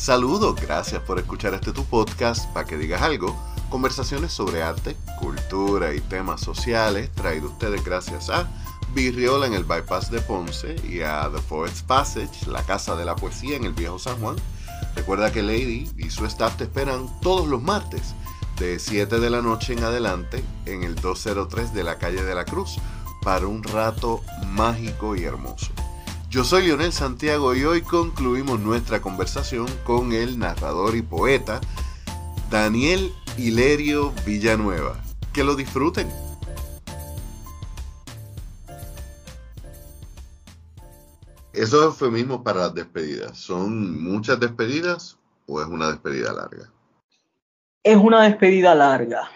Saludos, 0.00 0.58
gracias 0.58 1.02
por 1.02 1.18
escuchar 1.18 1.52
este 1.52 1.72
tu 1.72 1.84
podcast 1.84 2.50
para 2.54 2.66
que 2.66 2.78
digas 2.78 3.02
algo. 3.02 3.36
Conversaciones 3.68 4.32
sobre 4.32 4.62
arte, 4.62 4.96
cultura 5.20 5.94
y 5.94 6.00
temas 6.00 6.40
sociales 6.40 7.10
traído 7.12 7.48
ustedes 7.48 7.84
gracias 7.84 8.30
a 8.30 8.48
Virriola 8.94 9.46
en 9.46 9.52
el 9.52 9.64
Bypass 9.64 10.10
de 10.10 10.22
Ponce 10.22 10.74
y 10.88 11.02
a 11.02 11.30
The 11.30 11.42
Poets 11.42 11.82
Passage, 11.82 12.46
la 12.46 12.64
casa 12.64 12.96
de 12.96 13.04
la 13.04 13.14
poesía 13.14 13.58
en 13.58 13.64
el 13.64 13.74
Viejo 13.74 13.98
San 13.98 14.18
Juan. 14.20 14.36
Recuerda 14.96 15.30
que 15.32 15.42
Lady 15.42 15.90
y 15.98 16.08
su 16.08 16.24
staff 16.24 16.56
te 16.56 16.64
esperan 16.64 17.06
todos 17.20 17.46
los 17.46 17.62
martes 17.62 18.14
de 18.58 18.78
7 18.78 19.20
de 19.20 19.28
la 19.28 19.42
noche 19.42 19.74
en 19.74 19.84
adelante 19.84 20.42
en 20.64 20.82
el 20.82 20.94
203 20.94 21.74
de 21.74 21.84
la 21.84 21.98
calle 21.98 22.24
de 22.24 22.34
la 22.34 22.46
Cruz 22.46 22.78
para 23.20 23.46
un 23.46 23.62
rato 23.62 24.22
mágico 24.46 25.14
y 25.14 25.24
hermoso. 25.24 25.70
Yo 26.30 26.44
soy 26.44 26.62
Lionel 26.62 26.92
Santiago 26.92 27.56
y 27.56 27.64
hoy 27.64 27.82
concluimos 27.82 28.60
nuestra 28.60 29.02
conversación 29.02 29.66
con 29.82 30.12
el 30.12 30.38
narrador 30.38 30.94
y 30.94 31.02
poeta 31.02 31.60
Daniel 32.48 33.10
Hilerio 33.36 34.12
Villanueva. 34.24 35.00
Que 35.32 35.42
lo 35.42 35.56
disfruten. 35.56 36.08
Esos 41.52 41.82
eufemismos 41.86 42.42
para 42.42 42.60
las 42.60 42.74
despedidas, 42.76 43.36
¿son 43.36 44.00
muchas 44.00 44.38
despedidas 44.38 45.18
o 45.48 45.60
es 45.60 45.66
una 45.66 45.88
despedida 45.88 46.32
larga? 46.32 46.70
Es 47.82 47.96
una 47.96 48.22
despedida 48.22 48.72
larga. 48.76 49.28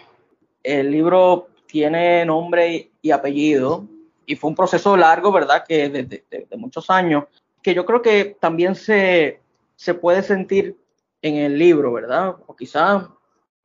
El 0.63 0.91
libro 0.91 1.49
tiene 1.67 2.25
nombre 2.25 2.89
y 3.01 3.11
apellido, 3.11 3.85
y 4.25 4.35
fue 4.35 4.49
un 4.49 4.55
proceso 4.55 4.95
largo, 4.97 5.31
¿verdad? 5.31 5.63
Que 5.67 5.89
de, 5.89 6.57
muchos 6.57 6.89
años, 6.89 7.25
que 7.61 7.73
yo 7.73 7.85
creo 7.85 8.01
que 8.01 8.37
también 8.39 8.75
se, 8.75 9.39
se 9.75 9.93
puede 9.93 10.21
sentir 10.23 10.77
en 11.21 11.35
el 11.35 11.57
libro, 11.57 11.93
¿verdad? 11.93 12.35
O 12.47 12.55
quizás 12.55 13.07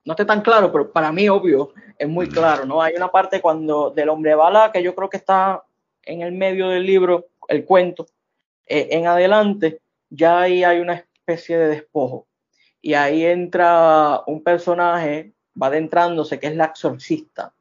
no 0.04 0.12
esté 0.12 0.24
tan 0.24 0.40
claro, 0.40 0.72
pero 0.72 0.90
para 0.90 1.12
mí, 1.12 1.28
obvio, 1.28 1.72
es 1.98 2.08
muy 2.08 2.28
claro, 2.28 2.64
¿no? 2.64 2.80
Hay 2.82 2.94
una 2.94 3.10
parte 3.10 3.40
cuando 3.40 3.90
del 3.90 4.08
hombre 4.08 4.34
bala 4.34 4.72
que 4.72 4.82
yo 4.82 4.94
creo 4.94 5.10
que 5.10 5.18
está 5.18 5.62
en 6.02 6.22
el 6.22 6.32
medio 6.32 6.68
del 6.68 6.86
libro, 6.86 7.28
el 7.48 7.64
cuento, 7.64 8.06
eh, 8.66 8.88
en 8.92 9.06
adelante, 9.06 9.80
ya 10.08 10.40
ahí 10.40 10.64
hay 10.64 10.80
una 10.80 10.94
especie 10.94 11.58
de 11.58 11.68
despojo. 11.68 12.26
Y 12.80 12.94
ahí 12.94 13.24
entra 13.26 14.22
un 14.26 14.42
personaje, 14.42 15.34
va 15.60 15.66
adentrándose, 15.66 16.40
que 16.40 16.46
es 16.46 16.56
la 16.56 16.66
exorcista. 16.66 17.52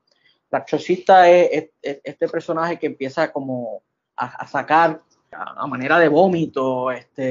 La 0.51 0.59
exorcista 0.59 1.29
es, 1.29 1.69
este 1.81 2.27
personaje 2.27 2.79
que 2.79 2.87
empieza 2.87 3.31
como 3.31 3.83
a, 4.15 4.47
sacar 4.47 5.01
a, 5.31 5.67
manera 5.67 5.99
de 5.99 6.07
vómito, 6.07 6.91
este, 6.91 7.21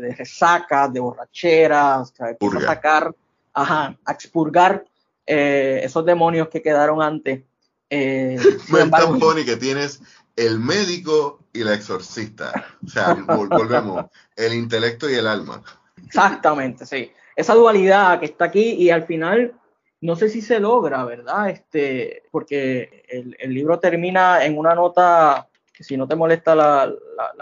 de, 0.00 0.14
resacas, 0.14 0.92
de 0.92 1.00
borracheras, 1.00 2.12
empieza 2.18 2.58
a 2.58 2.60
sacar, 2.60 3.14
a 3.54 3.94
expurgar 4.08 4.84
eh, 5.26 5.80
esos 5.84 6.04
demonios 6.04 6.48
que 6.48 6.62
quedaron 6.62 7.02
antes. 7.02 7.42
Eh, 7.90 8.38
embargo, 8.78 9.18
que 9.44 9.56
tienes 9.56 10.00
el 10.36 10.58
médico 10.58 11.40
y 11.52 11.62
la 11.62 11.74
exorcista. 11.74 12.52
O 12.84 12.88
sea, 12.88 13.14
volvemos, 13.26 14.06
el 14.36 14.54
intelecto 14.54 15.08
y 15.08 15.14
el 15.14 15.26
alma. 15.26 15.62
Exactamente, 16.04 16.86
sí. 16.86 17.12
Esa 17.36 17.54
dualidad 17.54 18.20
que 18.20 18.26
está 18.26 18.46
aquí 18.46 18.72
y 18.72 18.90
al 18.90 19.04
final 19.04 19.54
no 20.02 20.16
sé 20.16 20.28
si 20.28 20.42
se 20.42 20.58
logra, 20.58 21.04
¿verdad? 21.04 21.48
Este, 21.48 22.24
porque 22.32 23.04
el, 23.08 23.54
libro 23.54 23.78
termina 23.78 24.44
en 24.44 24.58
una 24.58 24.74
nota 24.74 25.48
que 25.72 25.84
si 25.84 25.96
no 25.96 26.08
te 26.08 26.16
molesta 26.16 26.56
la, 26.56 26.92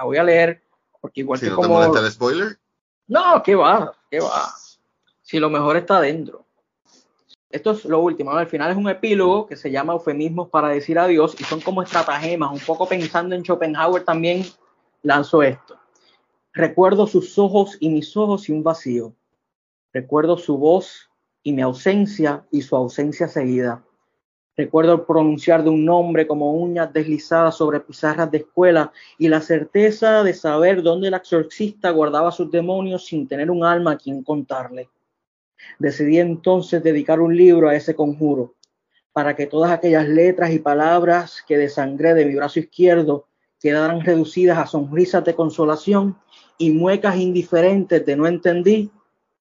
voy 0.03 0.19
a 0.19 0.23
leer, 0.23 0.63
porque 1.01 1.21
igual 1.21 1.41
si 1.41 1.47
que 1.47 1.53
no 1.53 1.61
te 1.61 1.69
molesta 1.69 2.01
el 2.01 2.13
spoiler. 2.13 2.59
No, 3.09 3.43
¿qué 3.43 3.55
va? 3.55 3.95
¿Qué 4.11 4.21
va? 4.21 4.53
Si 5.23 5.39
lo 5.39 5.49
mejor 5.49 5.79
está 5.79 6.03
dentro. 6.03 6.45
Esto 7.49 7.71
es 7.71 7.87
lo 7.87 8.01
último. 8.01 8.31
Al 8.33 8.47
final 8.47 8.71
es 8.71 8.77
un 8.77 8.91
epílogo 8.91 9.47
que 9.47 9.57
se 9.57 9.71
llama 9.71 9.95
Eufemismos 9.95 10.51
para 10.51 10.69
decir 10.69 10.99
adiós 10.99 11.35
y 11.41 11.45
son 11.45 11.63
como 11.63 11.83
estratagemas. 11.83 12.53
Un 12.53 12.61
poco 12.61 12.87
pensando 12.87 13.35
en 13.35 13.43
Schopenhauer 13.43 14.05
también 14.05 14.45
lanzó 15.03 15.43
esto. 15.43 15.79
Recuerdo 16.53 17.07
sus 17.07 17.39
ojos 17.39 17.79
y 17.81 17.89
mis 17.89 18.15
ojos 18.19 18.51
y 18.51 18.53
un 18.53 18.63
vacío. 18.63 19.15
Recuerdo 19.93 20.37
su 20.37 20.59
voz 20.59 21.10
y 21.43 21.53
mi 21.53 21.63
ausencia 21.63 22.45
y 22.51 22.63
su 22.63 22.77
ausencia 22.77 23.29
seguida. 23.29 23.83
Recuerdo 24.57 24.93
el 24.93 25.01
pronunciar 25.03 25.65
de 25.65 25.71
un 25.71 25.85
nombre 25.85 26.27
como 26.27 26.53
uñas 26.53 26.93
deslizadas 26.93 27.57
sobre 27.57 27.81
pizarras 27.81 28.31
de 28.31 28.39
escuela 28.39 28.93
y 29.17 29.29
la 29.29 29.41
certeza 29.41 30.23
de 30.23 30.35
saber 30.35 30.83
dónde 30.83 31.09
el 31.09 31.15
exorcista 31.15 31.91
guardaba 31.91 32.31
sus 32.31 32.51
demonios 32.51 33.07
sin 33.07 33.27
tener 33.27 33.51
un 33.51 33.65
alma 33.65 33.93
a 33.93 33.97
quien 33.97 34.23
contarle. 34.23 34.91
Decidí 35.79 36.19
entonces 36.19 36.83
dedicar 36.83 37.21
un 37.21 37.35
libro 37.37 37.69
a 37.69 37.75
ese 37.75 37.95
conjuro, 37.95 38.55
para 39.13 39.35
que 39.35 39.47
todas 39.47 39.71
aquellas 39.71 40.09
letras 40.09 40.53
y 40.53 40.59
palabras 40.59 41.43
que 41.47 41.57
desangré 41.57 42.15
de 42.15 42.27
mi 42.27 42.35
brazo 42.35 42.61
izquierdo 42.61 43.27
quedaran 43.61 44.01
reducidas 44.01 44.59
a 44.59 44.67
sonrisas 44.67 45.25
de 45.25 45.35
consolación 45.35 46.19
y 46.59 46.71
muecas 46.71 47.17
indiferentes 47.17 48.05
de 48.05 48.17
no 48.17 48.27
entendí 48.27 48.91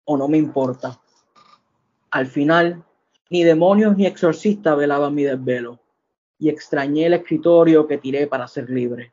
o 0.04 0.16
no 0.16 0.28
me 0.28 0.38
importa. 0.38 1.00
Al 2.10 2.26
final, 2.26 2.84
ni 3.31 3.44
demonios 3.44 3.97
ni 3.97 4.06
exorcistas 4.06 4.76
velaban 4.76 5.15
mi 5.15 5.22
desvelo, 5.22 5.78
y 6.38 6.48
extrañé 6.48 7.06
el 7.06 7.15
escritorio 7.15 7.87
que 7.87 7.98
tiré 7.98 8.26
para 8.26 8.48
ser 8.48 8.69
libre. 8.69 9.12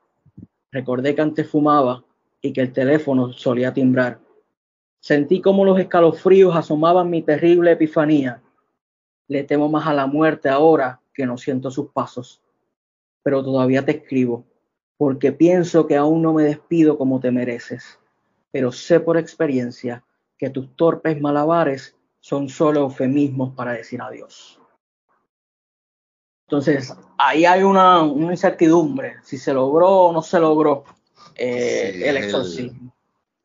Recordé 0.72 1.14
que 1.14 1.22
antes 1.22 1.50
fumaba 1.50 2.04
y 2.42 2.54
que 2.54 2.62
el 2.62 2.74
teléfono 2.74 3.34
solía 3.34 3.74
timbrar. 3.74 4.20
Sentí 5.00 5.42
como 5.42 5.64
los 5.66 5.80
escalofríos 5.80 6.56
asomaban 6.56 7.10
mi 7.10 7.22
terrible 7.22 7.72
epifanía. 7.72 8.42
Le 9.28 9.44
temo 9.44 9.70
más 9.70 9.88
a 9.88 9.94
la 9.94 10.08
muerte 10.08 10.50
ahora 10.50 11.02
que 11.14 11.26
no 11.26 11.38
siento 11.38 11.70
sus 11.70 11.90
pasos. 11.92 12.42
Pero 13.24 13.44
todavía 13.44 13.86
te 13.86 13.92
escribo, 13.92 14.46
porque 14.98 15.32
pienso 15.32 15.86
que 15.86 15.98
aún 15.98 16.22
no 16.22 16.34
me 16.34 16.44
despido 16.44 16.98
como 16.98 17.20
te 17.20 17.32
mereces. 17.32 18.00
Pero 18.52 18.72
sé 18.72 19.00
por 19.00 19.18
experiencia 19.18 20.04
que 20.38 20.50
tus 20.50 20.76
torpes 20.76 21.20
malabares 21.20 21.97
son 22.20 22.50
solo 22.50 22.82
eufemismos 22.82 23.54
para 23.56 23.74
decir 23.74 24.02
adiós. 24.02 24.60
Entonces, 26.48 26.94
ahí 27.18 27.46
hay 27.46 27.64
una, 27.64 28.06
incertidumbre, 28.06 29.18
si 29.24 29.38
se 29.38 29.54
logró 29.54 29.90
o 29.90 30.14
no 30.14 30.22
se 30.22 30.40
logró 30.40 30.86
eh, 31.36 32.04
el 32.06 32.18
exorcismo. 32.18 32.94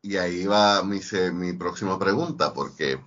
y 0.01 0.15
ahí 0.15 0.45
va 0.45 0.83
mi, 0.83 0.99
mi 1.33 1.53
próxima 1.53 1.99
pregunta, 1.99 2.53
porque 2.53 2.99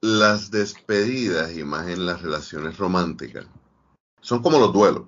las 0.00 0.50
despedidas 0.50 1.54
y 1.54 1.64
más 1.64 1.88
en 1.88 2.06
las 2.06 2.22
relaciones 2.22 2.78
románticas 2.78 3.46
son 4.20 4.42
como 4.42 4.58
los 4.58 4.72
duelos. 4.72 5.04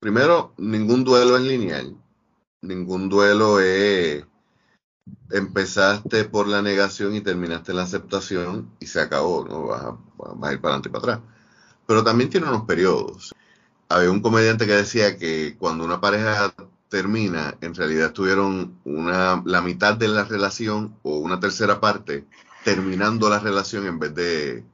Primero, 0.00 0.52
ningún 0.56 1.02
duelo 1.02 1.36
es 1.36 1.42
lineal, 1.42 1.96
ningún 2.60 3.08
duelo 3.08 3.58
es 3.58 4.24
empezaste 5.30 6.24
por 6.24 6.46
la 6.48 6.62
negación 6.62 7.14
y 7.14 7.20
terminaste 7.20 7.74
la 7.74 7.82
aceptación 7.82 8.70
y 8.80 8.86
se 8.86 9.00
acabó, 9.00 9.44
¿no? 9.44 9.66
Vas 9.66 9.82
a, 9.82 10.52
ir 10.52 10.60
para 10.60 10.74
adelante 10.74 10.88
y 10.88 10.92
para 10.92 11.14
atrás. 11.14 11.20
Pero 11.86 12.04
también 12.04 12.30
tiene 12.30 12.48
unos 12.48 12.64
periodos. 12.64 13.34
Había 13.88 14.10
un 14.10 14.22
comediante 14.22 14.66
que 14.66 14.72
decía 14.72 15.18
que 15.18 15.56
cuando 15.58 15.84
una 15.84 16.00
pareja 16.00 16.54
termina, 16.88 17.56
en 17.60 17.74
realidad 17.74 18.12
tuvieron 18.12 18.78
una, 18.84 19.42
la 19.44 19.60
mitad 19.60 19.94
de 19.96 20.08
la 20.08 20.24
relación 20.24 20.96
o 21.02 21.18
una 21.18 21.40
tercera 21.40 21.80
parte 21.80 22.26
terminando 22.64 23.28
la 23.28 23.38
relación 23.38 23.86
en 23.86 23.98
vez 23.98 24.14
de... 24.14 24.64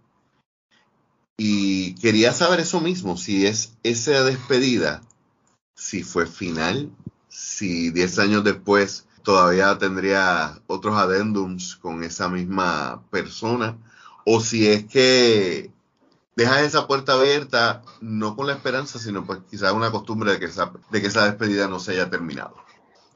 Y 1.36 1.94
quería 1.94 2.32
saber 2.32 2.60
eso 2.60 2.80
mismo, 2.80 3.16
si 3.16 3.47
es 3.47 3.72
esa 3.82 4.22
despedida, 4.24 5.02
si 5.74 6.02
fue 6.02 6.26
final, 6.26 6.91
si 7.28 7.91
10 7.91 8.18
años 8.18 8.44
después 8.44 9.06
todavía 9.22 9.78
tendría 9.78 10.60
otros 10.66 10.97
adendums 10.97 11.77
con 11.77 12.04
esa 12.04 12.28
misma 12.28 13.03
persona, 13.10 13.77
o 14.24 14.41
si 14.41 14.68
es 14.68 14.84
que 14.84 15.71
dejas 16.36 16.62
esa 16.62 16.86
puerta 16.86 17.15
abierta, 17.15 17.83
no 18.00 18.36
con 18.36 18.47
la 18.47 18.54
esperanza, 18.54 18.98
sino 18.98 19.24
pues 19.24 19.41
quizás 19.50 19.72
una 19.72 19.91
costumbre 19.91 20.33
de 20.33 20.39
que 20.39 20.47
esa, 20.47 20.72
de 20.91 21.00
que 21.00 21.09
esa 21.09 21.27
despedida 21.27 21.68
no 21.68 21.78
se 21.78 21.92
haya 21.92 22.09
terminado. 22.09 22.54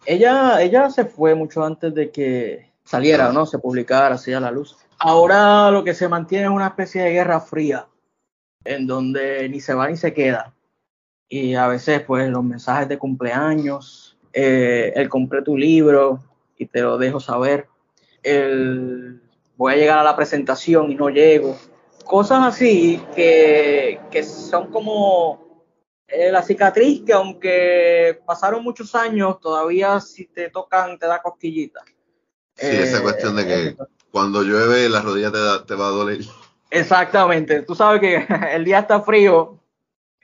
Ella, 0.07 0.61
ella 0.61 0.91
se 0.91 1.07
fue 1.07 1.35
mucho 1.35 1.65
antes 1.65 1.95
de 1.95 2.11
que 2.11 2.71
saliera, 2.85 3.33
¿no? 3.33 3.47
Se 3.47 3.59
publicara 3.59 4.15
a 4.15 4.41
la 4.41 4.51
luz. 4.51 4.77
Ahora 4.99 5.71
lo 5.71 5.85
que 5.85 5.95
se 5.95 6.09
mantiene 6.09 6.45
es 6.45 6.51
una 6.51 6.69
especie 6.69 7.03
de 7.03 7.13
guerra 7.13 7.41
fría, 7.41 7.87
en 8.65 8.87
donde 8.87 9.49
ni 9.49 9.61
se 9.61 9.75
va 9.75 9.89
ni 9.89 9.97
se 9.97 10.13
queda. 10.13 10.55
Y 11.29 11.55
a 11.55 11.67
veces, 11.69 12.03
pues, 12.03 12.29
los 12.31 12.45
mensajes 12.45 12.89
de 12.89 12.99
cumpleaños, 12.99 14.14
eh, 14.35 14.93
el 14.97 15.09
compré 15.09 15.43
tu 15.43 15.57
libro 15.57 16.21
y 16.59 16.67
te 16.67 16.83
lo 16.83 16.99
dejo 16.99 17.21
saber, 17.21 17.69
el 18.23 19.21
voy 19.57 19.75
a 19.75 19.77
llegar 19.77 19.99
a 19.99 20.03
la 20.03 20.17
presentación 20.17 20.91
y 20.91 20.97
no 20.97 21.09
llego, 21.09 21.57
cosas 22.05 22.41
así 22.43 23.01
que, 23.15 24.01
son 24.25 24.73
como 24.73 25.65
eh, 26.09 26.33
la 26.33 26.43
cicatriz 26.43 27.03
que 27.05 27.13
aunque 27.13 28.21
pasaron 28.27 28.65
muchos 28.65 28.95
años, 28.95 29.39
todavía 29.41 30.01
si 30.01 30.27
te 30.27 30.51
tocan 30.51 30.99
te 30.99 31.07
da 31.07 31.23
cosquillita. 31.23 31.83
Sí, 32.57 32.67
esa 32.67 33.03
cuestión 33.03 33.37
de 33.37 33.47
que 33.47 33.77
Cuando 34.13 34.43
llueve, 34.43 34.89
la 34.89 35.01
rodilla 35.01 35.33
te, 35.33 35.75
va 35.75 35.87
a 35.87 35.91
doler. 35.91 36.21
Exactamente. 36.71 37.63
Tú 37.63 37.75
sabes 37.75 38.01
que 38.01 38.27
el 38.53 38.65
día 38.65 38.81
está 38.81 39.01
frío 39.01 39.61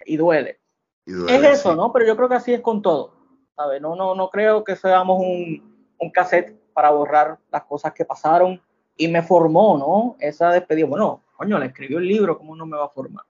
y 0.04 0.16
duele. 0.16 0.60
es 1.06 1.42
eso, 1.44 1.74
¿no? 1.74 1.92
Pero 1.92 2.06
yo 2.06 2.16
creo 2.16 2.28
que 2.28 2.36
así 2.36 2.52
es 2.52 2.60
con 2.60 2.82
todo. 2.82 3.19
¿Sabes? 3.60 3.82
No, 3.82 3.94
no, 3.94 4.14
no 4.14 4.30
creo 4.30 4.64
que 4.64 4.74
seamos 4.74 5.20
un, 5.20 5.94
un 5.98 6.10
cassette 6.10 6.58
para 6.72 6.90
borrar 6.90 7.38
las 7.52 7.64
cosas 7.64 7.92
que 7.92 8.06
pasaron 8.06 8.60
y 8.96 9.08
me 9.08 9.22
formó, 9.22 9.76
¿no? 9.76 10.16
Esa 10.18 10.50
despedida. 10.50 10.86
Bueno, 10.86 11.22
coño, 11.36 11.58
le 11.58 11.66
escribió 11.66 11.98
el 11.98 12.08
libro, 12.08 12.38
¿cómo 12.38 12.56
no 12.56 12.64
me 12.64 12.78
va 12.78 12.86
a 12.86 12.90
formar? 12.90 13.24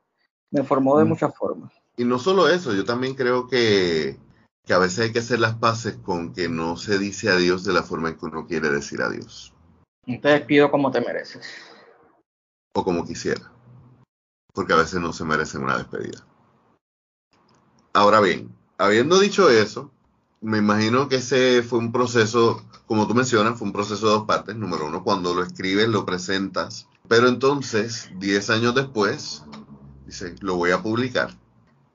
Me 0.51 0.63
formó 0.63 0.99
de 0.99 1.05
mm. 1.05 1.09
muchas 1.09 1.37
formas. 1.37 1.73
Y 1.97 2.05
no 2.05 2.19
solo 2.19 2.49
eso, 2.49 2.73
yo 2.73 2.85
también 2.85 3.15
creo 3.15 3.49
que, 3.49 4.17
que 4.65 4.73
a 4.73 4.79
veces 4.79 5.01
hay 5.01 5.13
que 5.13 5.19
hacer 5.19 5.41
las 5.41 5.57
paces 5.57 5.97
con 5.97 6.33
que 6.33 6.49
no 6.49 6.77
se 6.77 6.99
dice 6.99 7.29
adiós 7.29 7.65
de 7.65 7.73
la 7.73 7.83
forma 7.83 8.11
en 8.11 8.17
que 8.17 8.27
uno 8.27 8.47
quiere 8.47 8.69
decir 8.71 9.03
adiós. 9.03 9.53
te 10.07 10.29
despido 10.29 10.71
como 10.71 10.93
te 10.93 11.01
mereces. 11.01 11.45
O 12.75 12.85
como 12.85 13.05
quisiera. 13.05 13.53
Porque 14.55 14.73
a 14.75 14.77
veces 14.77 15.01
no 15.01 15.13
se 15.13 15.25
merecen 15.25 15.65
una 15.65 15.77
despedida. 15.77 16.25
Ahora 17.93 18.21
bien, 18.21 18.55
habiendo 18.79 19.19
dicho 19.19 19.51
eso, 19.51 19.91
me 20.41 20.59
imagino 20.59 21.09
que 21.09 21.17
ese 21.17 21.63
fue 21.63 21.79
un 21.79 21.93
proceso, 21.93 22.63
como 22.87 23.07
tú 23.07 23.15
mencionas, 23.15 23.59
fue 23.59 23.67
un 23.67 23.73
proceso 23.73 24.07
de 24.07 24.13
dos 24.13 24.27
partes. 24.27 24.57
Número 24.57 24.87
uno, 24.87 25.05
cuando 25.05 25.35
lo 25.35 25.43
escribes, 25.43 25.89
lo 25.89 26.07
presentas. 26.07 26.87
Pero 27.09 27.29
entonces, 27.29 28.11
diez 28.19 28.51
años 28.51 28.75
después, 28.75 29.45
dice, 30.07 30.35
lo 30.41 30.57
voy 30.57 30.71
a 30.71 30.83
publicar. 30.83 31.31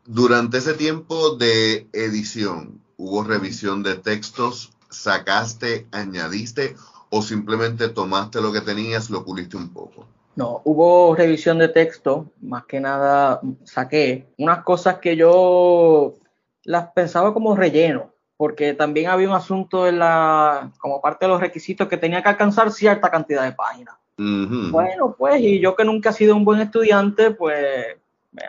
Durante 0.06 0.60
ese 0.60 0.74
tiempo 0.74 1.36
de 1.36 1.88
edición, 1.94 2.82
¿hubo 2.98 3.24
revisión 3.24 3.82
de 3.82 3.96
textos? 3.96 4.72
¿Sacaste, 4.90 5.88
añadiste 5.92 6.76
o 7.10 7.22
simplemente 7.22 7.90
tomaste 7.90 8.42
lo 8.42 8.54
que 8.54 8.62
tenías, 8.62 9.10
lo 9.10 9.26
puliste 9.26 9.58
un 9.58 9.70
poco? 9.70 10.06
No, 10.36 10.62
hubo 10.66 11.16
revisión 11.16 11.58
de 11.58 11.70
texto, 11.70 12.32
más 12.42 12.66
que 12.66 12.80
nada 12.80 13.40
saqué 13.64 14.28
unas 14.38 14.64
cosas 14.64 15.00
que 15.00 15.16
yo 15.16 16.16
las 16.64 16.92
pensaba 16.92 17.34
como 17.34 17.56
relleno, 17.56 18.15
porque 18.38 18.74
también 18.74 19.10
había 19.10 19.30
un 19.30 19.36
asunto 19.36 19.88
en 19.88 20.00
la, 20.00 20.72
como 20.80 21.02
parte 21.02 21.26
de 21.26 21.30
los 21.30 21.40
requisitos 21.40 21.88
que 21.88 21.98
tenía 21.98 22.22
que 22.22 22.30
alcanzar 22.30 22.72
cierta 22.72 23.10
cantidad 23.10 23.44
de 23.44 23.54
páginas. 23.54 23.96
Bueno, 24.18 25.16
pues, 25.18 25.42
y 25.42 25.60
yo 25.60 25.76
que 25.76 25.84
nunca 25.84 26.10
he 26.10 26.14
sido 26.14 26.36
un 26.36 26.46
buen 26.46 26.62
estudiante, 26.62 27.32
pues 27.32 27.98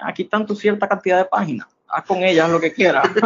aquí 0.03 0.23
están 0.23 0.47
tu 0.47 0.55
cierta 0.55 0.89
cantidad 0.89 1.19
de 1.19 1.25
páginas, 1.25 1.67
haz 1.89 2.05
con 2.05 2.23
ellas 2.23 2.49
lo 2.51 2.61
que 2.61 2.73
quieras. 2.73 3.09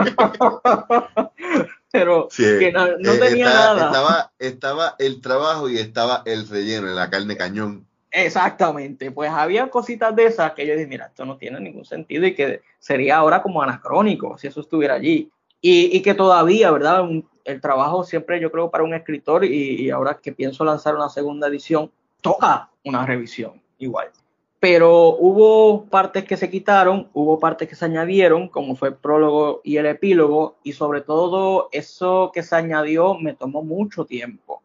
Pero 1.92 2.28
que 2.36 2.72
no, 2.72 2.86
eh, 2.86 3.18
tenía 3.18 3.46
nada. 3.46 3.86
Estaba, 3.86 4.32
estaba 4.38 4.94
el 4.98 5.20
trabajo 5.20 5.68
y 5.68 5.78
estaba 5.78 6.22
el 6.24 6.48
relleno, 6.48 6.86
la 6.86 7.10
carne 7.10 7.36
cañón. 7.36 7.84
Exactamente, 8.12 9.10
pues 9.10 9.30
había 9.30 9.68
cositas 9.68 10.14
de 10.16 10.26
esas 10.26 10.52
que 10.52 10.66
yo 10.66 10.74
dije, 10.74 10.86
mira, 10.86 11.06
esto 11.06 11.24
no 11.24 11.36
tiene 11.36 11.60
ningún 11.60 11.84
sentido 11.84 12.26
y 12.26 12.34
que 12.34 12.62
sería 12.78 13.16
ahora 13.16 13.42
como 13.42 13.62
anacrónico 13.62 14.36
si 14.36 14.48
eso 14.48 14.60
estuviera 14.60 14.94
allí. 14.94 15.30
Y, 15.60 16.00
que 16.00 16.14
todavía, 16.14 16.70
¿verdad? 16.70 17.06
el 17.44 17.60
trabajo 17.60 18.04
siempre 18.04 18.40
yo 18.40 18.50
creo 18.50 18.70
para 18.70 18.84
un 18.84 18.94
escritor 18.94 19.44
y, 19.44 19.90
ahora 19.90 20.18
que 20.22 20.32
pienso 20.32 20.64
lanzar 20.64 20.94
una 20.94 21.08
segunda 21.08 21.48
edición, 21.48 21.90
toca 22.20 22.70
una 22.84 23.04
revisión 23.04 23.60
igual. 23.78 24.10
Pero 24.58 25.16
hubo 25.16 25.86
partes 25.86 26.24
que 26.24 26.36
se 26.36 26.50
quitaron, 26.50 27.08
hubo 27.14 27.38
partes 27.38 27.68
que 27.68 27.74
se 27.74 27.86
añadieron, 27.86 28.48
como 28.48 28.76
fue 28.76 28.88
el 28.90 28.94
prólogo 28.94 29.62
y 29.64 29.78
el 29.78 29.86
epílogo, 29.86 30.56
y 30.62 30.72
sobre 30.72 31.00
todo 31.00 31.70
eso 31.72 32.30
que 32.32 32.42
se 32.42 32.56
añadió 32.56 33.14
me 33.14 33.34
tomó 33.34 33.62
mucho 33.62 34.04
tiempo, 34.04 34.62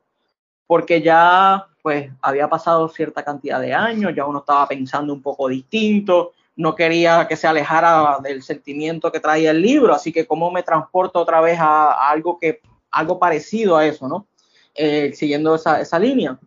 porque 0.68 1.01
ya 1.01 1.68
pues 1.81 2.12
había 2.21 2.50
pasado 2.50 2.89
cierta 2.89 3.24
cantidad 3.24 3.62
de 3.62 3.74
años, 3.74 4.13
ya 4.13 4.25
uno 4.25 4.39
estaba 4.39 4.68
pensando 4.68 5.13
un 5.13 5.21
poco 5.21 5.48
distinto, 5.48 6.33
no 6.56 6.75
quería 6.75 7.28
que 7.28 7.36
se 7.36 7.48
alejara 7.48 8.19
del 8.24 8.42
sentimiento 8.42 9.12
que 9.12 9.19
traía 9.19 9.52
el 9.52 9.62
libro, 9.62 9.94
así 9.94 10.12
que 10.12 10.25
cómo 10.25 10.52
me 10.52 10.63
transporto 10.63 11.19
otra 11.19 11.42
vez 11.42 11.60
a, 11.60 12.10
algo 12.10 12.40
que 12.40 12.62
algo 12.92 13.19
parecido 13.19 13.75
a 13.75 13.86
eso, 13.86 14.07
¿no? 14.07 14.28
Eh, 14.74 15.12
siguiendo 15.13 15.56
esa, 15.56 15.81
esa 15.81 16.00
línea. 16.00 16.40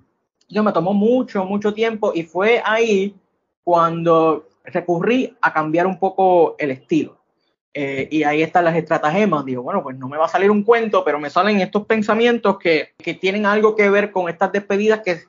Yo 0.49 0.62
me 0.62 0.72
tomó 0.72 0.94
mucho, 0.94 1.44
mucho 1.44 1.75
tiempo 1.75 2.12
y 2.14 2.22
fue 2.22 2.62
ahí 2.64 3.14
cuando 3.62 4.49
recurrí 4.64 5.37
a 5.43 5.52
cambiar 5.52 5.87
un 5.87 5.99
poco 5.99 6.56
el 6.58 6.70
estilo. 6.70 7.19
Eh, 7.75 8.08
y 8.11 8.22
ahí 8.22 8.43
están 8.43 8.64
las 8.64 8.76
estratagemas. 8.76 9.44
Digo, 9.44 9.62
bueno, 9.62 9.82
pues 9.82 9.96
no 9.96 10.08
me 10.08 10.16
va 10.16 10.25
a 10.25 10.28
salir 10.28 10.50
un 10.50 10.62
cuento, 10.62 11.04
pero 11.04 11.20
me 11.20 11.31
salen 11.31 11.61
estos 11.61 11.87
pensamientos 11.87 12.58
que, 12.58 12.94
que 12.96 13.14
tienen 13.14 13.44
algo 13.44 13.76
que 13.76 13.90
ver 13.90 14.11
con 14.11 14.28
estas 14.28 14.52
despedidas 14.52 15.00
que, 15.04 15.20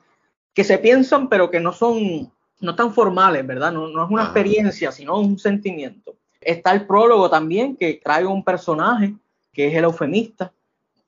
que 0.54 0.64
se 0.64 0.78
piensan, 0.78 1.28
pero 1.28 1.50
que 1.50 1.60
no 1.60 1.72
son 1.72 2.32
no 2.60 2.74
tan 2.74 2.92
formales, 2.92 3.46
¿verdad? 3.46 3.72
No, 3.72 3.88
no 3.88 4.04
es 4.04 4.10
una 4.10 4.24
experiencia, 4.24 4.92
sino 4.92 5.18
un 5.18 5.38
sentimiento. 5.38 6.14
Está 6.40 6.72
el 6.72 6.86
prólogo 6.86 7.28
también, 7.28 7.76
que 7.76 8.00
trae 8.02 8.24
un 8.24 8.44
personaje, 8.44 9.14
que 9.52 9.68
es 9.68 9.74
el 9.74 9.84
eufemista, 9.84 10.52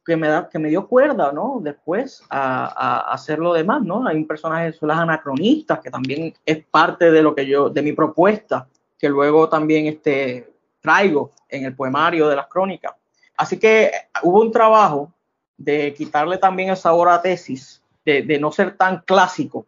que 0.05 0.17
me, 0.17 0.29
da, 0.29 0.49
que 0.49 0.59
me 0.59 0.69
dio 0.69 0.89
cuerda, 0.89 1.31
¿no? 1.33 1.61
Después 1.63 2.23
a, 2.29 2.65
a, 2.67 3.13
hacer 3.13 3.39
lo 3.39 3.53
demás, 3.53 3.83
¿no? 3.83 4.07
Hay 4.07 4.17
un 4.17 4.27
personaje, 4.27 4.73
son 4.73 4.89
las 4.89 4.99
anacronistas, 4.99 5.81
que 5.81 5.91
también 5.91 6.35
es 6.45 6.65
parte 6.65 7.11
de 7.11 7.23
lo 7.23 7.35
que 7.35 7.47
yo, 7.47 7.71
de 7.71 7.83
mi 7.83 7.93
propuesta, 7.93 8.67
que 8.99 9.09
luego 9.09 9.49
también 9.49 9.87
este, 9.87 10.53
traigo 10.81 11.31
en 11.49 11.65
el 11.65 11.75
poemario 11.75 12.29
de 12.29 12.37
las 12.37 12.49
crónicas. 12.49 12.93
Así 13.37 13.59
que 13.59 13.93
hubo 14.23 14.41
un 14.41 14.53
trabajo 14.53 15.13
de 15.57 15.95
quitarle 15.95 16.39
también 16.39 16.71
el 16.71 16.77
sabor 16.77 17.09
a 17.09 17.23
tesis, 17.23 17.83
de, 18.05 18.23
de 18.23 18.39
no 18.39 18.51
ser 18.51 18.77
tan 18.77 19.03
clásico, 19.07 19.67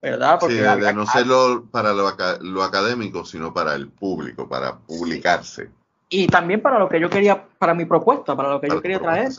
¿verdad? 0.00 0.38
Porque 0.40 0.56
sí, 0.56 0.60
de, 0.60 0.92
no 0.92 1.06
serlo 1.06 1.66
para 1.70 1.92
lo, 1.92 2.14
lo, 2.40 2.62
académico, 2.62 3.24
sino 3.24 3.52
para 3.52 3.74
el 3.74 3.88
público, 3.88 4.48
para 4.48 4.78
publicarse. 4.78 5.70
Y 6.08 6.26
también 6.28 6.60
para 6.60 6.78
lo 6.78 6.88
que 6.88 7.00
yo 7.00 7.10
quería, 7.10 7.46
para 7.58 7.74
mi 7.74 7.84
propuesta, 7.84 8.36
para 8.36 8.50
lo 8.50 8.60
que 8.60 8.68
yo 8.68 8.80
quería 8.80 9.00
traer, 9.00 9.32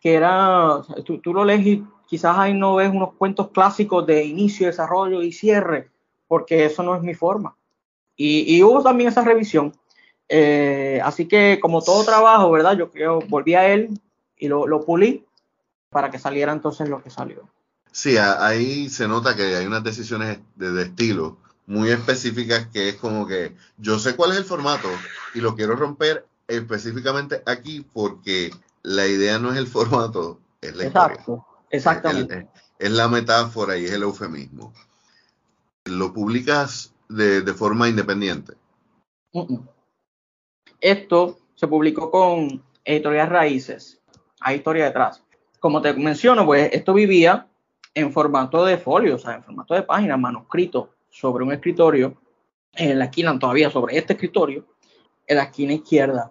que 0.00 0.14
era, 0.14 0.80
tú, 1.04 1.34
lo 1.34 1.44
lees 1.44 1.66
y 1.66 1.84
quizás 2.06 2.38
ahí 2.38 2.54
no 2.54 2.76
ves 2.76 2.90
unos 2.90 3.14
cuentos 3.14 3.48
clásicos 3.50 4.06
de 4.06 4.24
inicio, 4.24 4.66
desarrollo 4.66 5.22
y 5.22 5.32
cierre, 5.32 5.90
porque 6.26 6.64
eso 6.64 6.82
no 6.82 6.96
es 6.96 7.02
mi 7.02 7.14
forma. 7.14 7.54
Y, 8.16 8.56
y 8.56 8.62
hubo 8.62 8.82
también 8.82 9.10
esa 9.10 9.22
revisión. 9.22 9.72
Eh, 10.28 11.00
así 11.02 11.26
que 11.26 11.58
como 11.60 11.82
todo 11.82 12.04
trabajo, 12.04 12.50
¿verdad? 12.50 12.76
Yo 12.76 12.90
creo, 12.90 13.20
volví 13.28 13.54
a 13.54 13.66
él 13.66 14.00
y 14.36 14.48
lo, 14.48 14.66
lo 14.66 14.84
pulí 14.84 15.26
para 15.90 16.10
que 16.10 16.18
saliera 16.18 16.52
entonces 16.52 16.88
lo 16.88 17.02
que 17.02 17.10
salió. 17.10 17.48
Sí, 17.92 18.16
ahí 18.16 18.88
se 18.88 19.08
nota 19.08 19.34
que 19.34 19.56
hay 19.56 19.66
unas 19.66 19.82
decisiones 19.82 20.38
de, 20.54 20.82
estilo 20.82 21.38
muy 21.66 21.90
específicas 21.90 22.66
que 22.72 22.88
es 22.88 22.96
como 22.96 23.26
que 23.26 23.54
yo 23.78 23.98
sé 23.98 24.16
cuál 24.16 24.32
es 24.32 24.38
el 24.38 24.44
formato 24.44 24.88
y 25.34 25.40
lo 25.40 25.54
quiero 25.54 25.76
romper 25.76 26.26
específicamente 26.48 27.42
aquí 27.46 27.86
porque 27.92 28.50
la 28.82 29.06
idea 29.06 29.38
no 29.38 29.52
es 29.52 29.58
el 29.58 29.66
formato, 29.68 30.40
es 30.60 30.76
la 30.76 30.84
Exacto, 30.84 31.46
Exactamente. 31.70 32.48
Es, 32.78 32.90
la 32.90 33.08
metáfora 33.08 33.76
y 33.76 33.84
es 33.84 33.92
el 33.92 34.02
eufemismo. 34.02 34.72
¿Lo 35.84 36.12
publicas 36.12 36.92
de, 37.08 37.42
forma 37.54 37.88
independiente? 37.88 38.54
Esto 40.80 41.38
se 41.54 41.68
publicó 41.68 42.10
con 42.10 42.62
Editorial 42.84 43.28
Raíces. 43.28 44.00
Hay 44.40 44.56
historia 44.56 44.86
detrás. 44.86 45.22
Como 45.58 45.82
te 45.82 45.92
menciono, 45.92 46.46
pues 46.46 46.70
esto 46.72 46.94
vivía 46.94 47.49
en 47.94 48.12
formato 48.12 48.64
de 48.64 48.78
folio, 48.78 49.16
o 49.16 49.18
sea, 49.18 49.34
en 49.34 49.42
formato 49.42 49.74
de 49.74 49.82
página, 49.82 50.16
manuscrito 50.16 50.90
sobre 51.08 51.44
un 51.44 51.52
escritorio, 51.52 52.14
en 52.74 52.98
la 52.98 53.06
esquina 53.06 53.36
todavía 53.38 53.70
sobre 53.70 53.98
este 53.98 54.12
escritorio, 54.12 54.64
en 55.26 55.36
la 55.36 55.44
esquina 55.44 55.72
izquierda. 55.72 56.30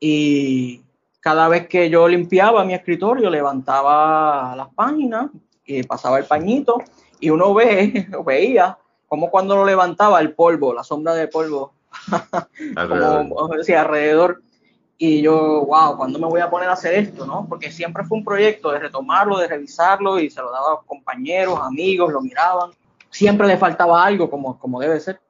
Y 0.00 0.82
cada 1.20 1.48
vez 1.48 1.68
que 1.68 1.88
yo 1.90 2.08
limpiaba 2.08 2.64
mi 2.64 2.74
escritorio, 2.74 3.30
levantaba 3.30 4.54
las 4.56 4.68
páginas 4.74 5.30
y 5.64 5.82
pasaba 5.82 6.18
el 6.18 6.24
pañito 6.24 6.78
y 7.20 7.30
uno 7.30 7.54
ve, 7.54 8.08
veía 8.26 8.78
como 9.06 9.30
cuando 9.30 9.56
lo 9.56 9.64
levantaba 9.64 10.20
el 10.20 10.34
polvo, 10.34 10.74
la 10.74 10.82
sombra 10.82 11.14
de 11.14 11.28
polvo, 11.28 11.72
como 13.28 13.48
decía, 13.48 13.82
alrededor 13.82 14.42
y 14.98 15.20
yo, 15.20 15.66
wow, 15.66 15.96
¿cuándo 15.96 16.18
me 16.18 16.26
voy 16.26 16.40
a 16.40 16.48
poner 16.48 16.68
a 16.68 16.72
hacer 16.72 16.94
esto? 16.94 17.26
¿no? 17.26 17.46
Porque 17.48 17.70
siempre 17.70 18.04
fue 18.04 18.18
un 18.18 18.24
proyecto 18.24 18.70
de 18.72 18.78
retomarlo, 18.78 19.38
de 19.38 19.48
revisarlo 19.48 20.18
y 20.18 20.30
se 20.30 20.40
lo 20.40 20.50
daba 20.50 20.74
a 20.74 20.86
compañeros, 20.86 21.58
amigos, 21.62 22.12
lo 22.12 22.22
miraban. 22.22 22.70
Siempre 23.10 23.46
le 23.46 23.58
faltaba 23.58 24.04
algo 24.04 24.30
como, 24.30 24.58
como 24.58 24.80
debe 24.80 24.98
ser. 25.00 25.20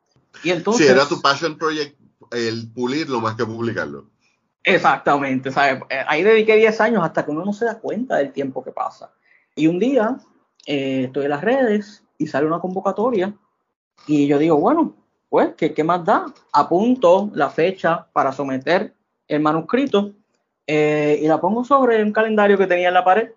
Y 0.44 0.50
entonces... 0.50 0.86
Sí, 0.86 0.92
era 0.92 1.06
tu 1.06 1.20
passion 1.20 1.58
project 1.58 1.98
el 2.30 2.70
pulirlo 2.72 3.20
más 3.20 3.34
que 3.34 3.44
publicarlo. 3.44 4.06
Exactamente, 4.62 5.50
¿sabes? 5.52 5.82
Eh, 5.90 6.04
ahí 6.06 6.22
dediqué 6.22 6.56
10 6.56 6.80
años 6.80 7.02
hasta 7.04 7.24
que 7.24 7.30
uno 7.30 7.44
no 7.44 7.52
se 7.52 7.64
da 7.64 7.78
cuenta 7.78 8.16
del 8.16 8.32
tiempo 8.32 8.64
que 8.64 8.72
pasa. 8.72 9.12
Y 9.54 9.68
un 9.68 9.78
día 9.78 10.18
eh, 10.66 11.04
estoy 11.04 11.24
en 11.24 11.30
las 11.30 11.40
redes 11.40 12.04
y 12.18 12.26
sale 12.26 12.46
una 12.46 12.60
convocatoria 12.60 13.34
y 14.06 14.26
yo 14.26 14.38
digo, 14.38 14.56
bueno, 14.56 14.94
pues, 15.28 15.50
¿qué, 15.56 15.72
qué 15.72 15.84
más 15.84 16.04
da? 16.04 16.26
Apunto 16.52 17.30
la 17.34 17.50
fecha 17.50 18.06
para 18.12 18.32
someter 18.32 18.95
el 19.28 19.40
manuscrito 19.40 20.12
eh, 20.66 21.20
y 21.22 21.28
la 21.28 21.40
pongo 21.40 21.64
sobre 21.64 22.02
un 22.02 22.12
calendario 22.12 22.58
que 22.58 22.66
tenía 22.66 22.88
en 22.88 22.94
la 22.94 23.04
pared 23.04 23.30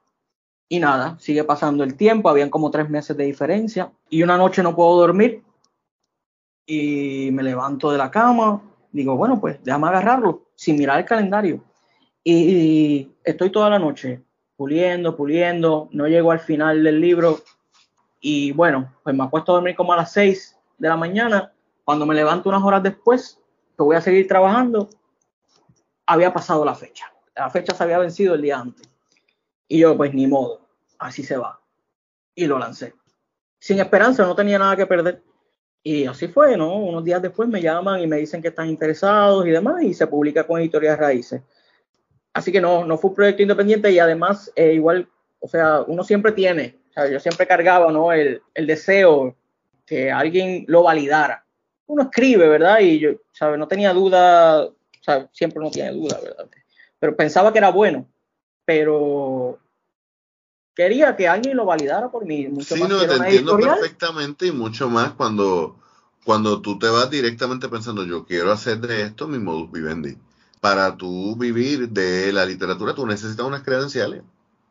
Y 0.68 0.80
nada, 0.80 1.18
sigue 1.20 1.44
pasando 1.44 1.84
el 1.84 1.96
tiempo, 1.96 2.30
habían 2.30 2.50
como 2.50 2.72
tres 2.72 2.90
meses 2.90 3.16
de 3.18 3.26
diferencia. 3.26 3.92
Y 4.10 4.24
una 4.24 4.38
noche 4.38 4.64
no 4.64 4.76
puedo 4.76 4.98
dormir 4.98 5.44
y 6.66 7.32
me 7.32 7.42
levanto 7.42 7.92
de 7.92 7.98
la 7.98 8.12
cama, 8.12 8.62
digo, 8.92 9.16
bueno, 9.16 9.40
pues 9.42 9.58
déjame 9.64 9.88
agarrarlo 9.88 10.50
sin 10.56 10.78
mirar 10.78 11.00
el 11.00 11.06
calendario. 11.06 11.64
Y, 12.24 13.12
estoy 13.24 13.50
toda 13.52 13.72
la 13.72 13.80
noche 13.80 14.22
puliendo, 14.56 15.16
puliendo, 15.16 15.90
no 15.92 16.08
llego 16.08 16.32
al 16.32 16.40
final 16.40 16.84
del 16.84 17.00
libro 17.00 17.40
y 18.20 18.52
bueno, 18.52 18.94
pues 19.04 19.16
me 19.16 19.24
acuesto 19.24 19.52
a 19.52 19.56
dormir 19.56 19.76
como 19.76 19.94
a 19.94 19.98
las 19.98 20.12
6 20.14 20.58
de 20.78 20.90
la 20.90 20.98
mañana. 20.98 21.54
Cuando 21.86 22.06
me 22.06 22.14
levanto 22.14 22.50
unas 22.50 22.64
horas 22.64 22.84
después, 22.84 23.40
que 23.78 23.84
voy 23.84 23.96
a 23.96 24.02
seguir 24.02 24.28
trabajando, 24.28 24.90
había 26.10 26.34
pasado 26.34 26.66
la 26.66 26.74
fecha. 26.74 27.06
La 27.36 27.50
fecha 27.52 27.76
se 27.76 27.84
había 27.84 28.00
vencido 28.00 28.34
el 28.34 28.42
día 28.42 28.60
antes. 28.60 28.90
Y 29.68 29.78
yo, 29.80 29.96
pues 29.96 30.12
ni 30.12 30.26
modo, 30.26 30.68
así 30.98 31.24
se 31.24 31.38
va. 31.38 31.60
Y 32.34 32.48
lo 32.48 32.58
lancé. 32.58 32.96
Sin 33.60 33.80
esperanza, 33.80 34.26
no 34.26 34.36
tenía 34.36 34.58
nada 34.58 34.76
que 34.76 34.88
perder. 34.88 35.22
Y 35.84 36.08
así 36.08 36.28
fue, 36.28 36.58
¿no? 36.58 36.76
Unos 36.78 37.04
días 37.04 37.22
después 37.22 37.48
me 37.48 37.62
llaman 37.62 38.02
y 38.02 38.08
me 38.08 38.18
dicen 38.18 38.42
que 38.42 38.48
están 38.48 38.68
interesados 38.68 39.46
y 39.46 39.52
demás, 39.52 39.84
y 39.84 39.94
se 39.94 40.08
publica 40.08 40.48
con 40.48 40.60
Editorial 40.60 40.98
Raíces. 40.98 41.44
Así 42.34 42.52
que 42.52 42.60
no, 42.60 42.84
no 42.86 42.98
fue 42.98 43.12
un 43.12 43.16
proyecto 43.16 43.44
independiente 43.44 43.92
y 43.92 44.00
además, 44.00 44.52
eh, 44.56 44.74
igual, 44.74 45.08
o 45.40 45.48
sea, 45.48 45.82
uno 45.82 46.04
siempre 46.04 46.32
tiene, 46.32 46.80
o 46.98 47.06
yo 47.06 47.20
siempre 47.20 47.46
cargaba, 47.46 47.92
¿no? 47.92 48.12
El, 48.12 48.42
el 48.56 48.66
deseo 48.66 49.36
que 49.86 50.12
alguien 50.12 50.66
lo 50.68 50.82
validara. 50.84 51.46
Uno 51.86 52.04
escribe, 52.04 52.48
¿verdad? 52.48 52.80
Y 52.80 53.00
yo, 53.00 53.12
¿sabes? 53.32 53.60
No 53.60 53.68
tenía 53.68 53.94
duda, 53.94 54.70
sea, 55.12 55.30
siempre 55.34 55.64
no 55.64 55.72
tiene 55.72 55.92
duda, 55.92 56.20
¿verdad? 56.22 56.48
Pero 57.00 57.16
pensaba 57.16 57.52
que 57.52 57.60
era 57.60 57.72
bueno, 57.72 58.08
pero 58.66 59.60
quería 60.76 61.16
que 61.16 61.28
alguien 61.28 61.58
lo 61.58 61.66
validara 61.66 62.10
por 62.10 62.26
mí. 62.26 62.48
Mucho 62.48 62.76
sí, 62.76 62.82
no, 62.82 63.00
te 63.00 63.16
entiendo 63.16 63.58
perfectamente 63.58 64.48
y 64.48 64.52
mucho 64.52 64.90
más 64.90 65.14
cuando, 65.14 65.78
cuando 66.24 66.62
tú 66.62 66.80
te 66.80 66.88
vas 66.88 67.10
directamente 67.10 67.70
pensando, 67.70 68.06
yo 68.06 68.26
quiero 68.26 68.52
hacer 68.52 68.80
de 68.80 69.04
esto 69.04 69.28
mi 69.28 69.40
modus 69.40 69.72
vivendi. 69.72 70.18
Para 70.62 70.96
tú 70.98 71.36
vivir 71.38 71.90
de 71.90 72.34
la 72.34 72.46
literatura, 72.46 72.94
tú 72.94 73.06
necesitas 73.06 73.46
unas 73.46 73.64
credenciales, 73.64 74.24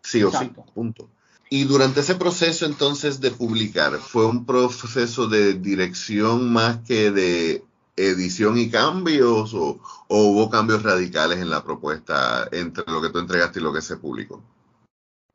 sí 0.02 0.22
o 0.22 0.30
sí, 0.30 0.52
punto. 0.74 1.08
Y 1.50 1.64
durante 1.64 2.00
ese 2.00 2.14
proceso 2.14 2.66
entonces 2.66 3.20
de 3.20 3.30
publicar, 3.30 3.98
¿fue 3.98 4.26
un 4.26 4.44
proceso 4.44 5.28
de 5.28 5.54
dirección 5.54 6.52
más 6.52 6.78
que 6.86 7.10
de 7.10 7.64
edición 7.98 8.56
y 8.58 8.70
cambios 8.70 9.52
o, 9.54 9.80
o 10.08 10.22
hubo 10.22 10.48
cambios 10.48 10.82
radicales 10.82 11.38
en 11.38 11.50
la 11.50 11.62
propuesta 11.62 12.48
entre 12.52 12.84
lo 12.86 13.02
que 13.02 13.10
tú 13.10 13.18
entregaste 13.18 13.60
y 13.60 13.62
lo 13.62 13.72
que 13.72 13.82
se 13.82 13.96
publicó? 13.96 14.42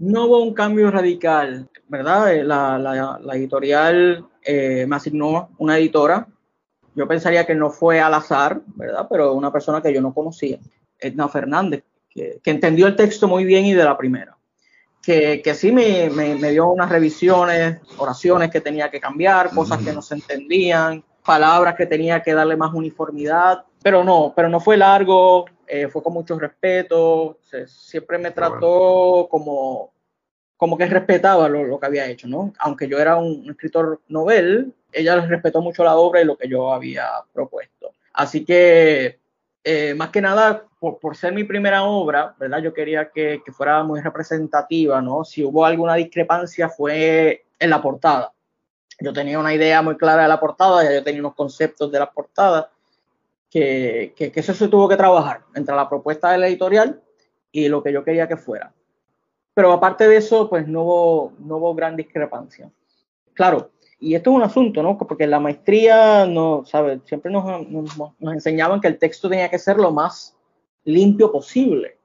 no 0.03 0.25
hubo 0.25 0.43
un 0.43 0.53
cambio 0.53 0.91
radical, 0.91 1.69
¿verdad? 1.87 2.33
Eh, 2.33 2.43
la, 2.43 3.19
editorial 3.33 4.25
eh, 4.43 4.85
me 4.87 4.95
asignó 4.95 5.49
una 5.57 5.77
editora. 5.77 6.27
Yo 6.95 7.07
pensaría 7.07 7.45
que 7.45 7.55
no 7.55 7.69
fue 7.69 7.99
al 7.99 8.13
azar, 8.13 8.61
¿verdad? 8.75 9.07
Pero 9.09 9.33
una 9.33 9.51
persona 9.51 9.81
que 9.81 9.93
yo 9.93 10.01
no 10.01 10.13
conocía, 10.13 10.59
Edna 10.99 11.27
Fernández, 11.29 11.83
que, 12.09 12.39
entendió 12.45 12.87
el 12.87 12.95
texto 12.95 13.27
muy 13.27 13.45
bien 13.45 13.65
y 13.65 13.73
de 13.73 13.83
la 13.83 13.97
primera. 13.97 14.37
Que, 15.01 15.41
que 15.41 15.53
sí 15.53 15.71
me, 15.71 16.09
me, 16.09 16.51
dio 16.51 16.69
unas 16.69 16.89
revisiones, 16.89 17.79
oraciones 17.97 18.49
que 18.51 18.61
tenía 18.61 18.89
que 18.89 19.01
cambiar, 19.01 19.49
cosas 19.49 19.81
que 19.83 19.91
no 19.91 20.01
se 20.01 20.15
entendían, 20.15 21.03
palabras 21.23 21.75
que 21.75 21.85
tenía 21.85 22.21
que 22.21 22.33
darle 22.33 22.55
más 22.55 22.73
uniformidad, 22.73 23.65
pero 23.81 24.03
no, 24.03 24.33
pero 24.35 24.49
no 24.49 24.59
fue 24.59 24.77
largo, 24.77 25.45
eh, 25.67 25.87
fue 25.87 26.03
con 26.03 26.13
mucho 26.13 26.37
respeto, 26.37 27.39
siempre 27.65 28.17
me 28.17 28.31
trató 28.31 29.27
como, 29.29 29.91
como 30.57 30.77
que 30.77 30.85
respetaba 30.85 31.47
lo, 31.49 31.79
que 31.79 31.85
había 31.85 32.07
hecho, 32.07 32.27
¿no? 32.27 32.53
Aunque 32.59 32.87
yo 32.87 32.99
era 32.99 33.15
un, 33.15 33.49
escritor 33.49 34.01
novel, 34.07 34.73
ella 34.91 35.19
respetó 35.21 35.61
mucho 35.61 35.83
la 35.83 35.95
obra 35.95 36.21
y 36.21 36.25
lo 36.25 36.37
que 36.37 36.47
yo 36.47 36.73
había 36.73 37.09
propuesto. 37.31 37.91
Así 38.13 38.45
que, 38.45 39.19
eh, 39.63 39.93
más 39.95 40.09
que 40.09 40.21
nada, 40.21 40.65
por, 40.79 41.15
ser 41.15 41.33
mi 41.33 41.45
primera 41.45 41.83
obra, 41.83 42.35
¿verdad? 42.37 42.59
Yo 42.59 42.73
quería 42.73 43.09
que, 43.09 43.41
que 43.45 43.51
fuera 43.51 43.83
muy 43.83 44.01
representativa, 44.01 45.01
¿no? 45.01 45.23
Si 45.23 45.43
hubo 45.43 45.65
alguna 45.65 45.95
discrepancia 45.95 46.67
fue 46.69 47.45
en 47.57 47.69
la 47.69 47.81
portada. 47.81 48.32
Yo 49.03 49.11
tenía 49.11 49.37
una 49.37 49.53
idea 49.53 49.81
muy 49.81 49.97
clara 49.97 50.23
de 50.23 50.29
la 50.29 50.39
portada, 50.39 50.81
ya 50.81 50.93
yo 50.93 51.03
tenía 51.03 51.19
unos 51.19 51.35
conceptos 51.35 51.91
de 51.91 51.99
la 51.99 52.09
portada, 52.09 52.71
que, 53.49 54.13
que, 54.15 54.31
eso 54.33 54.53
se 54.53 54.69
tuvo 54.69 54.87
que 54.87 54.95
trabajar 54.95 55.41
entre 55.55 55.75
la 55.75 55.89
propuesta 55.89 56.31
del 56.31 56.45
editorial 56.45 57.01
y 57.51 57.67
lo 57.67 57.83
que 57.83 57.91
yo 57.91 58.05
quería 58.05 58.29
que 58.29 58.37
fuera. 58.37 58.73
Pero 59.53 59.73
aparte 59.73 60.07
de 60.07 60.15
eso, 60.15 60.49
pues 60.49 60.69
no 60.69 60.83
hubo, 60.83 61.33
no 61.39 61.57
hubo 61.57 61.75
gran 61.75 61.97
discrepancia. 61.97 62.71
Claro, 63.33 63.71
y 63.99 64.15
esto 64.15 64.31
es 64.31 64.35
un 64.37 64.43
asunto, 64.43 64.81
¿no? 64.81 64.97
Porque 64.97 65.27
la 65.27 65.41
maestría, 65.41 66.25
no, 66.25 66.63
¿sabes? 66.65 67.01
Siempre 67.03 67.29
nos, 67.29 67.67
nos, 67.69 68.13
enseñaban 68.33 68.79
que 68.79 68.87
el 68.87 68.97
texto 68.97 69.29
tenía 69.29 69.49
que 69.49 69.59
ser 69.59 69.75
lo 69.75 69.91
más 69.91 70.37
limpio 70.85 71.29
posible. 71.29 71.97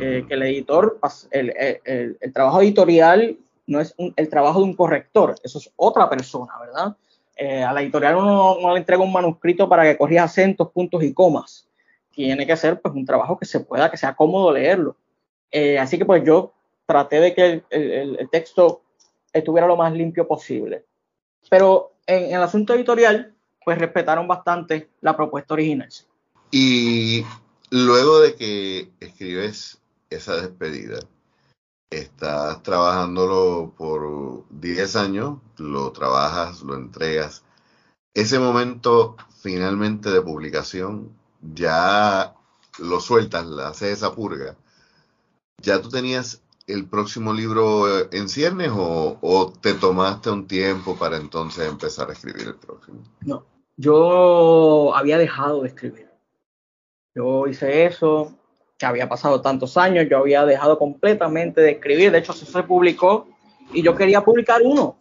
Eh, 0.00 0.24
que 0.26 0.34
el 0.34 0.42
editor, 0.42 0.98
el, 1.30 1.54
el, 1.84 2.16
el, 2.20 2.32
trabajo 2.32 2.60
editorial 2.60 3.38
no 3.66 3.80
es 3.80 3.94
el 4.16 4.28
trabajo 4.28 4.60
de 4.60 4.64
un 4.64 4.74
corrector, 4.74 5.34
eso 5.42 5.58
es 5.58 5.70
otra 5.76 6.08
persona, 6.08 6.52
¿verdad? 6.60 6.96
Eh, 7.36 7.62
a 7.62 7.72
la 7.72 7.82
editorial 7.82 8.16
uno 8.16 8.56
no 8.60 8.72
le 8.72 8.78
entrega 8.78 9.02
un 9.02 9.12
manuscrito 9.12 9.68
para 9.68 9.82
que 9.84 9.98
corrija 9.98 10.24
acentos, 10.24 10.70
puntos 10.70 11.02
y 11.02 11.12
comas. 11.12 11.68
Tiene 12.10 12.46
que 12.46 12.56
ser 12.56 12.80
pues 12.80 12.94
un 12.94 13.04
trabajo 13.04 13.38
que 13.38 13.44
se 13.44 13.60
pueda, 13.60 13.90
que 13.90 13.98
sea 13.98 14.16
cómodo 14.16 14.50
leerlo. 14.52 14.96
Eh, 15.50 15.78
así 15.78 15.98
que 15.98 16.06
pues 16.06 16.24
yo 16.24 16.54
traté 16.86 17.20
de 17.20 17.34
que 17.34 17.62
el, 17.68 18.28
texto 18.30 18.82
estuviera 19.32 19.66
lo 19.66 19.76
más 19.76 19.92
limpio 19.92 20.26
posible. 20.26 20.84
Pero 21.50 21.92
en, 22.06 22.34
el 22.34 22.42
asunto 22.42 22.72
editorial, 22.72 23.34
pues 23.62 23.78
respetaron 23.78 24.26
bastante 24.26 24.88
la 25.02 25.14
propuesta 25.14 25.54
original. 25.54 25.90
Y 26.50 27.22
luego 27.70 28.20
de 28.20 28.34
que 28.34 28.88
escribes 29.00 29.78
esa 30.08 30.40
despedida, 30.40 31.00
estás 31.90 32.62
trabajándolo 32.62 33.72
por 33.76 34.44
10 34.50 34.96
años, 34.96 35.38
lo 35.58 35.92
trabajas, 35.92 36.62
lo 36.62 36.74
entregas. 36.74 37.44
Ese 38.14 38.38
momento 38.38 39.16
finalmente 39.40 40.10
de 40.10 40.22
publicación, 40.22 41.16
ya 41.40 42.34
lo 42.78 43.00
sueltas, 43.00 43.46
haces 43.64 43.98
esa 43.98 44.14
purga. 44.14 44.56
¿Ya 45.62 45.80
tú 45.80 45.88
tenías 45.88 46.42
el 46.66 46.88
próximo 46.88 47.32
libro 47.32 48.12
en 48.12 48.28
ciernes 48.28 48.72
o, 48.74 49.52
te 49.60 49.74
tomaste 49.74 50.30
un 50.30 50.48
tiempo 50.48 50.96
para 50.96 51.16
entonces 51.16 51.68
empezar 51.68 52.10
a 52.10 52.12
escribir 52.12 52.48
el 52.48 52.56
próximo? 52.56 53.02
No, 53.20 53.44
yo 53.76 54.94
había 54.96 55.18
dejado 55.18 55.62
de 55.62 55.68
escribir. 55.68 56.10
Yo 57.14 57.46
hice 57.46 57.86
eso, 57.86 58.36
que 58.78 58.86
había 58.86 59.08
pasado 59.08 59.40
tantos 59.40 59.76
años, 59.76 60.06
yo 60.10 60.18
había 60.18 60.44
dejado 60.44 60.78
completamente 60.78 61.60
de 61.60 61.72
escribir, 61.72 62.12
de 62.12 62.18
hecho 62.18 62.32
eso 62.32 62.46
se 62.46 62.62
publicó 62.62 63.28
y 63.72 63.82
yo 63.82 63.94
quería 63.94 64.22
publicar 64.22 64.60
uno, 64.62 64.96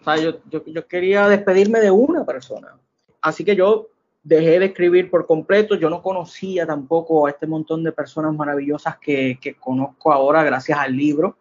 o 0.00 0.04
sea, 0.04 0.16
yo, 0.16 0.34
yo, 0.48 0.86
quería 0.86 1.28
despedirme 1.28 1.80
de 1.80 1.90
una 1.90 2.24
persona, 2.24 2.76
así 3.20 3.44
que 3.44 3.56
yo 3.56 3.88
dejé 4.22 4.58
de 4.58 4.66
escribir 4.66 5.10
por 5.10 5.26
completo, 5.26 5.74
yo 5.74 5.90
no 5.90 6.02
conocía 6.02 6.66
tampoco 6.66 7.26
a 7.26 7.30
este 7.30 7.46
montón 7.46 7.82
de 7.82 7.92
personas 7.92 8.34
maravillosas 8.34 8.98
que, 8.98 9.38
que 9.40 9.54
conozco 9.54 10.12
ahora 10.12 10.42
gracias 10.42 10.78
al 10.78 10.94
libro. 10.94 11.36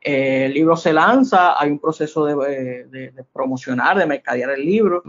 Eh, 0.00 0.46
el 0.46 0.54
libro 0.54 0.76
se 0.76 0.92
lanza, 0.92 1.60
hay 1.60 1.70
un 1.70 1.80
proceso 1.80 2.24
de, 2.24 2.84
de, 2.84 3.24
promocionar, 3.32 3.98
de 3.98 4.06
mercadear 4.06 4.50
el 4.50 4.64
libro, 4.64 5.02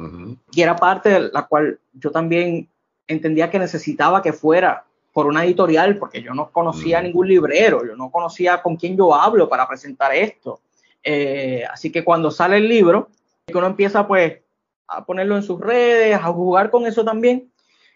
y 0.51 0.61
era 0.61 0.75
parte 0.75 1.09
de 1.09 1.19
la 1.31 1.45
cual 1.45 1.79
yo 1.93 2.09
también 2.09 2.67
entendía 3.07 3.51
que 3.51 3.59
necesitaba 3.59 4.21
que 4.23 4.33
fuera 4.33 4.85
por 5.19 5.27
una 5.27 5.43
editorial, 5.43 5.97
porque 5.97 6.21
yo 6.21 6.33
no 6.33 6.49
conocía 6.49 7.01
ningún 7.01 7.27
librero, 7.27 7.85
yo 7.85 7.93
no 7.97 8.09
conocía 8.09 8.61
con 8.61 8.77
quién 8.77 8.95
yo 8.95 9.13
hablo 9.13 9.49
para 9.49 9.67
presentar 9.67 10.15
esto. 10.15 10.61
Eh, 11.03 11.61
así 11.69 11.91
que 11.91 12.05
cuando 12.05 12.31
sale 12.31 12.55
el 12.55 12.69
libro, 12.69 13.09
que 13.45 13.57
uno 13.57 13.67
empieza 13.67 14.07
pues 14.07 14.39
a 14.87 15.03
ponerlo 15.03 15.35
en 15.35 15.43
sus 15.43 15.59
redes, 15.59 16.15
a 16.15 16.31
jugar 16.31 16.71
con 16.71 16.85
eso 16.85 17.03
también, 17.03 17.51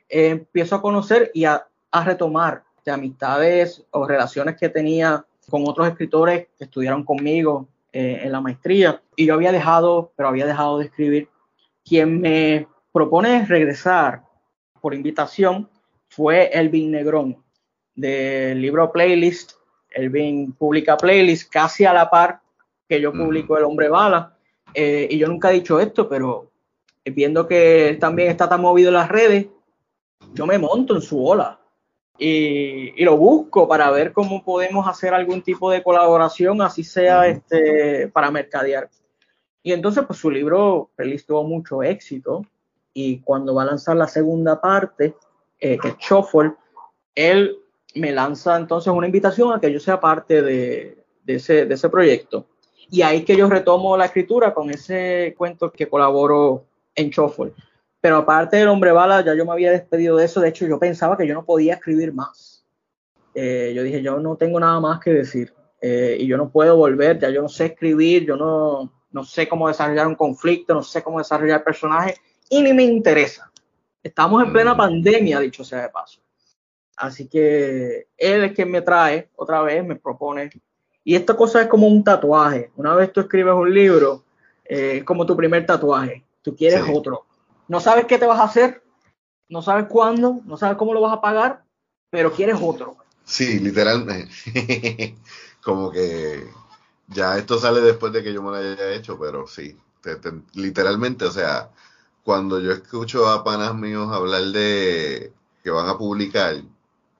eh, 0.09 0.31
empiezo 0.31 0.75
a 0.75 0.81
conocer 0.81 1.31
y 1.33 1.45
a, 1.45 1.65
retomar 2.03 2.65
de 2.83 2.91
amistades 2.91 3.85
o 3.91 4.05
relaciones 4.05 4.57
que 4.57 4.67
tenía 4.67 5.25
con 5.49 5.63
otros 5.65 5.87
escritores 5.87 6.47
que 6.57 6.65
estudiaron 6.65 7.05
conmigo 7.05 7.69
eh, 7.93 8.19
en 8.21 8.33
la 8.33 8.41
maestría. 8.41 9.01
Y 9.15 9.27
yo 9.27 9.35
había 9.35 9.53
dejado, 9.53 10.11
pero 10.17 10.27
había 10.27 10.45
dejado 10.45 10.79
de 10.79 10.85
escribir. 10.87 11.29
Quien 11.85 12.19
me 12.19 12.67
propone 12.91 13.45
regresar 13.45 14.23
por 14.81 14.93
invitación 14.93 15.69
fue 16.15 16.49
Elvin 16.53 16.91
Negrón 16.91 17.43
del 17.95 18.61
libro 18.61 18.91
Playlist. 18.91 19.53
Elvin 19.89 20.53
publica 20.53 20.97
Playlist 20.97 21.51
casi 21.51 21.85
a 21.85 21.93
la 21.93 22.09
par 22.09 22.39
que 22.87 23.01
yo 23.01 23.11
publico 23.11 23.57
El 23.57 23.63
Hombre 23.63 23.89
Bala. 23.89 24.37
Eh, 24.73 25.07
y 25.09 25.17
yo 25.17 25.27
nunca 25.27 25.49
he 25.49 25.55
dicho 25.55 25.79
esto, 25.79 26.07
pero 26.07 26.51
viendo 27.05 27.47
que 27.47 27.89
él 27.89 27.99
también 27.99 28.29
está 28.29 28.47
tan 28.47 28.61
movido 28.61 28.89
en 28.89 28.95
las 28.95 29.09
redes, 29.09 29.47
yo 30.33 30.45
me 30.45 30.57
monto 30.57 30.95
en 30.95 31.01
su 31.01 31.25
ola. 31.25 31.59
y, 32.17 33.03
lo 33.03 33.17
busco 33.17 33.67
para 33.67 33.89
ver 33.89 34.13
cómo 34.13 34.43
podemos 34.43 34.87
hacer 34.87 35.13
algún 35.13 35.41
tipo 35.41 35.71
de 35.71 35.81
colaboración, 35.81 36.61
así 36.61 36.83
sea 36.83 37.27
este, 37.27 38.07
para 38.07 38.29
mercadear. 38.31 38.89
Y 39.63 39.73
entonces, 39.73 40.03
pues 40.05 40.19
su 40.19 40.29
libro 40.29 40.91
feliz 40.95 41.25
tuvo 41.25 41.43
mucho 41.43 41.81
éxito 41.81 42.43
y 42.93 43.19
cuando 43.21 43.55
va 43.55 43.63
a 43.63 43.67
lanzar 43.67 43.95
la 43.95 44.07
segunda 44.07 44.61
parte, 44.61 45.15
eh, 45.63 45.77
que 45.81 45.87
es 45.87 45.95
él 47.15 47.57
me 47.95 48.11
lanza 48.11 48.57
entonces 48.57 48.91
una 48.91 49.05
invitación 49.05 49.53
a 49.53 49.61
que 49.61 49.71
yo 49.71 49.79
sea 49.79 49.97
parte 49.97 50.41
de, 50.41 50.97
ese, 51.25 51.89
proyecto. 51.89 52.47
Y 52.89 53.01
ahí 53.01 53.23
que 53.23 53.37
yo 53.37 53.49
retomo 53.49 53.95
la 53.95 54.05
escritura 54.05 54.53
con 54.53 54.69
ese 54.69 55.33
cuento 55.37 55.71
que 55.71 55.87
colaboro 55.87 56.65
en 56.93 57.09
Shuffle. 57.11 57.53
Pero 58.01 58.17
aparte 58.17 58.57
del 58.57 58.67
hombre 58.67 58.91
bala, 58.91 59.23
ya 59.23 59.33
yo 59.35 59.45
me 59.45 59.53
había 59.53 59.71
despedido 59.71 60.17
de 60.17 60.25
eso. 60.25 60.41
De 60.41 60.49
hecho, 60.49 60.67
yo 60.67 60.77
pensaba 60.79 61.15
que 61.15 61.25
yo 61.25 61.33
no 61.33 61.45
podía 61.45 61.75
escribir 61.75 62.13
más. 62.13 62.65
Eh, 63.33 63.71
yo 63.73 63.83
dije, 63.83 64.01
yo 64.01 64.19
no 64.19 64.35
tengo 64.35 64.59
nada 64.59 64.81
más 64.81 64.99
que 64.99 65.11
decir. 65.11 65.53
Eh, 65.81 66.17
y 66.19 66.27
yo 66.27 66.35
no 66.35 66.49
puedo 66.49 66.75
volver, 66.75 67.19
ya 67.19 67.29
yo 67.29 67.41
no 67.41 67.47
sé 67.47 67.67
escribir, 67.67 68.25
yo 68.25 68.35
no, 68.35 68.91
no 69.11 69.23
sé 69.23 69.47
cómo 69.47 69.69
desarrollar 69.69 70.07
un 70.07 70.15
conflicto, 70.15 70.73
no 70.73 70.83
sé 70.83 71.01
cómo 71.01 71.19
desarrollar 71.19 71.63
personajes 71.63 72.19
y 72.49 72.61
ni 72.61 72.73
me 72.73 72.83
interesa. 72.83 73.52
Estamos 74.03 74.43
en 74.43 74.51
plena 74.51 74.73
mm. 74.73 74.77
pandemia, 74.77 75.39
dicho 75.39 75.63
sea 75.63 75.83
de 75.83 75.89
paso. 75.89 76.21
Así 76.97 77.27
que 77.27 78.09
él 78.17 78.43
es 78.43 78.51
quien 78.53 78.69
me 78.69 78.81
trae 78.81 79.29
otra 79.35 79.61
vez, 79.61 79.83
me 79.83 79.95
propone. 79.95 80.49
Y 81.03 81.15
esta 81.15 81.35
cosa 81.35 81.61
es 81.61 81.67
como 81.67 81.87
un 81.87 82.03
tatuaje. 82.03 82.71
Una 82.75 82.93
vez 82.93 83.11
tú 83.11 83.21
escribes 83.21 83.53
un 83.53 83.73
libro, 83.73 84.23
eh, 84.65 84.97
es 84.97 85.03
como 85.03 85.25
tu 85.25 85.35
primer 85.35 85.65
tatuaje. 85.65 86.23
Tú 86.41 86.55
quieres 86.55 86.83
otro 86.93 87.25
no 87.67 87.79
sabes 87.79 88.05
qué 88.05 88.17
te 88.17 88.25
vas 88.25 88.39
a 88.39 88.43
hacer, 88.43 88.83
no 89.49 89.61
sabes 89.61 89.85
cuándo, 89.87 90.41
no 90.45 90.57
sabes 90.57 90.77
cómo 90.77 90.93
lo 90.93 91.01
vas 91.01 91.13
a 91.13 91.21
pagar, 91.21 91.63
pero 92.09 92.31
quieres 92.31 92.57
otro. 92.61 92.97
Sí, 93.23 93.59
literalmente. 93.59 94.29
Como 95.63 95.91
que 95.91 96.47
ya 97.07 97.37
esto 97.37 97.57
sale 97.57 97.81
después 97.81 98.11
de 98.13 98.23
que 98.23 98.33
yo 98.33 98.41
me 98.43 98.51
lo 98.51 98.57
haya 98.57 98.93
hecho, 98.93 99.17
pero 99.17 99.47
sí, 99.47 99.77
literalmente, 100.53 101.25
o 101.25 101.31
sea, 101.31 101.71
cuando 102.23 102.59
yo 102.59 102.71
escucho 102.71 103.27
a 103.27 103.43
panas 103.43 103.75
míos 103.75 104.09
hablar 104.11 104.43
de 104.45 105.31
que 105.63 105.69
van 105.69 105.87
a 105.87 105.97
publicar 105.97 106.55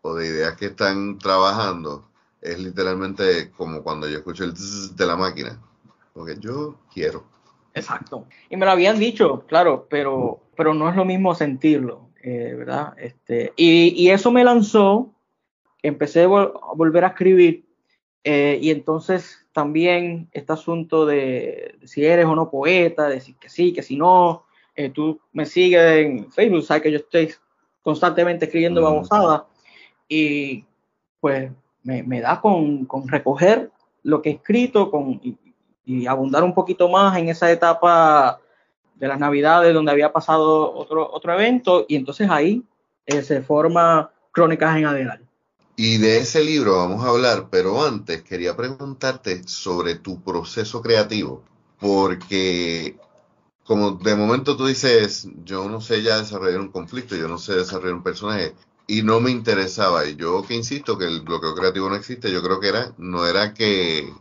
o 0.02 0.16
de 0.16 0.28
ideas 0.28 0.56
que 0.56 0.68
están 0.68 1.18
trabajando, 1.18 2.06
es 2.42 2.60
literalmente 2.60 3.52
como 3.52 3.84
cuando 3.84 4.08
yo 4.08 4.18
escucho 4.18 4.44
el 4.44 4.54
de 4.54 5.06
la 5.06 5.16
máquina, 5.16 5.60
porque 6.14 6.36
yo 6.40 6.76
quiero. 6.94 7.24
Exacto. 7.74 8.26
Y 8.50 8.58
me 8.58 8.66
lo 8.66 8.72
habían 8.72 9.00
dicho, 9.00 9.46
claro, 9.48 9.88
pero, 9.90 10.42
pero 10.56 10.74
no 10.74 10.90
es 10.90 10.96
lo 10.96 11.06
mismo 11.06 11.34
sentirlo, 11.36 12.10
eh, 12.22 12.54
¿verdad? 12.58 12.94
Este, 12.98 13.54
y, 13.56 14.10
eso 14.10 14.32
me 14.32 14.44
lanzó, 14.44 15.14
empecé 15.82 16.24
a 16.24 16.28
volver 16.28 17.06
a 17.06 17.10
escribir, 17.10 17.66
eh, 18.24 18.60
y 18.62 18.72
entonces 18.72 19.46
también 19.54 20.30
este 20.32 20.54
asunto 20.54 21.06
de, 21.06 21.78
si 21.86 22.06
eres 22.06 22.26
o 22.26 22.36
no 22.36 22.50
poeta, 22.50 23.08
decir 23.08 23.36
que 23.38 23.50
sí, 23.50 23.74
que 23.74 23.84
si 23.84 23.98
no, 23.98 24.46
eh, 24.76 24.90
tú 24.90 25.20
me 25.32 25.46
sigues 25.46 26.06
en 26.06 26.32
Facebook, 26.32 26.64
sabes 26.64 26.84
que 26.84 26.92
yo 26.92 26.98
estoy 26.98 27.34
constantemente 27.82 28.46
escribiendo 28.46 28.82
mm. 28.82 28.84
babosadas, 28.84 29.44
y 30.08 30.66
pues 31.20 31.52
me, 31.84 32.22
da 32.22 32.40
con, 32.40 32.86
con, 32.86 33.08
recoger 33.08 33.72
lo 34.04 34.22
que 34.22 34.30
he 34.30 34.34
escrito, 34.34 34.92
con, 34.92 35.20
y 35.86 36.06
abundar 36.06 36.44
un 36.44 36.54
poquito 36.54 36.90
más 36.90 37.18
en 37.18 37.30
esa 37.30 37.52
etapa 37.52 38.40
de 38.96 39.08
las 39.08 39.20
navidades 39.20 39.74
donde 39.74 39.92
había 39.92 40.14
pasado 40.14 40.74
otro, 40.74 41.12
otro 41.12 41.34
evento 41.34 41.86
y 41.88 41.96
entonces 41.96 42.30
ahí 42.30 42.64
eh, 43.06 43.22
se 43.22 43.42
forma 43.42 44.12
Crónicas 44.32 44.78
en 44.78 44.86
Adelante. 44.86 45.26
Y 45.76 45.98
de 45.98 46.20
ese 46.20 46.44
libro 46.44 46.78
vamos 46.78 47.04
a 47.04 47.10
hablar, 47.10 47.48
pero 47.50 47.84
antes 47.84 48.22
quería 48.24 48.56
preguntarte 48.56 49.42
sobre 49.48 49.96
tu 49.96 50.22
proceso 50.22 50.82
creativo, 50.82 51.44
porque 51.80 52.96
como 53.66 53.92
de 53.92 54.16
momento 54.16 54.58
tú 54.58 54.68
dices, 54.68 55.28
yo 55.44 55.70
no 55.70 55.82
sé 55.82 56.02
ya 56.04 56.18
desarrollar 56.20 56.60
un 56.60 56.72
conflicto, 56.72 57.16
yo 57.16 57.28
no 57.28 57.38
sé 57.38 57.56
desarrollar 57.56 57.96
un 57.96 58.04
personaje, 58.04 58.56
y 58.88 59.04
no 59.04 59.20
me 59.22 59.32
interesaba, 59.32 60.06
y 60.06 60.16
yo 60.16 60.44
que 60.46 60.56
insisto 60.56 60.98
que 60.98 61.06
el 61.06 61.22
bloqueo 61.22 61.56
creativo 61.56 61.90
no 61.90 61.96
existe, 61.96 62.32
yo 62.32 62.44
creo 62.44 62.60
que 62.60 62.68
era, 62.70 62.94
no 62.98 63.26
era 63.26 63.54
que 63.54 64.14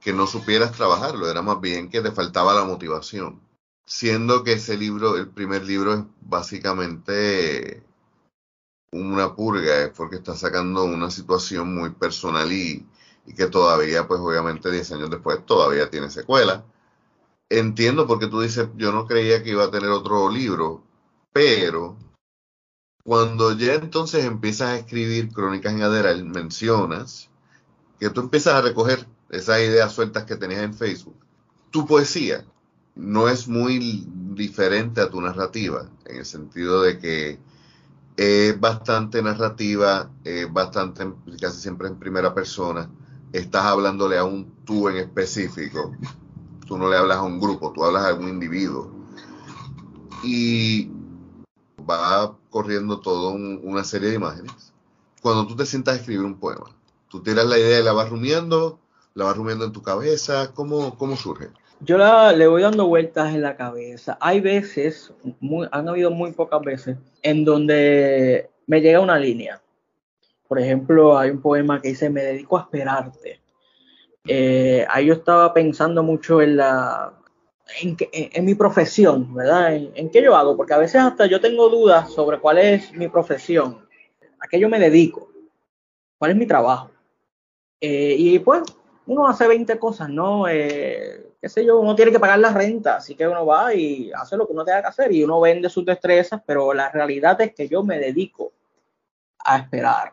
que 0.00 0.12
no 0.12 0.26
supieras 0.26 0.72
trabajarlo, 0.72 1.30
era 1.30 1.42
más 1.42 1.60
bien 1.60 1.90
que 1.90 2.00
te 2.00 2.12
faltaba 2.12 2.54
la 2.54 2.64
motivación. 2.64 3.40
Siendo 3.84 4.44
que 4.44 4.54
ese 4.54 4.76
libro, 4.78 5.16
el 5.16 5.28
primer 5.28 5.64
libro 5.64 5.94
es 5.94 6.00
básicamente 6.20 7.82
una 8.92 9.34
purga, 9.34 9.92
porque 9.96 10.16
está 10.16 10.34
sacando 10.36 10.84
una 10.84 11.10
situación 11.10 11.74
muy 11.74 11.90
personal 11.90 12.50
y, 12.52 12.86
que 13.36 13.46
todavía, 13.46 14.08
pues 14.08 14.20
obviamente 14.20 14.70
10 14.70 14.92
años 14.92 15.10
después, 15.10 15.44
todavía 15.46 15.90
tiene 15.90 16.10
secuela. 16.10 16.64
Entiendo 17.50 18.06
porque 18.06 18.28
tú 18.28 18.40
dices, 18.40 18.68
yo 18.76 18.92
no 18.92 19.06
creía 19.06 19.42
que 19.42 19.50
iba 19.50 19.64
a 19.64 19.70
tener 19.72 19.90
otro 19.90 20.30
libro, 20.30 20.84
pero 21.32 21.96
cuando 23.02 23.56
ya 23.58 23.74
entonces 23.74 24.24
empiezas 24.24 24.68
a 24.68 24.76
escribir 24.76 25.32
Crónicas 25.32 25.72
en 25.72 25.82
Aderal, 25.82 26.24
mencionas 26.24 27.28
que 27.98 28.08
tú 28.08 28.20
empiezas 28.20 28.54
a 28.54 28.62
recoger 28.62 29.04
esas 29.30 29.58
ideas 29.60 29.92
sueltas 29.92 30.24
que 30.24 30.36
tenías 30.36 30.62
en 30.62 30.74
Facebook, 30.74 31.16
tu 31.72 31.86
poesía 31.86 32.44
no 32.94 33.28
es 33.28 33.48
muy 33.48 34.06
diferente 34.36 35.00
a 35.00 35.10
tu 35.10 35.20
narrativa, 35.20 35.90
en 36.06 36.18
el 36.18 36.26
sentido 36.26 36.82
de 36.82 36.98
que 37.00 37.40
es 38.16 38.60
bastante 38.60 39.22
narrativa, 39.22 40.08
es 40.22 40.52
bastante, 40.52 41.12
casi 41.40 41.60
siempre 41.60 41.88
en 41.88 41.98
primera 41.98 42.32
persona, 42.32 42.88
estás 43.32 43.64
hablándole 43.64 44.18
a 44.18 44.24
un 44.24 44.64
tú 44.64 44.88
en 44.88 44.98
específico, 44.98 45.96
tú 46.70 46.78
no 46.78 46.88
le 46.88 46.96
hablas 46.96 47.18
a 47.18 47.22
un 47.22 47.40
grupo, 47.40 47.72
tú 47.72 47.84
hablas 47.84 48.06
a 48.06 48.14
un 48.14 48.28
individuo. 48.28 48.92
Y 50.22 50.88
va 51.78 52.36
corriendo 52.48 53.00
toda 53.00 53.32
una 53.32 53.82
serie 53.82 54.10
de 54.10 54.14
imágenes. 54.14 54.72
Cuando 55.20 55.48
tú 55.48 55.56
te 55.56 55.66
sientas 55.66 55.94
a 55.94 55.96
escribir 55.98 56.24
un 56.24 56.38
poema, 56.38 56.66
tú 57.08 57.24
tiras 57.24 57.44
la 57.44 57.58
idea 57.58 57.80
y 57.80 57.82
la 57.82 57.92
vas 57.92 58.08
rumiando, 58.08 58.78
la 59.14 59.24
vas 59.24 59.36
rumiando 59.36 59.64
en 59.64 59.72
tu 59.72 59.82
cabeza? 59.82 60.52
¿Cómo, 60.54 60.96
cómo 60.96 61.16
surge? 61.16 61.48
Yo 61.80 61.98
la, 61.98 62.32
le 62.32 62.46
voy 62.46 62.62
dando 62.62 62.86
vueltas 62.86 63.34
en 63.34 63.42
la 63.42 63.56
cabeza. 63.56 64.16
Hay 64.20 64.40
veces, 64.40 65.12
han 65.72 65.88
habido 65.88 66.12
muy 66.12 66.30
pocas 66.30 66.60
veces, 66.62 66.98
en 67.22 67.44
donde 67.44 68.48
me 68.68 68.80
llega 68.80 69.00
una 69.00 69.18
línea. 69.18 69.60
Por 70.46 70.60
ejemplo, 70.60 71.18
hay 71.18 71.30
un 71.30 71.42
poema 71.42 71.82
que 71.82 71.88
dice, 71.88 72.10
me 72.10 72.22
dedico 72.22 72.58
a 72.58 72.60
esperarte. 72.60 73.39
Eh, 74.26 74.86
ahí 74.88 75.06
yo 75.06 75.14
estaba 75.14 75.52
pensando 75.54 76.02
mucho 76.02 76.42
en 76.42 76.56
la, 76.56 77.12
en, 77.80 78.44
mi 78.44 78.54
profesión, 78.54 79.34
¿verdad? 79.34 79.74
En, 79.74 80.10
qué 80.10 80.22
yo 80.22 80.36
hago, 80.36 80.56
porque 80.56 80.74
a 80.74 80.78
veces 80.78 81.00
hasta 81.00 81.26
yo 81.26 81.40
tengo 81.40 81.68
dudas 81.68 82.12
sobre 82.12 82.38
cuál 82.38 82.58
es 82.58 82.92
mi 82.92 83.08
profesión, 83.08 83.86
a 84.40 84.48
qué 84.48 84.58
yo 84.58 84.68
me 84.68 84.78
dedico, 84.78 85.30
cuál 86.18 86.32
es 86.32 86.36
mi 86.36 86.46
trabajo. 86.46 86.90
Eh, 87.80 88.14
y 88.18 88.38
pues 88.40 88.62
uno 89.06 89.26
hace 89.26 89.48
20 89.48 89.78
cosas, 89.78 90.08
¿no? 90.08 90.46
Eh, 90.48 91.34
qué 91.40 91.48
sé 91.48 91.64
yo, 91.64 91.80
uno 91.80 91.94
tiene 91.94 92.12
que 92.12 92.20
pagar 92.20 92.38
la 92.38 92.52
renta, 92.52 92.96
así 92.96 93.14
que 93.14 93.26
uno 93.26 93.46
va 93.46 93.74
y 93.74 94.12
hace 94.12 94.36
lo 94.36 94.46
que 94.46 94.52
uno 94.52 94.64
tenga 94.64 94.82
que 94.82 94.88
hacer 94.88 95.12
y 95.12 95.24
uno 95.24 95.40
vende 95.40 95.70
sus 95.70 95.84
destrezas, 95.84 96.42
pero 96.44 96.74
la 96.74 96.90
realidad 96.90 97.40
es 97.40 97.54
que 97.54 97.68
yo 97.68 97.82
me 97.82 97.98
dedico 97.98 98.52
a 99.38 99.58
esperar. 99.58 100.12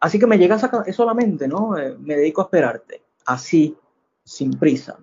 Así 0.00 0.18
que 0.18 0.28
me 0.28 0.38
llega 0.38 0.54
eso 0.54 0.68
solamente, 0.92 1.48
¿no? 1.48 1.76
Eh, 1.76 1.96
me 1.98 2.14
dedico 2.16 2.42
a 2.42 2.44
esperarte, 2.44 3.02
así, 3.28 3.76
sin 4.24 4.58
prisa. 4.58 4.98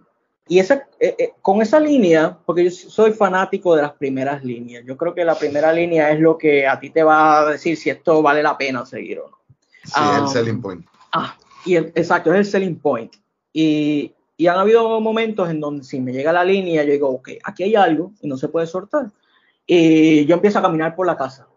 Y 0.48 0.60
esa, 0.60 0.88
eh, 1.00 1.32
con 1.42 1.62
esa 1.62 1.80
línea, 1.80 2.38
porque 2.46 2.66
yo 2.66 2.72
soy 2.72 3.14
fanático 3.14 3.76
de 3.76 3.84
las 3.84 3.94
primeras 3.94 4.44
líneas, 4.44 4.84
yo 4.86 4.98
creo 4.98 5.14
que 5.16 5.26
la 5.26 5.36
primera 5.36 5.72
línea 5.72 6.12
es 6.12 6.20
lo 6.20 6.38
que 6.38 6.68
a 6.68 6.80
ti 6.80 6.90
te 6.90 7.04
va 7.04 7.40
a 7.40 7.52
decir 7.52 7.78
si 7.78 7.90
esto 7.90 8.22
vale 8.22 8.44
la 8.44 8.58
pena 8.58 8.86
seguir 8.86 9.20
o 9.20 9.30
no. 9.30 9.38
Sí, 9.84 9.94
el 9.96 10.24
ah, 10.24 10.28
selling 10.28 10.62
point. 10.62 10.86
Ah, 11.14 11.36
y 11.66 11.76
exacto, 11.76 12.32
es 12.34 12.40
el 12.40 12.46
selling 12.46 12.80
point. 12.80 13.16
Y, 13.54 14.12
han 14.48 14.58
habido 14.58 15.00
momentos 15.00 15.50
en 15.50 15.62
donde 15.62 15.84
si 15.84 16.02
me 16.02 16.12
llega 16.12 16.34
la 16.34 16.44
línea, 16.44 16.84
yo 16.84 16.92
digo, 16.92 17.10
ok, 17.10 17.30
aquí 17.44 17.64
hay 17.64 17.76
algo 17.76 18.12
y 18.22 18.28
no 18.28 18.38
se 18.38 18.50
puede 18.50 18.68
soltar. 18.68 19.12
Y 19.66 20.26
yo 20.26 20.36
empiezo 20.36 20.60
a 20.60 20.62
caminar 20.62 20.96
por 20.96 21.08
la 21.08 21.16
casa. 21.16 21.48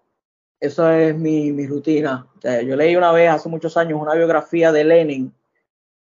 Esa 0.61 1.01
es 1.01 1.17
mi, 1.17 1.67
rutina. 1.67 2.27
yo 2.43 2.77
leí 2.77 2.95
una 2.95 3.11
vez, 3.13 3.31
hace 3.31 3.49
muchos 3.49 3.77
años, 3.77 4.01
una 4.01 4.15
biografía 4.15 4.71
de 4.71 4.85
Lenin, 4.85 5.35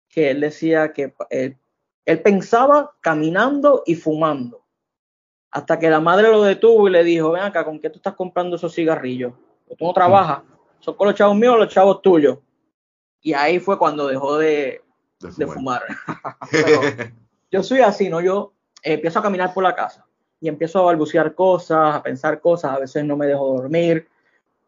que 0.09 0.31
él 0.31 0.41
decía 0.41 0.93
que 0.93 1.13
él, 1.29 1.57
él 2.05 2.21
pensaba 2.21 2.95
caminando 3.01 3.83
y 3.85 3.95
fumando. 3.95 4.65
Hasta 5.51 5.79
que 5.79 5.89
la 5.89 5.99
madre 5.99 6.29
lo 6.29 6.43
detuvo 6.43 6.87
y 6.87 6.91
le 6.91 7.03
dijo, 7.03 7.31
ven 7.31 7.43
acá, 7.43 7.63
¿con 7.63 7.79
qué 7.79 7.89
tú 7.89 7.97
estás 7.97 8.15
comprando 8.15 8.55
esos 8.55 8.73
cigarrillos? 8.73 9.33
Tú 9.77 9.85
no 9.85 9.93
trabajas. 9.93 10.43
¿Son 10.79 10.95
con 10.95 11.07
los 11.07 11.15
chavos 11.15 11.35
míos 11.35 11.53
o 11.55 11.57
los 11.57 11.73
chavos 11.73 12.01
tuyos? 12.01 12.37
Y 13.21 13.33
ahí 13.33 13.59
fue 13.59 13.77
cuando 13.77 14.07
dejó 14.07 14.37
de, 14.37 14.81
de 15.19 15.47
fumar. 15.47 15.83
yo 17.51 17.63
soy 17.63 17.79
así, 17.79 18.09
¿no? 18.09 18.21
Yo 18.21 18.53
empiezo 18.83 19.19
a 19.19 19.23
caminar 19.23 19.53
por 19.53 19.63
la 19.63 19.75
casa 19.75 20.05
y 20.39 20.47
empiezo 20.47 20.79
a 20.79 20.83
balbucear 20.83 21.33
cosas, 21.33 21.95
a 21.95 22.03
pensar 22.03 22.39
cosas, 22.39 22.71
a 22.71 22.79
veces 22.79 23.03
no 23.03 23.17
me 23.17 23.25
dejo 23.25 23.57
dormir, 23.57 24.07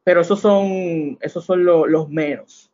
pero 0.04 0.21
esos 0.21 0.39
son, 0.39 1.17
esos 1.21 1.45
son 1.45 1.63
los 1.63 2.10
menos. 2.10 2.71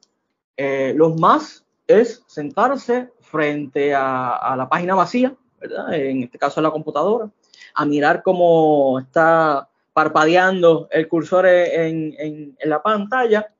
Eh, 0.57 0.93
los 0.95 1.19
más 1.19 1.64
es 1.87 2.23
sentarse 2.27 3.09
frente 3.21 3.93
a, 3.93 4.55
la 4.57 4.67
página 4.69 4.95
vacía, 4.95 5.35
¿verdad? 5.59 5.93
En 5.93 6.23
este 6.23 6.37
caso 6.37 6.61
la 6.61 6.71
computadora, 6.71 7.29
a 7.73 7.85
mirar 7.85 8.23
cómo 8.23 8.99
está 8.99 9.69
parpadeando 9.93 10.87
el 10.91 11.07
cursor 11.07 11.45
en, 11.45 12.57
la 12.63 12.81
pantalla 12.81 13.53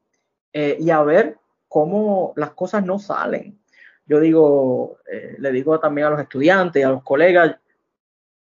eh, 0.51 0.77
y 0.79 0.89
a 0.89 1.01
ver 1.03 1.38
cómo 1.67 2.33
las 2.35 2.51
cosas 2.51 2.85
no 2.85 2.99
salen. 2.99 3.59
Yo 4.05 4.19
digo, 4.19 4.97
eh, 5.11 5.35
le 5.39 5.51
digo 5.51 5.79
también 5.79 6.07
a 6.07 6.09
los 6.11 6.19
estudiantes 6.19 6.79
y 6.79 6.83
a 6.83 6.89
los 6.89 7.03
colegas, 7.03 7.57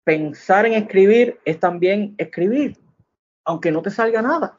pensar 0.05 0.67
en 0.67 0.75
escribir 0.75 1.39
es 1.45 1.61
también 1.61 2.15
escribir, 2.17 2.79
aunque 3.45 3.71
no 3.71 3.83
te 3.83 3.91
salga 3.91 4.23
nada. 4.23 4.57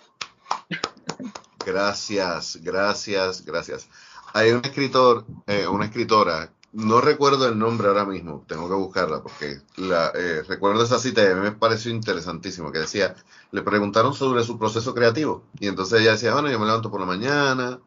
Gracias, 1.66 2.60
gracias, 2.62 3.46
gracias. 3.46 3.90
Hay 4.34 4.52
un 4.52 4.62
escritor, 4.64 5.26
eh, 5.48 5.68
una 5.68 5.86
escritora, 5.86 6.54
no 6.74 7.02
recuerdo 7.02 7.48
el 7.48 7.60
nombre 7.60 7.88
ahora 7.90 8.06
mismo, 8.06 8.46
tengo 8.48 8.70
que 8.70 8.76
buscarla 8.76 9.22
porque 9.22 9.60
la, 9.78 10.12
eh, 10.16 10.44
recuerdo 10.48 10.84
esa 10.84 11.00
cita 11.00 11.22
y 11.22 11.28
a 11.28 11.36
mí 11.36 11.42
me 11.42 11.52
pareció 11.52 11.92
interesantísimo, 11.92 12.72
que 12.72 12.80
decía, 12.80 13.16
le 13.52 13.62
preguntaron 13.62 14.14
sobre 14.14 14.44
su 14.44 14.58
proceso 14.58 14.94
creativo 14.94 15.44
y 15.60 15.68
entonces 15.68 16.02
ella 16.02 16.14
decía, 16.14 16.34
bueno, 16.34 16.50
yo 16.50 16.60
me 16.60 16.66
levanto 16.66 16.90
por 16.90 17.02
la 17.02 17.06
mañana, 17.06 17.80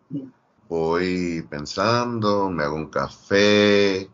voy 0.68 1.46
pensando, 1.48 2.50
me 2.50 2.64
hago 2.64 2.76
un 2.76 2.90
café, 2.90 4.10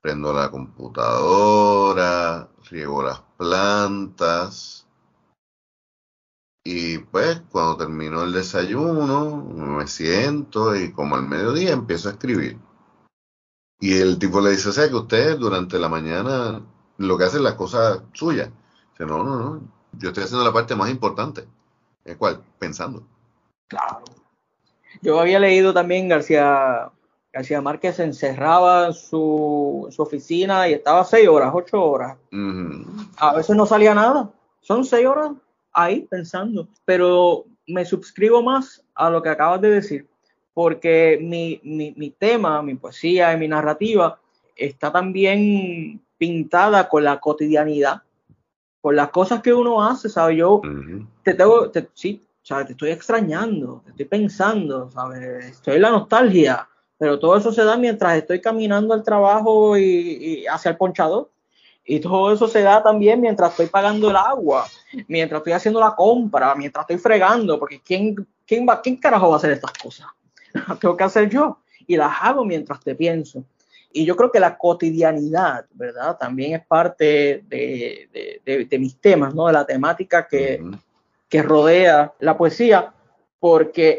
prendo 0.00 0.32
la 0.32 0.50
computadora, 0.50 2.48
riego 2.70 3.02
las 3.02 3.20
plantas 3.36 4.79
y 6.64 6.98
pues 6.98 7.42
cuando 7.50 7.78
termino 7.78 8.22
el 8.22 8.32
desayuno 8.32 9.36
me 9.36 9.86
siento 9.86 10.76
y 10.76 10.92
como 10.92 11.16
al 11.16 11.26
mediodía 11.26 11.72
empiezo 11.72 12.08
a 12.08 12.12
escribir. 12.12 12.58
Y 13.80 13.98
el 13.98 14.18
tipo 14.18 14.40
le 14.40 14.50
dice, 14.50 14.68
o 14.68 14.72
sea 14.72 14.88
que 14.88 14.94
usted 14.94 15.38
durante 15.38 15.78
la 15.78 15.88
mañana 15.88 16.60
lo 16.98 17.16
que 17.16 17.24
hace 17.24 17.38
es 17.38 17.42
las 17.42 17.54
cosas 17.54 18.02
suyas. 18.12 18.50
Dice, 18.92 19.06
no, 19.06 19.24
no, 19.24 19.36
no, 19.36 19.60
yo 19.92 20.08
estoy 20.08 20.24
haciendo 20.24 20.44
la 20.44 20.52
parte 20.52 20.76
más 20.76 20.90
importante. 20.90 21.46
¿El 22.04 22.18
cual? 22.18 22.42
Pensando. 22.58 23.02
Claro. 23.68 24.02
Yo 25.00 25.18
había 25.18 25.38
leído 25.38 25.72
también 25.72 26.08
García, 26.08 26.90
García 27.32 27.62
Márquez 27.62 27.96
se 27.96 28.04
encerraba 28.04 28.88
en 28.88 28.92
su, 28.92 29.88
oficina 29.96 30.68
y 30.68 30.74
estaba 30.74 31.04
seis 31.04 31.26
horas, 31.26 31.52
ocho 31.54 31.82
horas. 31.82 32.18
A 33.16 33.34
veces 33.34 33.56
no 33.56 33.64
salía 33.64 33.94
nada. 33.94 34.30
Son 34.60 34.84
seis 34.84 35.06
horas 35.06 35.30
ahí 35.72 36.06
pensando. 36.10 36.68
Pero 36.84 37.44
me 37.66 37.84
suscribo 37.84 38.42
más 38.42 38.82
a 38.94 39.10
lo 39.10 39.22
que 39.22 39.28
acabas 39.28 39.60
de 39.60 39.70
decir, 39.70 40.06
porque 40.54 41.18
mi, 41.20 41.60
mi, 41.62 41.92
mi 41.96 42.10
tema, 42.10 42.62
mi 42.62 42.74
poesía 42.74 43.32
y 43.32 43.38
mi 43.38 43.48
narrativa 43.48 44.18
está 44.56 44.92
también 44.92 46.00
pintada 46.18 46.88
con 46.88 47.04
la 47.04 47.18
cotidianidad, 47.18 48.02
con 48.80 48.94
las 48.94 49.10
cosas 49.10 49.40
que 49.40 49.54
uno 49.54 49.82
hace, 49.82 50.08
¿sabes? 50.08 50.36
Yo 50.36 50.60
te 51.22 51.34
tengo, 51.34 51.70
sí, 51.94 52.22
¿sabes? 52.42 52.66
Te 52.66 52.72
estoy 52.72 52.90
extrañando, 52.90 53.80
te 53.84 53.90
estoy 53.92 54.06
pensando, 54.06 54.90
¿sabes? 54.90 55.46
Estoy 55.46 55.76
en 55.76 55.82
la 55.82 55.90
nostalgia, 55.90 56.68
pero 56.98 57.18
todo 57.18 57.36
eso 57.36 57.52
se 57.52 57.64
da 57.64 57.78
mientras 57.78 58.18
estoy 58.18 58.40
caminando 58.40 58.92
al 58.92 59.02
trabajo 59.02 59.78
y, 59.78 60.44
hacia 60.46 60.72
el 60.72 60.76
ponchador. 60.76 61.30
Y 61.92 61.98
todo 61.98 62.32
eso 62.32 62.46
se 62.46 62.62
da 62.62 62.80
también 62.80 63.20
mientras 63.20 63.50
estoy 63.50 63.66
pagando 63.66 64.10
el 64.10 64.16
agua, 64.16 64.64
mientras 65.08 65.40
estoy 65.40 65.54
haciendo 65.54 65.80
la 65.80 65.96
compra, 65.96 66.54
mientras 66.54 66.84
estoy 66.84 66.98
fregando, 66.98 67.58
porque 67.58 67.80
¿quién, 67.84 68.14
quién, 68.46 68.64
va, 68.64 68.80
quién 68.80 68.96
carajo 68.96 69.28
va 69.28 69.34
a 69.34 69.38
hacer 69.38 69.50
estas 69.50 69.72
cosas? 69.72 70.06
Las 70.52 70.78
tengo 70.78 70.96
que 70.96 71.02
hacer 71.02 71.28
yo 71.28 71.58
y 71.88 71.96
las 71.96 72.16
hago 72.20 72.44
mientras 72.44 72.78
te 72.78 72.94
pienso. 72.94 73.42
Y 73.92 74.04
yo 74.04 74.14
creo 74.14 74.30
que 74.30 74.38
la 74.38 74.56
cotidianidad, 74.56 75.66
¿verdad? 75.72 76.16
También 76.16 76.54
es 76.54 76.64
parte 76.64 77.42
de, 77.48 78.38
de, 78.44 78.78
mis 78.78 79.00
temas, 79.00 79.34
¿no? 79.34 79.48
De 79.48 79.52
la 79.52 79.66
temática 79.66 80.28
que, 80.28 80.62
que 81.28 81.42
rodea 81.42 82.12
la 82.20 82.38
poesía, 82.38 82.94
porque 83.40 83.98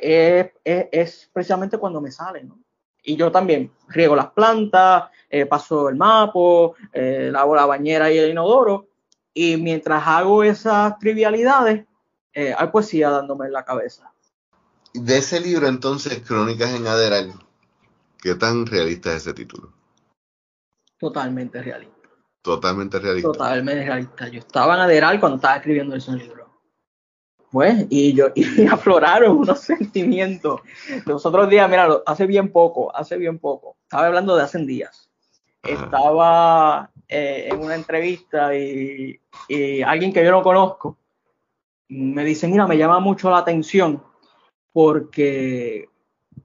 es, 0.63 0.87
es, 0.93 1.29
precisamente 1.33 1.77
cuando 1.77 1.99
me 1.99 2.09
sale, 2.09 2.41
¿no? 2.41 2.57
Y 3.03 3.15
yo 3.15 3.31
también 3.31 3.71
riego 3.87 4.15
las 4.15 4.31
plantas, 4.31 5.05
eh, 5.29 5.45
paso 5.45 5.89
el 5.89 5.95
mapo, 5.95 6.75
eh, 6.93 7.29
lavo 7.31 7.55
la 7.55 7.65
bañera 7.65 8.11
y 8.11 8.17
el 8.17 8.31
inodoro, 8.31 8.87
y 9.33 9.57
mientras 9.57 10.05
hago 10.05 10.43
esas 10.43 10.99
trivialidades, 10.99 11.85
eh, 12.33 12.53
hay 12.57 12.67
poesía 12.67 13.09
dándome 13.09 13.47
en 13.47 13.53
la 13.53 13.65
cabeza. 13.65 14.11
De 14.93 15.17
ese 15.17 15.39
libro, 15.39 15.67
entonces, 15.67 16.21
Crónicas 16.21 16.73
en 16.73 16.85
Aderal, 16.85 17.33
¿qué 18.21 18.35
tan 18.35 18.65
realista 18.65 19.11
es 19.11 19.17
ese 19.17 19.33
título? 19.33 19.71
Totalmente 20.99 21.61
realista. 21.61 22.09
Totalmente 22.41 22.99
realista. 22.99 23.31
Totalmente 23.31 23.85
realista. 23.85 24.27
Yo 24.27 24.39
estaba 24.39 24.75
en 24.75 24.81
Aderal 24.81 25.19
cuando 25.19 25.37
estaba 25.37 25.55
escribiendo 25.55 25.95
ese 25.95 26.11
libro. 26.11 26.40
Pues, 27.51 27.85
y 27.89 28.13
yo, 28.13 28.27
y 28.35 28.65
afloraron 28.65 29.37
unos 29.37 29.59
sentimientos. 29.59 30.61
Los 31.05 31.25
otros 31.25 31.49
días, 31.49 31.69
mira, 31.69 31.87
hace 32.05 32.25
bien 32.25 32.51
poco, 32.51 32.95
hace 32.95 33.17
bien 33.17 33.39
poco, 33.39 33.77
estaba 33.83 34.07
hablando 34.07 34.35
de 34.35 34.43
hace 34.43 34.59
días. 34.59 35.09
Estaba 35.61 36.89
eh, 37.07 37.49
en 37.51 37.59
una 37.59 37.75
entrevista 37.75 38.55
y, 38.55 39.19
alguien 39.85 40.11
que 40.11 40.23
yo 40.23 40.31
no 40.31 40.41
conozco 40.41 40.97
me 41.89 42.23
dice, 42.23 42.47
mira, 42.47 42.65
me 42.67 42.77
llama 42.77 43.01
mucho 43.01 43.29
la 43.29 43.39
atención 43.39 44.01
porque, 44.71 45.89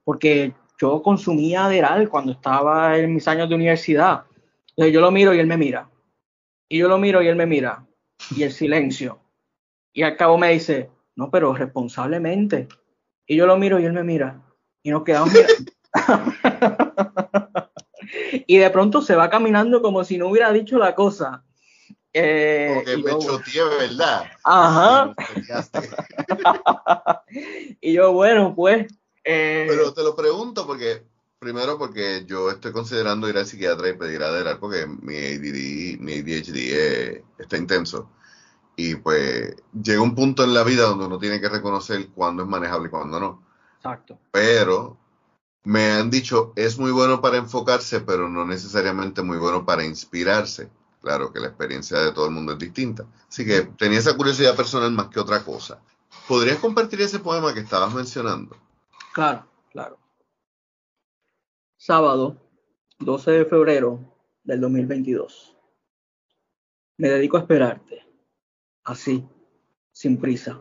porque 0.03 0.53
yo 0.79 1.03
consumía 1.03 1.67
Aderal 1.67 2.09
cuando 2.09 2.33
estaba 2.33 2.99
en 2.99 3.15
mis 3.15 3.29
años 3.29 3.49
de 3.49 3.55
universidad. 3.55 4.25
Entonces 4.71 4.93
yo 4.93 5.01
lo 5.01 5.13
miro 5.13 5.33
y 5.33 5.39
él 5.39 5.47
me 5.47 5.57
mira. 5.57 5.89
Y 6.69 6.79
yo 6.79 6.89
lo 6.89 6.99
miro 6.99 7.23
y 7.23 7.29
él 7.29 7.37
me 7.37 7.47
mira. 7.47 7.87
Y 8.37 8.43
el 8.43 8.51
silencio. 8.51 9.21
Y 9.93 10.03
al 10.03 10.17
cabo 10.17 10.37
me 10.37 10.51
dice, 10.51 10.91
no, 11.17 11.31
pero 11.31 11.55
responsablemente. 11.55 12.69
Y 13.27 13.37
yo 13.37 13.47
lo 13.47 13.57
miro 13.57 13.81
y 13.81 13.87
él 13.87 13.93
me 13.93 14.05
mira. 14.05 14.43
Y 14.83 14.91
nos 14.91 15.03
quedamos 15.03 15.33
mirando. 15.33 15.73
y 18.47 18.59
de 18.59 18.71
pronto 18.71 19.03
se 19.03 19.17
va 19.17 19.31
caminando 19.31 19.83
como 19.83 20.05
si 20.05 20.19
no 20.19 20.29
hubiera 20.29 20.53
dicho 20.53 20.79
la 20.79 20.95
cosa. 20.95 21.43
Eh, 22.13 22.71
Porque 22.75 22.97
me 22.99 23.13
¿verdad? 23.79 24.25
Ajá. 24.45 25.15
y 27.81 27.95
yo, 27.95 28.13
bueno, 28.13 28.55
pues. 28.55 28.87
Eh, 29.25 29.67
pero 29.69 29.93
te 29.93 30.03
lo 30.03 30.15
pregunto 30.15 30.67
porque, 30.67 31.03
primero, 31.39 31.79
porque 31.79 32.25
yo 32.27 32.51
estoy 32.51 32.73
considerando 32.73 33.29
ir 33.29 33.37
al 33.37 33.47
psiquiatra 33.47 33.89
y 33.89 33.99
pedir 33.99 34.23
a 34.23 34.59
porque 34.59 34.87
mi 34.87 35.17
ADD, 35.17 36.01
mi 36.01 36.21
ADHD 36.21 37.23
está 37.39 37.57
intenso. 37.57 38.11
Y 38.77 38.95
pues 38.97 39.57
llega 39.73 40.03
un 40.03 40.15
punto 40.15 40.45
en 40.45 40.53
la 40.53 40.63
vida 40.63 40.83
donde 40.83 41.07
uno 41.07 41.19
tiene 41.19 41.41
que 41.41 41.49
reconocer 41.49 42.09
cuándo 42.11 42.43
es 42.43 42.49
manejable 42.49 42.89
y 42.89 42.91
cuándo 42.91 43.19
no. 43.19 43.43
Exacto. 43.79 44.19
Pero 44.31 44.99
me 45.65 45.93
han 45.93 46.11
dicho, 46.11 46.53
es 46.57 46.79
muy 46.79 46.93
bueno 46.93 47.21
para 47.21 47.39
enfocarse, 47.39 48.01
pero 48.01 48.29
no 48.29 48.45
necesariamente 48.45 49.23
muy 49.23 49.39
bueno 49.39 49.65
para 49.65 49.85
inspirarse. 49.85 50.69
Claro 51.01 51.33
que 51.33 51.41
la 51.41 51.49
experiencia 51.49 51.99
de 51.99 52.13
todo 52.13 52.27
el 52.27 52.33
mundo 52.33 52.53
es 52.53 52.59
distinta. 52.59 53.07
Así 53.29 53.47
que 53.47 53.63
tenía 53.79 53.99
esa 53.99 54.17
curiosidad 54.17 54.55
personal 54.55 54.93
más 54.93 55.09
que 55.09 55.21
otra 55.21 55.43
cosa. 55.43 55.81
¿Podrías 56.29 56.59
compartir 56.59 57.01
ese 57.01 57.19
poema 57.19 57.55
que 57.55 57.61
estabas 57.61 57.95
mencionando? 57.95 58.57
Claro, 59.13 59.47
claro. 59.71 59.99
Sábado, 61.77 62.37
12 62.99 63.31
de 63.31 63.45
febrero 63.47 64.01
del 64.45 64.61
2022. 64.61 65.57
Me 66.99 67.09
dedico 67.09 67.37
a 67.37 67.41
esperarte 67.41 68.06
así, 68.87 69.27
sin 69.93 70.17
prisa. 70.19 70.59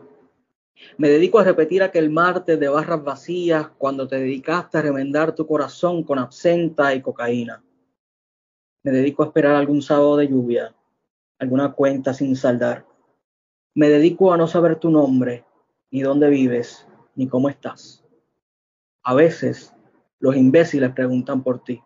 Me 0.98 1.08
dedico 1.08 1.38
a 1.38 1.44
repetir 1.44 1.82
aquel 1.82 2.10
martes 2.10 2.60
de 2.60 2.68
barras 2.68 3.02
vacías 3.02 3.68
cuando 3.78 4.06
te 4.06 4.16
dedicaste 4.16 4.76
a 4.76 4.82
remendar 4.82 5.34
tu 5.34 5.46
corazón 5.46 6.02
con 6.02 6.18
absenta 6.18 6.94
y 6.94 7.00
cocaína. 7.00 7.64
Me 8.82 8.90
dedico 8.90 9.22
a 9.22 9.26
esperar 9.26 9.54
algún 9.54 9.80
sábado 9.80 10.16
de 10.16 10.28
lluvia, 10.28 10.74
alguna 11.38 11.72
cuenta 11.72 12.12
sin 12.12 12.36
saldar. 12.36 12.84
Me 13.74 13.88
dedico 13.88 14.32
a 14.32 14.36
no 14.36 14.46
saber 14.46 14.76
tu 14.76 14.90
nombre, 14.90 15.44
ni 15.90 16.02
dónde 16.02 16.28
vives, 16.28 16.86
ni 17.14 17.28
cómo 17.28 17.48
estás. 17.48 18.04
A 19.02 19.14
veces 19.14 19.72
los 20.18 20.36
imbéciles 20.36 20.92
preguntan 20.92 21.42
por 21.42 21.62
ti. 21.62 21.80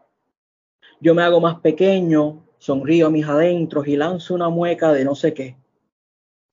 Yo 1.00 1.14
me 1.14 1.22
hago 1.22 1.40
más 1.40 1.61
pequeño, 1.61 2.44
sonrío 2.59 3.07
a 3.07 3.11
mis 3.11 3.26
adentros 3.26 3.87
y 3.87 3.96
lanzo 3.96 4.35
una 4.35 4.48
mueca 4.48 4.92
de 4.92 5.05
no 5.05 5.14
sé 5.14 5.33
qué 5.33 5.60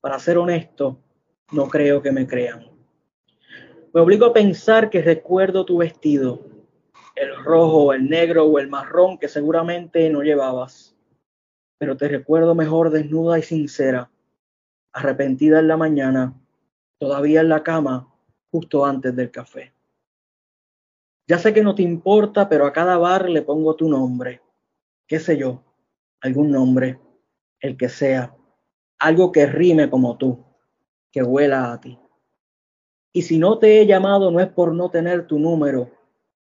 para 0.01 0.19
ser 0.19 0.37
honesto, 0.37 0.99
no 1.51 1.67
creo 1.67 2.01
que 2.01 2.11
me 2.11 2.27
crean. 2.27 2.69
Me 3.93 4.01
obligo 4.01 4.27
a 4.27 4.33
pensar 4.33 4.89
que 4.89 5.01
recuerdo 5.01 5.65
tu 5.65 5.77
vestido, 5.77 6.41
el 7.15 7.35
rojo, 7.43 7.93
el 7.93 8.09
negro 8.09 8.45
o 8.45 8.59
el 8.59 8.69
marrón 8.69 9.17
que 9.17 9.27
seguramente 9.27 10.09
no 10.09 10.21
llevabas, 10.21 10.95
pero 11.77 11.97
te 11.97 12.07
recuerdo 12.07 12.53
mejor 12.53 12.89
desnuda 12.89 13.39
y 13.39 13.43
sincera, 13.43 14.11
arrepentida 14.93 15.59
en 15.59 15.67
la 15.67 15.77
mañana, 15.77 16.33
todavía 16.99 17.41
en 17.41 17.49
la 17.49 17.63
cama, 17.63 18.13
justo 18.51 18.85
antes 18.85 19.15
del 19.15 19.31
café. 19.31 19.73
Ya 21.27 21.37
sé 21.37 21.53
que 21.53 21.61
no 21.61 21.75
te 21.75 21.83
importa, 21.83 22.47
pero 22.47 22.65
a 22.65 22.73
cada 22.73 22.97
bar 22.97 23.29
le 23.29 23.41
pongo 23.41 23.75
tu 23.75 23.89
nombre. 23.89 24.41
¿Qué 25.07 25.19
sé 25.19 25.37
yo? 25.37 25.63
Algún 26.21 26.51
nombre, 26.51 26.99
el 27.59 27.77
que 27.77 27.89
sea. 27.89 28.35
Algo 28.99 29.31
que 29.31 29.45
rime 29.45 29.89
como 29.89 30.17
tú, 30.17 30.43
que 31.11 31.23
huela 31.23 31.71
a 31.71 31.79
ti. 31.79 31.99
Y 33.13 33.23
si 33.23 33.37
no 33.37 33.57
te 33.57 33.81
he 33.81 33.85
llamado 33.85 34.31
no 34.31 34.39
es 34.39 34.47
por 34.47 34.73
no 34.73 34.89
tener 34.89 35.27
tu 35.27 35.39
número. 35.39 35.89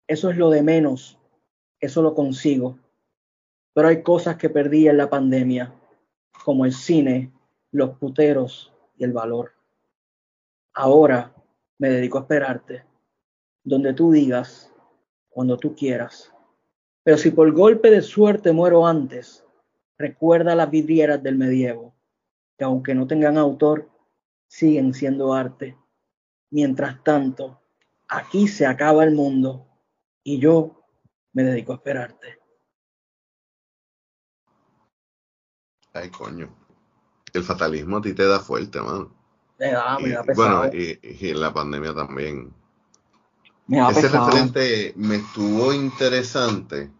Eso 0.07 0.31
es 0.31 0.37
lo 0.37 0.51
de 0.51 0.62
menos. 0.62 1.19
Eso 1.81 2.03
lo 2.03 2.14
consigo. 2.14 2.79
Pero 3.73 3.88
hay 3.88 4.03
cosas 4.03 4.37
que 4.37 4.51
perdí 4.51 4.88
en 4.88 4.97
la 4.97 5.11
pandemia, 5.11 5.75
como 6.45 6.64
el 6.64 6.73
cine, 6.73 7.33
los 7.73 7.99
puteros 7.99 8.73
y 8.97 9.05
el 9.05 9.12
valor. 9.12 9.53
Ahora 10.73 11.35
me 11.79 11.88
dedico 11.88 12.19
a 12.19 12.23
esperarte, 12.23 12.85
donde 13.64 13.92
tú 13.92 14.12
digas, 14.12 14.73
cuando 15.29 15.57
tú 15.57 15.75
quieras. 15.75 16.33
Pero 17.03 17.19
si 17.19 17.31
por 17.31 17.53
golpe 17.53 17.90
de 17.90 18.03
suerte 18.03 18.53
muero 18.53 18.87
antes, 18.87 19.45
recuerda 19.97 20.55
las 20.55 20.71
vidrieras 20.71 21.23
del 21.23 21.37
medievo, 21.37 21.95
que 22.57 22.64
aunque 22.64 22.95
no 22.95 23.07
tengan 23.07 23.38
autor, 23.38 23.90
siguen 24.49 24.95
siendo 24.95 25.33
arte. 25.35 25.77
Mientras 26.51 27.03
tanto, 27.03 27.61
aquí 28.09 28.49
se 28.49 28.66
acaba 28.66 29.05
el 29.05 29.14
mundo 29.14 29.66
y 30.23 30.38
yo 30.38 30.85
me 31.33 31.42
dedico 31.42 31.73
a 31.73 31.77
esperarte. 31.77 32.38
Ay, 35.92 36.11
coño. 36.11 36.55
El 37.33 37.42
fatalismo 37.42 37.99
a 37.99 38.03
ti 38.03 38.14
te 38.14 38.27
da 38.27 38.38
fuerte, 38.40 38.81
mano. 38.81 39.14
Me 39.59 39.73
da, 39.73 39.99
me 39.99 40.11
da 40.11 40.23
pesado. 40.23 40.61
Bueno, 40.61 40.77
y, 40.77 40.99
y, 41.03 41.31
en 41.31 41.40
la 41.40 41.53
pandemia 41.53 41.95
también. 41.95 42.55
Me 43.66 43.79
da 43.79 43.90
Ese 43.90 44.03
pesado. 44.03 44.27
referente 44.27 44.92
me 44.97 45.16
estuvo 45.16 45.73
interesante. 45.73 46.90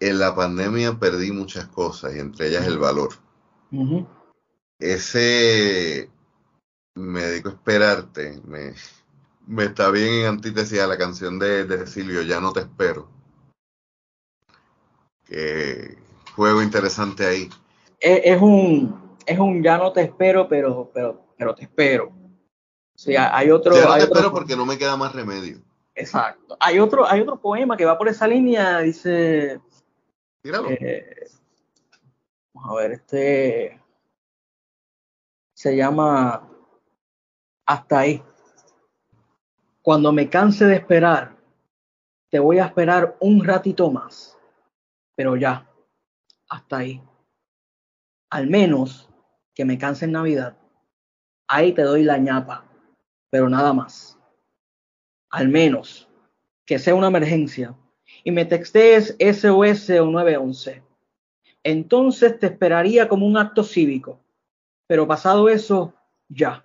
En 0.00 0.18
la 0.18 0.34
pandemia 0.34 0.98
perdí 0.98 1.30
muchas 1.30 1.66
cosas 1.68 2.14
y 2.14 2.18
entre 2.18 2.48
ellas 2.48 2.66
el 2.66 2.78
valor. 2.78 3.10
Ese 4.78 6.10
me 6.94 7.22
dedico 7.22 7.48
a 7.50 7.52
esperarte. 7.52 8.40
Me, 8.44 8.74
me 9.46 9.64
está 9.64 9.90
bien 9.90 10.12
en 10.14 10.26
antítesis 10.26 10.80
a 10.80 10.86
la 10.86 10.98
canción 10.98 11.38
de, 11.38 11.64
de 11.64 11.86
Silvio, 11.86 12.22
Ya 12.22 12.40
no 12.40 12.52
te 12.52 12.60
espero. 12.60 13.08
Que 15.24 15.96
juego 16.34 16.62
interesante 16.62 17.24
ahí. 17.26 17.48
Es, 18.00 18.20
es 18.24 18.42
un, 18.42 19.16
es 19.26 19.38
un 19.38 19.62
ya 19.62 19.78
no 19.78 19.92
te 19.92 20.02
espero, 20.02 20.48
pero, 20.48 20.90
pero, 20.92 21.26
pero 21.36 21.54
te 21.54 21.62
espero. 21.64 22.12
Sí, 22.94 23.14
hay 23.16 23.50
otro. 23.50 23.74
Ya 23.74 23.84
no 23.84 23.92
hay 23.92 24.00
te 24.00 24.04
otro- 24.06 24.16
espero 24.16 24.32
porque 24.32 24.56
no 24.56 24.66
me 24.66 24.78
queda 24.78 24.96
más 24.96 25.14
remedio. 25.14 25.58
Exacto. 25.94 26.56
Hay 26.60 26.78
otro, 26.78 27.06
hay 27.06 27.20
otro 27.20 27.40
poema 27.40 27.76
que 27.76 27.84
va 27.84 27.98
por 27.98 28.08
esa 28.08 28.26
línea, 28.26 28.78
dice. 28.80 29.60
Eh, 30.44 31.26
vamos 32.52 32.70
a 32.72 32.74
ver, 32.82 32.92
este. 32.92 33.80
Se 35.62 35.76
llama 35.76 36.50
Hasta 37.66 38.00
ahí. 38.00 38.20
Cuando 39.80 40.12
me 40.12 40.28
canse 40.28 40.64
de 40.64 40.74
esperar, 40.74 41.36
te 42.30 42.40
voy 42.40 42.58
a 42.58 42.64
esperar 42.64 43.16
un 43.20 43.44
ratito 43.44 43.88
más. 43.88 44.36
Pero 45.14 45.36
ya, 45.36 45.70
hasta 46.48 46.78
ahí. 46.78 47.00
Al 48.30 48.48
menos 48.48 49.08
que 49.54 49.64
me 49.64 49.78
canse 49.78 50.06
en 50.06 50.10
Navidad. 50.10 50.56
Ahí 51.46 51.72
te 51.72 51.82
doy 51.82 52.02
la 52.02 52.18
ñapa, 52.18 52.64
pero 53.30 53.48
nada 53.48 53.72
más. 53.72 54.18
Al 55.30 55.48
menos 55.48 56.08
que 56.66 56.80
sea 56.80 56.96
una 56.96 57.06
emergencia 57.06 57.72
y 58.24 58.32
me 58.32 58.46
textees 58.46 59.16
SOS 59.20 59.90
o 59.90 60.06
911. 60.06 60.82
Entonces 61.62 62.40
te 62.40 62.46
esperaría 62.46 63.08
como 63.08 63.28
un 63.28 63.36
acto 63.36 63.62
cívico. 63.62 64.21
Pero 64.86 65.06
pasado 65.06 65.48
eso, 65.48 65.94
ya. 66.28 66.64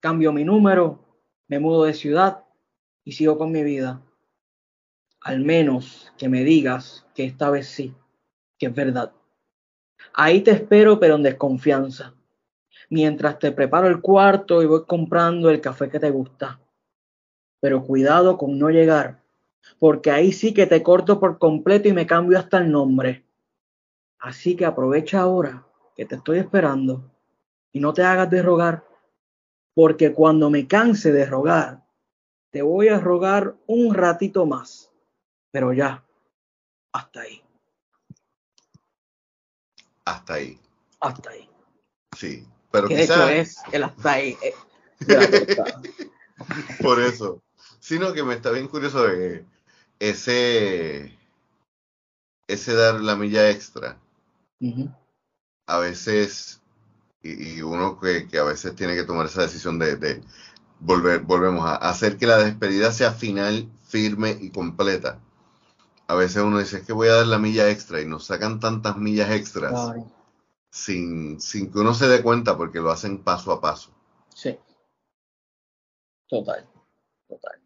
Cambio 0.00 0.32
mi 0.32 0.44
número, 0.44 1.04
me 1.48 1.58
mudo 1.58 1.84
de 1.84 1.94
ciudad 1.94 2.44
y 3.04 3.12
sigo 3.12 3.38
con 3.38 3.52
mi 3.52 3.62
vida. 3.62 4.02
Al 5.20 5.40
menos 5.40 6.12
que 6.16 6.28
me 6.28 6.44
digas 6.44 7.06
que 7.14 7.24
esta 7.24 7.50
vez 7.50 7.68
sí, 7.68 7.94
que 8.58 8.66
es 8.66 8.74
verdad. 8.74 9.12
Ahí 10.14 10.40
te 10.40 10.52
espero, 10.52 10.98
pero 10.98 11.16
en 11.16 11.22
desconfianza. 11.22 12.14
Mientras 12.88 13.38
te 13.38 13.52
preparo 13.52 13.88
el 13.88 14.00
cuarto 14.00 14.62
y 14.62 14.66
voy 14.66 14.84
comprando 14.86 15.50
el 15.50 15.60
café 15.60 15.88
que 15.88 16.00
te 16.00 16.10
gusta. 16.10 16.60
Pero 17.60 17.84
cuidado 17.84 18.38
con 18.38 18.58
no 18.58 18.70
llegar, 18.70 19.22
porque 19.78 20.10
ahí 20.10 20.32
sí 20.32 20.54
que 20.54 20.66
te 20.66 20.82
corto 20.82 21.20
por 21.20 21.38
completo 21.38 21.88
y 21.88 21.92
me 21.92 22.06
cambio 22.06 22.38
hasta 22.38 22.58
el 22.58 22.70
nombre. 22.70 23.24
Así 24.18 24.56
que 24.56 24.64
aprovecha 24.64 25.20
ahora 25.20 25.66
que 25.94 26.06
te 26.06 26.16
estoy 26.16 26.38
esperando 26.38 27.09
y 27.72 27.80
no 27.80 27.92
te 27.92 28.02
hagas 28.02 28.28
de 28.30 28.42
rogar, 28.42 28.84
porque 29.74 30.12
cuando 30.12 30.50
me 30.50 30.66
canse 30.66 31.12
de 31.12 31.26
rogar, 31.26 31.86
te 32.50 32.62
voy 32.62 32.88
a 32.88 32.98
rogar 32.98 33.56
un 33.66 33.94
ratito 33.94 34.46
más. 34.46 34.90
Pero 35.52 35.72
ya, 35.72 36.04
hasta 36.92 37.20
ahí, 37.22 37.42
Hasta 40.04 40.34
ahí. 40.34 40.60
hasta 41.00 41.30
ahí. 41.30 41.48
Sí. 42.16 42.46
Pero 42.72 42.88
Que 42.88 42.96
de 42.96 43.02
hecho 43.04 43.14
quizás 43.14 43.30
es 43.32 43.56
el 43.72 43.82
hasta 43.84 44.12
ahí. 44.12 44.36
eh, 44.42 44.54
por 46.80 47.00
eso. 47.00 47.42
Sino 47.80 48.12
que 48.12 48.22
me 48.22 48.34
está 48.34 48.50
bien 48.50 48.68
curioso 48.68 49.04
de 49.04 49.44
ese, 49.98 51.16
ese 52.46 52.74
dar 52.74 53.00
la 53.00 53.16
milla 53.16 53.50
extra. 53.50 53.98
A 55.66 55.78
veces, 55.78 56.59
y, 57.22 57.56
y 57.58 57.62
uno 57.62 57.98
que, 58.00 58.28
que 58.28 58.38
a 58.38 58.44
veces 58.44 58.74
tiene 58.76 58.94
que 58.94 59.04
tomar 59.04 59.26
esa 59.26 59.42
decisión 59.42 59.78
de, 59.78 59.96
de 59.96 60.22
volver, 60.80 61.20
volvemos 61.22 61.66
a 61.66 61.76
hacer 61.76 62.16
que 62.18 62.26
la 62.26 62.38
despedida 62.38 62.92
sea 62.92 63.12
final, 63.12 63.68
firme 63.88 64.38
y 64.40 64.50
completa. 64.50 65.20
A 66.08 66.14
veces 66.14 66.42
uno 66.42 66.58
dice, 66.58 66.78
es 66.78 66.84
que 66.86 66.92
voy 66.92 67.08
a 67.08 67.14
dar 67.16 67.26
la 67.26 67.38
milla 67.38 67.70
extra 67.70 68.00
y 68.00 68.06
nos 68.06 68.26
sacan 68.26 68.60
tantas 68.60 68.96
millas 68.98 69.30
extras 69.32 69.94
sin, 70.70 71.40
sin 71.40 71.70
que 71.72 71.78
uno 71.80 71.94
se 71.94 72.08
dé 72.08 72.22
cuenta 72.22 72.56
porque 72.56 72.80
lo 72.80 72.90
hacen 72.90 73.18
paso 73.24 73.52
a 73.52 73.60
paso. 73.60 73.90
sí. 74.34 74.58
Total, 76.28 76.64
total. 77.28 77.60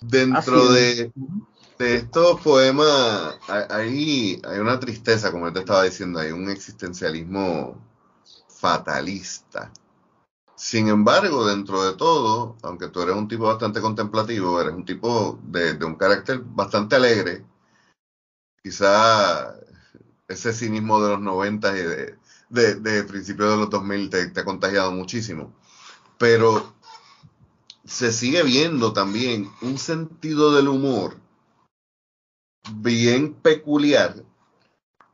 Dentro 0.00 0.70
de, 0.72 1.12
de 1.78 1.94
estos 1.96 2.40
poemas, 2.42 3.36
hay, 3.48 3.64
hay- 3.70 4.42
hay 4.44 4.58
una 4.60 4.78
tristeza, 4.80 5.30
como 5.32 5.52
te 5.52 5.60
estaba 5.60 5.84
diciendo, 5.84 6.20
hay 6.20 6.32
un 6.32 6.50
existencialismo 6.50 7.78
fatalista. 8.58 9.72
Sin 10.56 10.88
embargo, 10.88 11.46
dentro 11.46 11.82
de 11.84 11.96
todo, 11.96 12.56
aunque 12.62 12.88
tú 12.88 13.02
eres 13.02 13.14
un 13.14 13.28
tipo 13.28 13.44
bastante 13.44 13.80
contemplativo, 13.80 14.60
eres 14.60 14.74
un 14.74 14.84
tipo 14.84 15.38
de, 15.42 15.72
un 15.84 15.96
carácter 15.96 16.40
bastante 16.42 16.96
alegre, 16.96 17.44
quizá 18.62 19.54
ese 20.28 20.52
cinismo 20.54 21.00
de 21.02 21.10
los 21.10 21.20
90 21.20 21.78
y 21.78 21.82
de, 21.82 22.18
de, 22.48 22.74
de 22.76 23.04
principios 23.04 23.50
de 23.50 23.56
los 23.58 23.70
2000 23.70 24.10
te, 24.10 24.26
te 24.28 24.40
ha 24.40 24.44
contagiado 24.44 24.92
muchísimo. 24.92 25.52
Pero 26.18 26.74
se 27.84 28.10
sigue 28.12 28.42
viendo 28.42 28.92
también 28.94 29.50
un 29.60 29.78
sentido 29.78 30.54
del 30.54 30.68
humor 30.68 31.18
bien 32.76 33.34
peculiar 33.34 34.24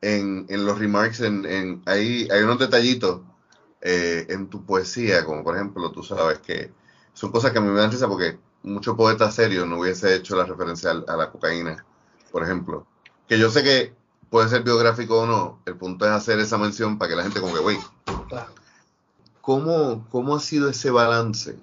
en, 0.01 0.47
los 0.49 0.79
remarks, 0.79 1.21
en, 1.21 1.45
en, 1.45 1.81
hay 1.85 2.27
unos 2.43 2.59
detallitos 2.59 3.21
eh, 3.85 4.25
en 4.29 4.47
tu 4.47 4.65
poesía, 4.65 5.25
como 5.25 5.43
por 5.43 5.55
ejemplo, 5.55 5.91
tú 5.91 6.03
sabes 6.03 6.39
que 6.39 6.71
son 7.13 7.31
cosas 7.31 7.51
que 7.51 7.59
a 7.59 7.61
mí 7.61 7.67
me 7.67 7.79
dan 7.79 7.91
risa 7.91 8.07
porque 8.07 8.39
mucho 8.63 8.95
poeta 8.95 9.29
serio 9.29 9.65
no 9.65 9.79
hubiese 9.79 10.15
hecho 10.15 10.37
la 10.37 10.45
referencia 10.45 10.91
a 10.91 11.17
la 11.17 11.29
cocaína, 11.29 11.85
por 12.31 12.43
ejemplo. 12.43 12.87
Que 13.27 13.37
yo 13.37 13.49
sé 13.49 13.61
que 13.61 13.93
puede 14.29 14.47
ser 14.47 14.63
biográfico 14.63 15.21
o 15.21 15.25
no, 15.25 15.59
el 15.65 15.75
punto 15.75 16.05
es 16.05 16.11
hacer 16.11 16.39
esa 16.39 16.57
mención 16.57 16.97
para 16.97 17.09
que 17.09 17.15
la 17.17 17.23
gente 17.23 17.41
como 17.41 17.53
que, 17.53 17.59
güey. 17.59 17.77
¿cómo, 19.41 20.07
¿cómo 20.09 20.35
ha 20.35 20.39
sido 20.39 20.69
ese 20.69 20.89
balance 20.89 21.59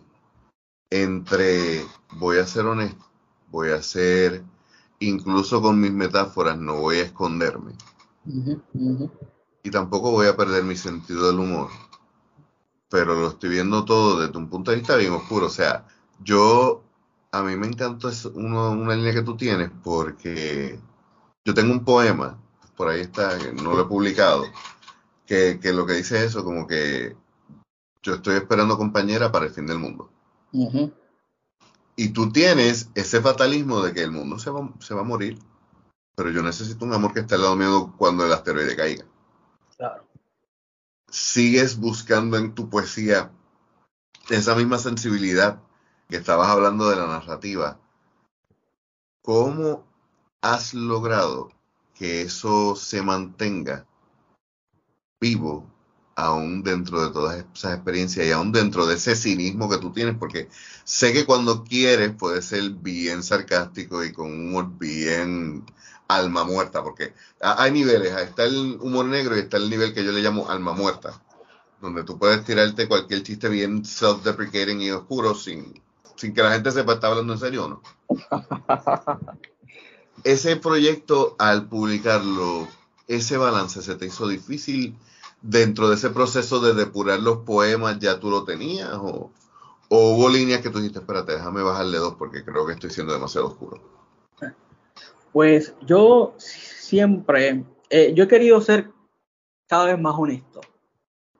entre 0.91 1.87
voy 2.13 2.37
a 2.37 2.47
ser 2.47 2.67
honesto, 2.67 3.07
voy 3.51 3.71
a 3.71 3.83
ser, 3.83 4.45
incluso 4.99 5.63
con 5.63 5.81
mis 5.81 5.93
metáforas, 5.93 6.59
no 6.59 6.81
voy 6.81 6.97
a 6.97 7.05
esconderme 7.05 7.73
y 9.63 9.71
tampoco 9.71 10.11
voy 10.11 10.27
a 10.27 10.37
perder 10.37 10.65
mi 10.65 10.77
sentido 10.77 11.27
del 11.27 11.39
humor, 11.39 11.69
pero 12.91 13.15
lo 13.15 13.29
estoy 13.29 13.51
viendo 13.51 13.85
todo 13.85 14.21
desde 14.21 14.37
un 14.37 14.49
punto 14.51 14.71
de 14.71 14.79
vista 14.79 14.97
bien 14.97 15.13
oscuro. 15.13 15.47
O 15.47 15.51
sea, 15.51 15.87
yo, 16.23 16.83
a 17.33 17.43
mí 17.43 17.57
me 17.57 17.67
encantó 17.69 18.09
es 18.09 18.25
uno- 18.27 18.73
una 18.73 18.95
línea 18.97 19.15
que 19.15 19.23
tú 19.23 19.37
tienes 19.37 19.71
porque 19.83 20.79
yo 21.45 21.55
tengo 21.55 21.73
un 21.73 21.85
poema, 21.85 22.37
por 22.77 22.89
ahí 22.89 23.01
está, 23.01 23.39
no 23.63 23.75
lo 23.75 23.83
he 23.83 23.87
publicado, 23.87 24.45
que, 25.27 25.59
que 25.61 25.73
lo 25.73 25.87
que 25.87 25.95
dice 25.95 26.25
eso, 26.25 26.45
como 26.45 26.67
que 26.67 27.17
yo 28.03 28.15
estoy 28.15 28.35
esperando 28.37 28.77
compañera 28.77 29.31
para 29.31 29.47
el 29.47 29.53
fin 29.53 29.67
del 29.67 29.79
mundo. 29.79 30.11
Y 31.97 32.09
tú 32.09 32.33
tienes 32.33 32.89
ese 32.95 33.21
fatalismo 33.21 33.83
de 33.83 33.93
que 33.93 34.03
el 34.03 34.11
mundo 34.11 34.39
se 34.39 34.51
va, 34.51 34.69
se 34.81 34.95
va 34.95 35.03
a 35.03 35.05
morir, 35.05 35.39
pero 36.17 36.31
yo 36.31 36.43
necesito 36.43 36.85
un 36.85 36.95
amor 36.95 37.13
que 37.13 37.21
esté 37.21 37.35
al 37.35 37.43
lado 37.43 37.57
mío 37.57 37.93
cuando 37.99 38.25
el 38.25 38.33
asteroide 38.33 38.75
caiga. 38.75 39.05
Claro. 39.77 40.05
Sigues 41.11 41.77
buscando 41.77 42.37
en 42.37 42.55
tu 42.55 42.71
poesía 42.71 43.31
esa 44.29 44.55
misma 44.55 44.79
sensibilidad 44.79 45.61
que 46.09 46.17
estabas 46.17 46.49
hablando 46.49 46.89
de 46.89 46.97
la 46.97 47.07
narrativa. 47.07 47.79
¿Cómo 49.23 49.85
has 50.41 50.73
logrado 50.73 51.51
que 51.95 52.23
eso 52.23 52.77
se 52.77 53.03
mantenga 53.03 53.87
vivo 55.21 55.67
aún 56.17 56.63
dentro 56.63 57.05
de 57.05 57.13
todas 57.13 57.45
esas 57.55 57.75
experiencias 57.75 58.27
y 58.27 58.31
aún 58.31 58.53
dentro 58.53 58.87
de 58.87 58.95
ese 58.95 59.17
cinismo 59.17 59.69
que 59.69 59.79
tú 59.79 59.93
tienes, 59.93 60.17
porque 60.19 60.49
sé 60.85 61.13
que 61.13 61.25
cuando 61.27 61.65
quieres 61.65 62.13
puede 62.15 62.43
ser 62.43 62.71
bien 62.71 63.23
sarcástico 63.23 64.05
y 64.05 64.13
con 64.13 64.27
un 64.27 64.49
humor 64.49 64.79
bien 64.79 65.65
alma 66.17 66.45
muerta, 66.45 66.83
porque 66.83 67.15
hay 67.41 67.71
niveles, 67.71 68.15
está 68.17 68.45
el 68.45 68.79
humor 68.81 69.07
negro 69.07 69.37
y 69.37 69.41
está 69.41 69.57
el 69.57 69.71
nivel 69.71 69.95
que 69.95 70.05
yo 70.05 70.13
le 70.13 70.21
llamo 70.21 70.49
alma 70.49 70.73
muerta, 70.73 71.23
donde 71.81 72.05
tú 72.05 72.19
puedes 72.19 72.45
tirarte 72.45 72.89
cualquier 72.89 73.23
chiste 73.23 73.49
bien 73.49 73.85
self-deprecating 73.85 74.81
y 74.81 74.91
oscuro 74.91 75.35
sin, 75.35 75.81
sin 76.17 76.35
que 76.35 76.43
la 76.43 76.53
gente 76.53 76.71
sepa 76.71 76.95
está 76.95 77.09
hablando 77.09 77.33
en 77.33 77.39
serio 77.39 77.65
o 77.65 77.69
no. 77.69 77.83
Ese 80.25 80.57
proyecto, 80.57 81.35
al 81.39 81.67
publicarlo, 81.67 82.69
ese 83.09 83.39
balance 83.39 83.81
se 83.81 83.95
te 83.95 84.07
hizo 84.07 84.29
difícil 84.29 84.97
dentro 85.43 85.89
de 85.89 85.95
ese 85.95 86.11
proceso 86.11 86.61
de 86.61 86.75
depurar 86.75 87.21
los 87.21 87.39
poemas, 87.39 87.99
¿ya 87.99 88.21
tú 88.21 88.31
lo 88.31 88.45
tenías? 88.45 88.93
¿O, 88.95 89.31
hubo 89.89 90.29
líneas 90.29 90.61
que 90.61 90.71
tú 90.71 90.79
dijiste, 90.79 91.01
espérate, 91.01 91.33
déjame 91.33 91.63
bajarle 91.63 91.99
dos 91.99 92.15
porque 92.17 92.45
creo 92.45 92.67
que 92.67 92.75
estoy 92.75 92.91
siendo 92.91 93.13
demasiado 93.13 93.49
oscuro? 93.49 93.81
Pues 95.33 95.75
yo 95.87 96.35
siempre, 96.39 97.65
eh, 97.89 98.13
yo 98.15 98.25
he 98.25 98.29
querido 98.29 98.61
ser 98.61 98.91
cada 99.67 99.87
vez 99.87 99.99
más 99.99 100.15
honesto. 100.19 100.61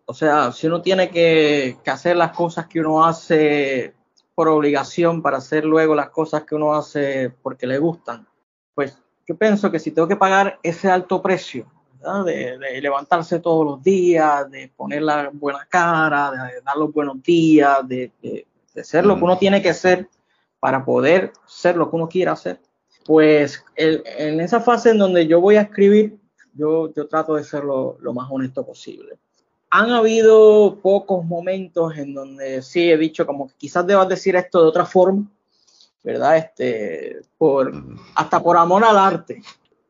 O 0.07 0.15
sea, 0.15 0.53
si 0.53 0.67
uno 0.67 0.83
tiene 0.83 1.11
que, 1.11 1.79
que, 1.85 1.91
hacer 1.91 2.17
las 2.17 2.33
cosas 2.33 2.67
que 2.67 2.81
uno 2.81 3.05
hace 3.05 3.95
por 4.35 4.49
obligación 4.49 5.23
para 5.23 5.39
hacer 5.39 5.65
luego 5.65 5.95
las 5.95 6.11
cosas 6.11 6.45
que 6.45 6.55
uno 6.55 6.75
hace 6.75 7.31
porque 7.43 7.67
le 7.67 7.79
gustan, 7.79 8.27
pues 8.75 8.99
yo 9.27 9.37
pienso 9.37 9.71
que 9.71 9.79
si 9.79 9.93
tengo 9.93 10.09
que 10.09 10.17
pagar 10.17 10.59
ese 10.63 10.91
alto 10.91 11.23
precio 11.23 11.71
de, 12.25 12.81
levantarse 12.81 13.41
todos 13.41 13.65
los 13.65 13.83
días, 13.83 14.51
de 14.51 14.73
poner 14.75 15.03
la 15.03 15.31
buena 15.33 15.67
cara, 15.69 16.31
de, 16.31 16.61
dar 16.63 16.77
los 16.77 16.93
buenos 16.93 17.23
días, 17.23 17.87
de, 17.87 18.13
ser 18.83 19.05
lo 19.05 19.17
que 19.17 19.25
uno 19.25 19.39
tiene 19.39 19.61
que 19.61 19.75
ser 19.75 20.09
para 20.59 20.85
poder 20.85 21.33
ser 21.47 21.77
lo 21.77 21.91
que 21.91 21.97
uno 21.97 22.09
quiera 22.09 22.33
hacer. 22.33 22.61
Pues 23.05 23.65
en 23.77 24.41
esa 24.41 24.61
fase 24.61 24.91
en 24.91 24.99
donde 24.99 25.27
yo 25.27 25.41
voy 25.41 25.57
a 25.57 25.63
escribir, 25.63 26.19
yo, 26.55 26.93
yo 26.95 27.09
trato 27.09 27.35
de 27.35 27.45
ser 27.45 27.65
lo, 27.65 27.97
lo 28.01 28.13
más 28.13 28.29
honesto 28.31 28.65
posible. 28.65 29.19
Han 29.71 29.91
habido 29.91 30.79
pocos 30.83 31.25
momentos 31.25 31.97
en 31.97 32.15
donde 32.15 32.61
sí 32.63 32.91
he 32.91 32.97
dicho 32.97 33.27
como 33.27 33.49
que 33.49 33.55
quizás 33.57 33.87
debas 33.87 34.09
decir 34.09 34.37
esto 34.37 34.61
de 34.61 34.69
otra 34.69 34.85
forma, 34.85 35.31
¿verdad? 36.03 36.37
Este, 36.39 37.21
por, 37.39 37.73
hasta 38.15 38.43
por 38.43 38.57
amor 38.57 38.85
al 38.85 38.99
arte. 38.99 39.43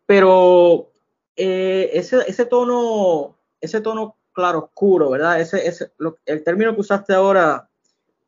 Pero 0.06 0.90
eh, 1.36 1.90
ese, 1.94 2.18
ese, 2.26 2.44
tono, 2.44 3.36
ese 3.60 3.80
tono 3.80 4.16
claro 4.32 4.58
oscuro, 4.64 5.10
¿verdad? 5.10 5.40
Ese, 5.40 5.66
ese, 5.66 5.92
el 6.26 6.44
término 6.44 6.74
que 6.74 6.80
usaste 6.80 7.14
ahora, 7.14 7.68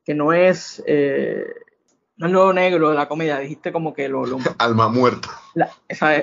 que 0.04 0.14
no 0.14 0.32
es, 0.32 0.82
eh, 0.86 1.46
no 2.22 2.40
es 2.40 2.46
lo 2.46 2.52
negro 2.52 2.90
de 2.90 2.94
la 2.94 3.08
comedia, 3.08 3.38
dijiste 3.38 3.72
como 3.72 3.92
que 3.92 4.08
lo... 4.08 4.24
Alma 4.58 4.88
muerta. 4.88 5.28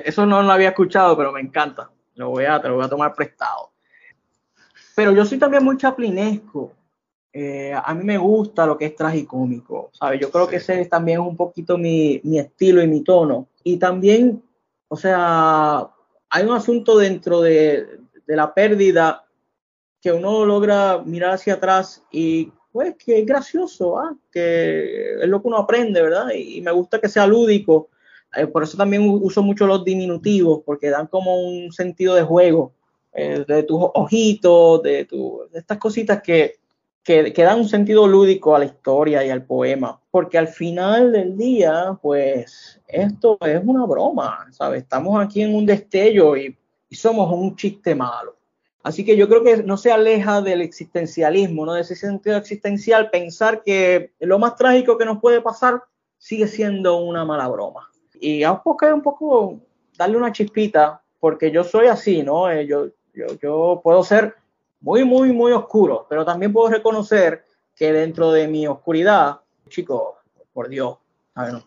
eso 0.04 0.26
no 0.26 0.42
lo 0.42 0.52
había 0.52 0.70
escuchado, 0.70 1.16
pero 1.16 1.32
me 1.32 1.40
encanta. 1.40 1.90
Lo 2.14 2.30
voy 2.30 2.44
a, 2.44 2.60
te 2.60 2.68
lo 2.68 2.76
voy 2.76 2.84
a 2.84 2.88
tomar 2.88 3.14
prestado. 3.14 3.70
Pero 4.94 5.12
yo 5.12 5.24
soy 5.24 5.38
también 5.38 5.64
muy 5.64 5.76
chaplinesco. 5.76 6.72
Eh, 7.32 7.72
a 7.72 7.94
mí 7.94 8.04
me 8.04 8.18
gusta 8.18 8.66
lo 8.66 8.76
que 8.76 8.86
es 8.86 8.96
tragicómico, 8.96 9.90
¿sabes? 9.92 10.20
Yo 10.20 10.30
creo 10.30 10.48
que 10.48 10.56
ese 10.56 10.80
es 10.80 10.88
también 10.88 11.20
un 11.20 11.36
poquito 11.36 11.78
mi, 11.78 12.20
mi 12.24 12.38
estilo 12.38 12.82
y 12.82 12.88
mi 12.88 13.02
tono. 13.02 13.48
Y 13.62 13.76
también, 13.76 14.42
o 14.88 14.96
sea, 14.96 15.88
hay 16.30 16.44
un 16.44 16.52
asunto 16.52 16.96
dentro 16.96 17.40
de, 17.40 17.98
la 18.26 18.54
pérdida 18.54 19.24
que 20.00 20.12
uno 20.12 20.46
logra 20.46 21.02
mirar 21.04 21.32
hacia 21.32 21.54
atrás 21.54 22.04
y 22.12 22.52
pues 22.72 22.94
que 22.96 23.20
es 23.20 23.26
gracioso, 23.26 23.98
¿ah? 23.98 24.16
que 24.30 25.14
es 25.20 25.28
lo 25.28 25.40
que 25.42 25.48
uno 25.48 25.58
aprende, 25.58 26.02
¿verdad? 26.02 26.30
Y, 26.34 26.60
me 26.60 26.72
gusta 26.72 27.00
que 27.00 27.08
sea 27.08 27.26
lúdico. 27.26 27.88
Eh, 28.36 28.46
por 28.46 28.62
eso 28.62 28.76
también 28.76 29.08
uso 29.08 29.42
mucho 29.42 29.66
los 29.66 29.84
diminutivos, 29.84 30.62
porque 30.64 30.90
dan 30.90 31.08
como 31.08 31.40
un 31.40 31.72
sentido 31.72 32.14
de 32.14 32.22
juego, 32.22 32.72
eh, 33.12 33.44
de 33.46 33.62
tus 33.64 33.80
ojitos, 33.94 34.82
de, 34.82 35.04
tu, 35.04 35.42
estas 35.52 35.78
cositas 35.78 36.22
que, 36.22 36.60
que, 37.02 37.32
dan 37.42 37.58
un 37.58 37.68
sentido 37.68 38.06
lúdico 38.06 38.54
a 38.54 38.58
la 38.60 38.66
historia 38.66 39.24
y 39.24 39.30
al 39.30 39.44
poema, 39.44 40.00
porque 40.10 40.38
al 40.38 40.48
final 40.48 41.12
del 41.12 41.36
día, 41.36 41.98
pues 42.00 42.80
esto 42.86 43.38
es 43.40 43.60
una 43.64 43.84
broma, 43.86 44.46
¿sabes? 44.52 44.82
Estamos 44.82 45.22
aquí 45.22 45.42
en 45.42 45.54
un 45.54 45.66
destello 45.66 46.36
y, 46.36 46.56
somos 46.92 47.32
un 47.32 47.54
chiste 47.54 47.94
malo. 47.94 48.36
Así 48.82 49.04
que 49.04 49.16
yo 49.16 49.28
creo 49.28 49.44
que 49.44 49.62
no 49.62 49.76
se 49.76 49.92
aleja 49.92 50.40
del 50.40 50.62
existencialismo, 50.62 51.66
¿no? 51.66 51.74
De 51.74 51.82
ese 51.82 51.94
sentido 51.94 52.36
existencial, 52.36 53.10
pensar 53.10 53.62
que 53.62 54.12
lo 54.20 54.38
más 54.38 54.56
trágico 54.56 54.96
que 54.96 55.04
nos 55.04 55.20
puede 55.20 55.42
pasar 55.42 55.82
sigue 56.16 56.46
siendo 56.46 56.96
una 56.96 57.24
mala 57.24 57.48
broma. 57.48 57.90
Y 58.18 58.42
a 58.42 58.52
un 58.52 58.62
poco, 58.62 58.86
un 58.86 59.02
poco 59.02 59.60
darle 59.98 60.16
una 60.16 60.32
chispita, 60.32 61.02
porque 61.18 61.50
yo 61.50 61.62
soy 61.62 61.88
así, 61.88 62.22
¿no? 62.22 62.50
Eh, 62.50 62.66
yo, 62.66 62.86
yo, 63.12 63.26
yo 63.42 63.80
puedo 63.84 64.02
ser 64.02 64.34
muy, 64.80 65.04
muy, 65.04 65.32
muy 65.32 65.52
oscuro, 65.52 66.06
pero 66.08 66.24
también 66.24 66.52
puedo 66.52 66.70
reconocer 66.70 67.44
que 67.76 67.92
dentro 67.92 68.32
de 68.32 68.48
mi 68.48 68.66
oscuridad, 68.66 69.40
chicos, 69.68 70.14
por 70.54 70.68
Dios, 70.68 70.96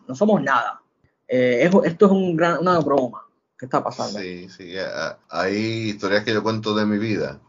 no, 0.06 0.14
somos 0.14 0.42
nada. 0.42 0.80
Eh, 1.28 1.70
esto 1.84 2.06
es 2.06 2.12
un 2.12 2.36
gran, 2.36 2.58
una 2.58 2.80
broma 2.80 3.23
que 3.64 3.76
está 3.76 3.84
pasando. 3.84 4.18
Sí, 4.18 4.48
sí, 4.48 4.74
hay 5.28 5.90
historias 5.90 6.24
que 6.24 6.32
yo 6.32 6.42
cuento 6.42 6.74
de 6.74 6.86
mi 6.86 6.98
vida 6.98 7.40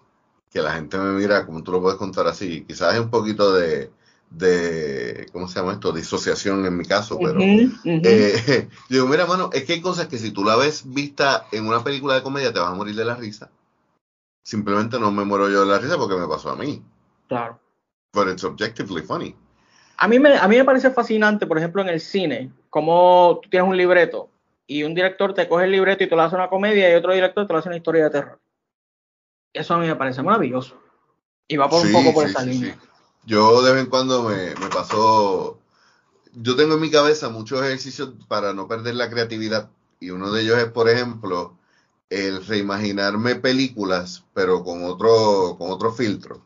que 0.51 0.61
la 0.61 0.73
gente 0.73 0.97
me 0.97 1.11
mira 1.11 1.45
como 1.45 1.63
tú 1.63 1.73
lo 1.73 1.81
puedes 1.81 1.97
contar 1.97 2.27
así. 2.27 2.63
Quizás 2.65 2.93
es 2.93 3.01
un 3.01 3.09
poquito 3.09 3.53
de, 3.53 3.91
de, 4.29 5.27
¿cómo 5.33 5.47
se 5.47 5.59
llama 5.59 5.73
esto? 5.73 5.91
Disociación 5.91 6.65
en 6.65 6.77
mi 6.77 6.85
caso, 6.85 7.19
pero 7.19 7.39
eh, 7.41 7.69
yo 7.83 8.67
digo, 8.89 9.07
mira, 9.07 9.25
mano, 9.25 9.49
es 9.51 9.65
que 9.65 9.73
hay 9.73 9.81
cosas 9.81 10.07
que 10.07 10.17
si 10.17 10.31
tú 10.31 10.45
la 10.45 10.55
ves 10.55 10.83
vista 10.85 11.45
en 11.51 11.67
una 11.67 11.83
película 11.83 12.15
de 12.15 12.23
comedia 12.23 12.53
te 12.53 12.59
vas 12.59 12.71
a 12.71 12.75
morir 12.75 12.95
de 12.95 13.03
la 13.03 13.15
risa 13.15 13.49
simplemente 14.45 14.99
no 14.99 15.11
me 15.11 15.25
muero 15.25 15.49
yo 15.49 15.61
de 15.61 15.65
la 15.65 15.79
risa 15.79 15.97
porque 15.97 16.15
me 16.15 16.27
pasó 16.27 16.51
a 16.51 16.55
mí. 16.55 16.81
Claro. 17.27 17.59
But 18.13 18.29
it's 18.29 18.43
objectively 18.43 19.01
funny. 19.01 19.35
A 19.97 20.07
mí, 20.07 20.19
me, 20.19 20.37
a 20.37 20.47
mí 20.47 20.57
me 20.57 20.63
parece 20.63 20.91
fascinante, 20.91 21.47
por 21.47 21.57
ejemplo, 21.57 21.81
en 21.81 21.89
el 21.89 21.99
cine, 21.99 22.51
como 22.69 23.39
tú 23.41 23.49
tienes 23.49 23.67
un 23.67 23.75
libreto 23.75 24.29
y 24.67 24.83
un 24.83 24.95
director 24.95 25.33
te 25.33 25.47
coge 25.47 25.65
el 25.65 25.71
libreto 25.71 26.03
y 26.03 26.09
te 26.09 26.15
lo 26.15 26.21
hace 26.21 26.35
una 26.35 26.49
comedia 26.49 26.91
y 26.91 26.95
otro 26.95 27.13
director 27.13 27.45
te 27.45 27.53
lo 27.53 27.59
hace 27.59 27.69
una 27.69 27.77
historia 27.77 28.05
de 28.05 28.09
terror. 28.09 28.39
Eso 29.53 29.73
a 29.73 29.77
mí 29.77 29.87
me 29.87 29.95
parece 29.95 30.21
maravilloso. 30.21 30.75
Y 31.47 31.57
va 31.57 31.69
por 31.69 31.85
un 31.85 31.91
poco 31.91 32.13
por 32.13 32.25
esa 32.25 32.43
línea. 32.43 32.77
Yo 33.23 33.61
de 33.61 33.73
vez 33.73 33.83
en 33.83 33.89
cuando 33.89 34.23
me, 34.23 34.55
me 34.55 34.67
pasó. 34.69 35.59
Yo 36.33 36.55
tengo 36.55 36.73
en 36.73 36.81
mi 36.81 36.91
cabeza 36.91 37.29
muchos 37.29 37.63
ejercicios 37.63 38.13
para 38.27 38.53
no 38.53 38.67
perder 38.67 38.95
la 38.95 39.09
creatividad. 39.09 39.69
Y 39.99 40.09
uno 40.09 40.31
de 40.31 40.41
ellos 40.41 40.57
es, 40.57 40.65
por 40.65 40.89
ejemplo, 40.89 41.55
el 42.09 42.45
reimaginarme 42.45 43.35
películas, 43.35 44.25
pero 44.33 44.63
con 44.63 44.83
otro, 44.83 45.55
con 45.57 45.71
otro 45.71 45.93
filtro. 45.93 46.41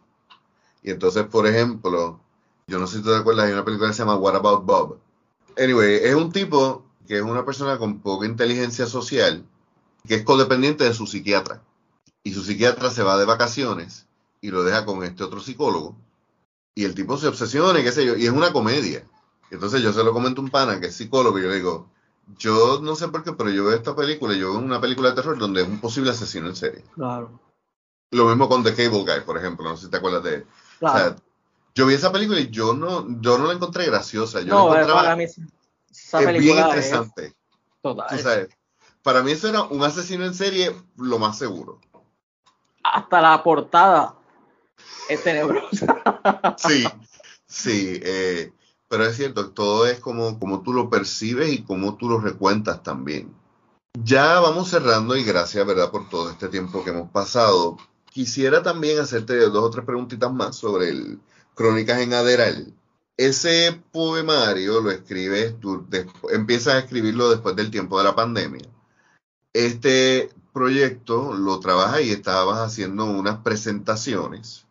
Y 0.84 0.92
entonces, 0.92 1.26
por 1.26 1.48
ejemplo, 1.48 2.20
yo 2.68 2.80
no 2.80 2.88
sé 2.88 2.98
si 2.98 3.04
tú 3.04 3.10
te 3.10 3.18
acuerdas, 3.18 3.48
hay 3.48 3.54
una 3.54 3.66
película 3.66 3.90
que 3.90 3.96
se 3.96 4.04
llama 4.04 4.18
What 4.18 4.36
About 4.36 4.66
Bob. 4.66 5.00
Anyway, 5.58 5.96
es 5.96 6.14
un 6.14 6.32
tipo 6.32 6.86
que 7.10 7.18
es 7.18 7.24
una 7.24 7.44
persona 7.44 7.80
con 7.80 8.02
poca 8.02 8.28
inteligencia 8.28 8.86
social, 8.86 9.44
que 10.08 10.14
es 10.14 10.24
codependiente 10.24 10.84
de 10.84 10.94
su 10.94 11.08
psiquiatra. 11.08 11.64
Y 12.22 12.36
su 12.36 12.44
psiquiatra 12.44 12.92
se 12.92 13.02
va 13.02 13.18
de 13.18 13.26
vacaciones 13.26 14.06
y 14.42 14.52
lo 14.52 14.64
deja 14.64 14.86
con 14.86 15.04
este 15.04 15.24
otro 15.24 15.40
psicólogo. 15.40 15.96
Y 16.76 16.86
el 16.86 16.94
tipo 16.94 17.18
se 17.18 17.28
obsesiona 17.28 17.80
y 17.80 17.84
qué 17.84 17.92
sé 17.92 18.06
yo, 18.06 18.16
y 18.16 18.28
es 18.28 18.32
una 18.32 18.54
comedia. 18.54 19.08
Entonces 19.50 19.82
yo 19.82 19.92
se 19.92 20.04
lo 20.04 20.14
comento 20.14 20.40
a 20.40 20.44
un 20.44 20.52
pana 20.52 20.80
que 20.80 20.86
es 20.86 20.96
psicólogo 20.96 21.40
y 21.40 21.42
yo 21.42 21.50
le 21.50 21.56
digo, 21.56 21.90
yo 22.38 22.80
no 22.80 22.96
sé 22.96 23.08
por 23.08 23.24
qué, 23.24 23.34
pero 23.34 23.50
yo 23.50 23.66
veo 23.66 23.76
esta 23.76 23.96
película, 23.96 24.36
yo 24.36 24.52
veo 24.52 24.60
una 24.60 24.80
película 24.80 25.10
de 25.10 25.16
terror 25.16 25.40
donde 25.40 25.64
es 25.64 25.68
un 25.68 25.80
posible 25.80 26.12
asesino 26.12 26.48
en 26.48 26.56
serie. 26.56 26.84
Claro. 26.94 27.40
Lo 28.12 28.26
mismo 28.26 28.48
con 28.48 28.64
The 28.64 28.76
Cable 28.76 29.02
Guy, 29.02 29.26
por 29.26 29.36
ejemplo, 29.36 29.68
no 29.68 29.76
sé 29.76 29.86
si 29.86 29.92
te 29.92 29.98
acuerdas 29.98 30.24
de 30.24 30.46
claro. 30.78 30.96
o 30.96 31.00
sea, 31.00 31.16
yo 31.74 31.88
vi 31.88 31.96
esa 31.96 32.12
película 32.12 32.40
y 32.40 32.52
yo 32.52 32.76
no, 32.76 33.20
yo 33.20 33.40
no 33.40 33.48
la 33.48 33.54
encontré 33.54 33.88
graciosa. 33.88 34.42
Yo 34.42 34.54
no, 34.54 34.70
la 34.70 34.82
encontraba, 34.82 35.02
para 35.02 35.16
mí 35.16 35.26
esa 36.10 36.32
es 36.32 36.40
bien 36.40 36.58
interesante. 36.58 37.34
total. 37.82 38.50
para 39.04 39.22
mí 39.22 39.32
eso 39.32 39.48
era 39.48 39.64
un 39.64 39.84
asesino 39.84 40.26
en 40.26 40.34
serie 40.34 40.76
lo 40.98 41.20
más 41.20 41.38
seguro. 41.38 41.80
Hasta 42.84 43.22
la 43.22 43.44
portada 43.44 44.16
es 45.08 45.24
tenebrosa. 45.24 46.56
sí, 46.58 46.86
sí. 47.46 48.00
Eh, 48.02 48.52
pero 48.88 49.06
es 49.06 49.18
cierto, 49.18 49.52
todo 49.52 49.86
es 49.86 50.00
como, 50.00 50.40
como 50.40 50.64
tú 50.64 50.74
lo 50.74 50.90
percibes 50.90 51.54
y 51.54 51.62
como 51.62 51.96
tú 51.96 52.10
lo 52.10 52.20
recuentas 52.20 52.82
también. 52.82 53.36
Ya 53.94 54.40
vamos 54.40 54.70
cerrando 54.70 55.16
y 55.16 55.24
gracias, 55.24 55.66
¿verdad?, 55.66 55.92
por 55.92 56.10
todo 56.10 56.32
este 56.32 56.48
tiempo 56.48 56.84
que 56.84 56.90
hemos 56.90 57.12
pasado. 57.12 57.78
Quisiera 58.10 58.64
también 58.64 59.00
hacerte 59.00 59.38
dos 59.38 59.64
o 59.64 59.70
tres 59.70 59.86
preguntitas 59.86 60.32
más 60.34 60.56
sobre 60.56 60.90
el 60.90 61.20
Crónicas 61.54 62.00
en 62.00 62.14
Aderal. 62.14 62.74
Ese 63.20 63.78
poemario 63.92 64.80
lo 64.80 64.92
escribes, 64.92 65.60
tú 65.60 65.86
empiezas 66.32 66.76
a 66.76 66.80
escribirlo 66.80 67.30
después 67.30 67.54
del 67.54 67.70
tiempo 67.70 67.98
de 67.98 68.06
la 68.06 68.16
pandemia. 68.16 68.66
Este 69.52 70.30
proyecto 70.54 71.34
lo 71.34 71.60
trabajas 71.60 72.00
y 72.00 72.12
estabas 72.12 72.60
haciendo 72.60 73.04
unas 73.04 73.40
presentaciones 73.40 74.66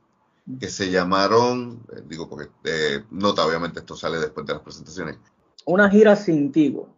que 0.58 0.70
se 0.70 0.90
llamaron, 0.90 1.82
eh, 1.94 2.00
digo 2.08 2.26
porque 2.26 2.48
eh, 2.64 3.04
nota, 3.10 3.44
obviamente 3.44 3.80
esto 3.80 3.94
sale 3.94 4.18
después 4.18 4.46
de 4.46 4.54
las 4.54 4.62
presentaciones. 4.62 5.18
Una 5.66 5.90
gira 5.90 6.16
sin 6.16 6.50
Tigo. 6.50 6.88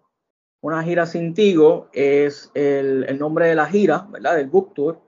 Una 0.61 0.85
gira 0.85 1.05
sin 1.05 1.35
Tigo 1.35 1.89
es 1.93 2.53
el, 2.55 3.19
nombre 3.19 3.49
de 3.49 3.57
la 3.57 3.67
gira, 3.67 4.07
¿verdad? 4.09 4.37
Del 4.37 4.47
book 4.47 4.73
tour, 4.73 5.01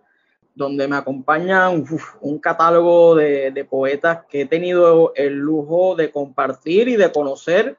donde 0.55 0.86
me 0.86 0.96
acompaña 0.96 1.70
un, 1.70 2.38
catálogo 2.38 3.14
de, 3.14 3.66
poetas 3.68 4.20
que 4.28 4.42
he 4.42 4.46
tenido 4.46 5.12
el 5.16 5.34
lujo 5.34 5.94
de 5.96 6.11
compartir 6.11 6.88
y 6.88 6.96
de 6.96 7.11
conocer 7.11 7.76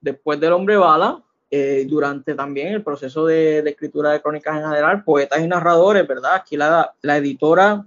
después 0.00 0.40
del 0.40 0.52
Hombre 0.52 0.76
Bala, 0.76 1.22
eh, 1.50 1.86
durante 1.88 2.34
también 2.34 2.68
el 2.68 2.82
proceso 2.82 3.26
de, 3.26 3.58
escritura 3.60 4.12
de 4.12 4.20
crónicas 4.20 4.56
en 4.56 4.68
general, 4.68 5.04
poetas 5.04 5.40
y 5.40 5.46
narradores, 5.46 6.06
¿verdad? 6.06 6.34
Aquí 6.34 6.56
la, 6.56 6.92
la 7.02 7.16
editora 7.16 7.86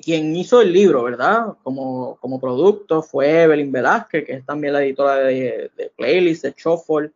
quien 0.00 0.36
hizo 0.36 0.60
el 0.60 0.72
libro, 0.72 1.02
¿verdad? 1.02 1.54
Como, 1.62 2.16
como 2.20 2.40
producto 2.40 3.02
fue 3.02 3.42
Evelyn 3.42 3.72
Velázquez, 3.72 4.24
que 4.24 4.32
es 4.34 4.46
también 4.46 4.74
la 4.74 4.84
editora 4.84 5.16
de, 5.16 5.70
Playlist, 5.96 6.44
de 6.44 6.54
Shuffle, 6.56 7.10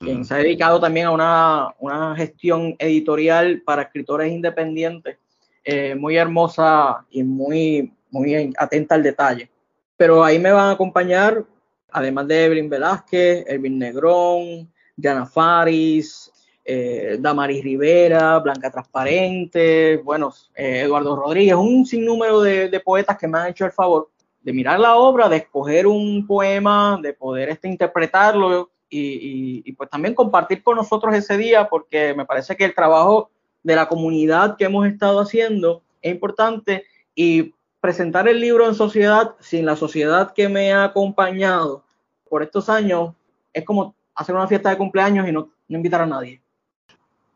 quien 0.00 0.24
se 0.24 0.34
ha 0.34 0.38
dedicado 0.38 0.80
también 0.80 1.06
a 1.06 1.10
una, 1.12 1.74
una, 1.78 2.16
gestión 2.16 2.74
editorial 2.78 3.62
para 3.64 3.82
escritores 3.82 4.32
independientes, 4.32 5.18
eh, 5.64 5.94
muy 5.94 6.16
hermosa 6.16 7.04
y 7.10 7.22
muy, 7.22 7.92
muy 8.10 8.52
atenta 8.56 8.94
al 8.94 9.02
detalle. 9.02 9.50
Pero 9.96 10.24
ahí 10.24 10.38
me 10.38 10.52
van 10.52 10.68
a 10.68 10.72
acompañar, 10.72 11.44
además 11.90 12.28
de 12.28 12.44
Evelyn 12.44 12.70
Velázquez, 12.70 13.44
Elvin 13.46 13.78
Negrón, 13.78 14.72
Diana 14.96 15.26
Faris, 15.26 16.32
eh, 16.70 17.16
Damaris 17.18 17.64
Rivera, 17.64 18.38
Blanca 18.40 18.70
Transparente, 18.70 20.02
bueno, 20.04 20.34
eh, 20.54 20.82
Eduardo 20.84 21.16
Rodríguez, 21.16 21.54
un 21.54 21.86
sinnúmero 21.86 22.42
de, 22.42 22.80
poetas 22.84 23.16
que 23.16 23.26
me 23.26 23.38
han 23.38 23.48
hecho 23.48 23.64
el 23.64 23.72
favor 23.72 24.10
de 24.42 24.52
mirar 24.52 24.78
la 24.78 24.96
obra, 24.96 25.30
de 25.30 25.38
escoger 25.38 25.86
un 25.86 26.26
poema, 26.26 26.98
de 27.02 27.14
poder 27.14 27.48
este, 27.48 27.68
interpretarlo 27.68 28.70
y, 28.90 29.72
pues 29.72 29.88
también 29.88 30.14
compartir 30.14 30.62
con 30.62 30.76
nosotros 30.76 31.14
ese 31.14 31.38
día, 31.38 31.68
porque 31.68 32.12
me 32.14 32.26
parece 32.26 32.54
que 32.54 32.66
el 32.66 32.74
trabajo 32.74 33.30
de 33.62 33.76
la 33.76 33.88
comunidad 33.88 34.56
que 34.56 34.64
hemos 34.64 34.86
estado 34.86 35.20
haciendo 35.20 35.82
es 36.02 36.12
importante 36.12 36.84
y 37.14 37.54
presentar 37.80 38.28
el 38.28 38.40
libro 38.40 38.66
en 38.66 38.74
sociedad 38.74 39.34
sin 39.40 39.66
la 39.66 39.76
sociedad 39.76 40.32
que 40.32 40.48
me 40.48 40.72
ha 40.72 40.84
acompañado 40.84 41.84
por 42.28 42.42
estos 42.42 42.68
años 42.68 43.14
es 43.52 43.64
como 43.64 43.94
hacer 44.14 44.34
una 44.34 44.48
fiesta 44.48 44.70
de 44.70 44.78
cumpleaños 44.78 45.28
y 45.28 45.32
no 45.32 45.50
invitar 45.68 46.02
a 46.02 46.06
nadie. 46.06 46.40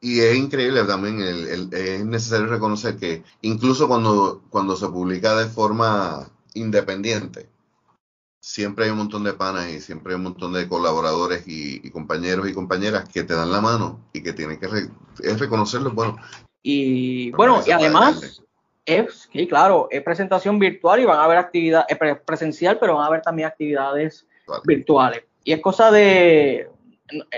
Y 0.00 0.18
es 0.18 0.36
increíble 0.36 0.82
también, 0.82 1.20
es 1.20 2.04
necesario 2.04 2.48
reconocer 2.48 2.96
que 2.96 3.22
incluso 3.42 3.86
cuando, 3.86 4.42
cuando 4.50 4.74
se 4.74 4.88
publica 4.88 5.36
de 5.36 5.46
forma 5.46 6.28
independiente, 6.54 7.48
siempre 8.42 8.86
hay 8.86 8.90
un 8.90 8.98
montón 8.98 9.22
de 9.22 9.32
panas 9.32 9.70
y 9.70 9.80
siempre 9.80 10.12
hay 10.12 10.16
un 10.16 10.24
montón 10.24 10.52
de 10.52 10.68
colaboradores 10.68 11.44
y, 11.46 11.88
compañeros 11.90 12.48
y 12.48 12.52
compañeras 12.52 13.08
que 13.08 13.22
te 13.22 13.34
dan 13.34 13.52
la 13.52 13.60
mano 13.60 14.00
y 14.12 14.20
que 14.20 14.32
tienen 14.32 14.58
que 14.58 14.66
es 14.66 15.38
reconocerlo. 15.38 15.92
Bueno, 15.92 16.16
y 16.60 17.30
bueno, 17.30 17.62
y 17.64 17.70
además 17.70 18.42
es, 18.84 19.28
sí, 19.32 19.46
claro, 19.46 19.86
es 19.90 20.02
presentación 20.02 20.58
virtual 20.58 21.00
y 21.00 21.04
van 21.04 21.20
a 21.20 21.24
haber 21.24 21.38
actividades, 21.38 21.96
presencial, 22.26 22.78
pero 22.80 22.96
van 22.96 23.04
a 23.04 23.06
haber 23.06 23.22
también 23.22 23.46
actividades 23.46 24.26
virtuales. 24.64 25.22
Y 25.44 25.52
es 25.52 25.60
cosa 25.60 25.92
de, 25.92 26.68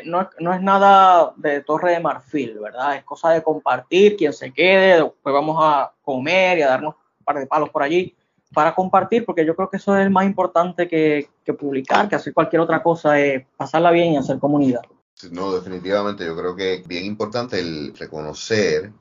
no, 0.07 0.31
no, 0.41 0.55
es 0.55 0.63
nada 0.63 1.35
de 1.37 1.61
torre 1.61 1.93
de 1.93 2.01
marfil, 2.01 2.59
¿verdad? 2.59 2.97
Es 2.97 3.05
cosa 3.05 3.29
de 3.31 3.43
compartir, 3.43 4.17
quien 4.17 4.33
se 4.33 4.53
quede, 4.55 5.03
después 5.03 5.35
vamos 5.35 5.59
a 5.61 5.93
comer 6.03 6.59
y 6.59 6.63
a 6.63 6.69
darnos 6.69 6.95
un 6.95 7.25
par 7.27 7.39
de 7.39 7.47
palos 7.47 7.69
por 7.69 7.83
allí 7.83 8.17
para 8.53 8.75
compartir, 8.75 9.25
porque 9.25 9.45
yo 9.45 9.57
creo 9.57 9.71
que 9.71 9.79
eso 9.79 9.97
es 9.97 10.11
más 10.11 10.27
importante 10.27 10.89
que, 10.89 11.29
que 11.45 11.55
publicar, 11.55 12.09
que 12.09 12.17
hacer 12.17 12.33
cualquier 12.33 12.61
otra 12.61 12.83
cosa, 12.83 13.19
es 13.19 13.47
pasarla 13.57 13.91
bien 13.91 14.13
y 14.13 14.17
hacer 14.17 14.39
comunidad. 14.39 14.83
No, 15.31 15.53
definitivamente, 15.53 16.25
yo 16.25 16.37
creo 16.37 16.57
que 16.57 16.75
es 16.75 16.87
bien 16.87 17.05
importante 17.05 17.59
el 17.59 17.95
reconocer 17.97 18.93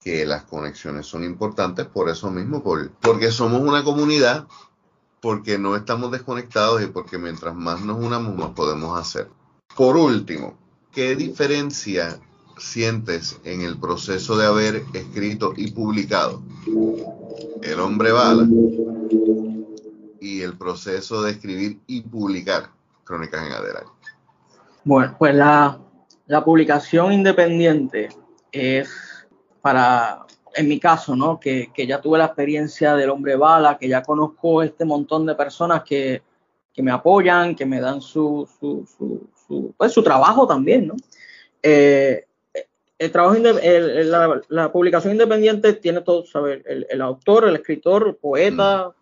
que 0.00 0.26
las 0.26 0.44
conexiones 0.44 1.06
son 1.06 1.24
importantes 1.24 1.86
por 1.86 2.10
eso 2.10 2.30
mismo, 2.30 2.62
por, 2.62 2.90
porque 2.92 3.30
somos 3.30 3.62
una 3.62 3.82
comunidad, 3.82 4.46
porque 5.20 5.56
no 5.58 5.76
estamos 5.76 6.12
desconectados 6.12 6.82
y 6.82 6.88
porque 6.88 7.16
mientras 7.16 7.54
más 7.54 7.80
nos 7.80 7.98
unamos, 7.98 8.36
más 8.36 8.50
podemos 8.50 9.00
hacer. 9.00 9.30
Por 9.74 9.96
último, 9.96 10.58
¿qué 10.92 11.16
diferencia 11.16 12.20
sientes 12.58 13.40
en 13.44 13.62
el 13.62 13.78
proceso 13.78 14.36
de 14.36 14.46
haber 14.46 14.82
escrito 14.94 15.52
y 15.56 15.70
publicado 15.72 16.42
El 17.62 17.80
hombre 17.80 18.12
bala 18.12 18.46
y 20.20 20.40
el 20.40 20.56
proceso 20.56 21.22
de 21.22 21.32
escribir 21.32 21.80
y 21.86 22.02
publicar 22.02 22.70
Crónicas 23.04 23.46
en 23.46 23.52
Adelante? 23.52 23.90
Bueno, 24.84 25.14
pues 25.18 25.34
la, 25.34 25.78
publicación 26.44 27.12
independiente 27.12 28.08
es 28.50 28.88
para, 29.60 30.24
en 30.54 30.68
mi 30.68 30.80
caso, 30.80 31.14
¿no? 31.14 31.38
Que, 31.38 31.70
ya 31.86 32.00
tuve 32.00 32.18
la 32.18 32.26
experiencia 32.26 32.94
del 32.94 33.10
hombre 33.10 33.36
bala, 33.36 33.76
que 33.78 33.88
ya 33.88 34.02
conozco 34.02 34.62
este 34.62 34.84
montón 34.84 35.26
de 35.26 35.34
personas 35.34 35.82
que, 35.82 36.22
me 36.78 36.90
apoyan, 36.90 37.54
que 37.54 37.66
me 37.66 37.80
dan 37.80 38.00
su, 38.00 38.48
su, 38.58 39.74
pues, 39.76 39.92
su 39.92 40.02
trabajo 40.02 40.46
también, 40.46 40.86
¿no? 40.88 40.94
Eh, 41.62 42.26
el 42.98 43.12
trabajo 43.12 43.36
la, 44.48 44.72
publicación 44.72 45.12
independiente 45.12 45.72
tiene 45.74 46.00
todo, 46.00 46.24
saber, 46.24 46.62
el, 46.66 47.00
autor, 47.00 47.48
el 47.48 47.56
escritor, 47.56 48.06
el 48.08 48.14
poeta, 48.16 48.92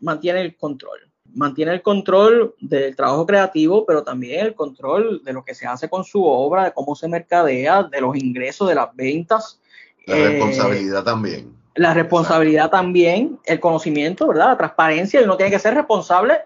mantiene 0.00 0.42
el 0.42 0.56
control. 0.56 1.00
Mantiene 1.32 1.72
el 1.72 1.82
control 1.82 2.54
del 2.60 2.96
trabajo 2.96 3.26
creativo, 3.26 3.86
pero 3.86 4.02
también 4.02 4.46
el 4.46 4.54
control 4.54 5.22
de 5.24 5.32
lo 5.32 5.44
que 5.44 5.54
se 5.54 5.66
hace 5.66 5.88
con 5.88 6.04
su 6.04 6.24
obra, 6.24 6.64
de 6.64 6.72
cómo 6.72 6.96
se 6.96 7.08
mercadea, 7.08 7.84
de 7.84 8.00
los 8.00 8.16
ingresos, 8.16 8.68
de 8.68 8.74
las 8.74 8.94
ventas. 8.94 9.60
La 10.06 10.16
responsabilidad 10.16 11.04
también. 11.04 11.54
La 11.76 11.94
responsabilidad 11.94 12.70
también, 12.70 13.38
el 13.44 13.60
conocimiento, 13.60 14.26
¿verdad? 14.26 14.48
La 14.48 14.58
transparencia, 14.58 15.20
y 15.20 15.24
uno 15.24 15.36
tiene 15.36 15.52
que 15.52 15.60
ser 15.60 15.74
responsable 15.74 16.40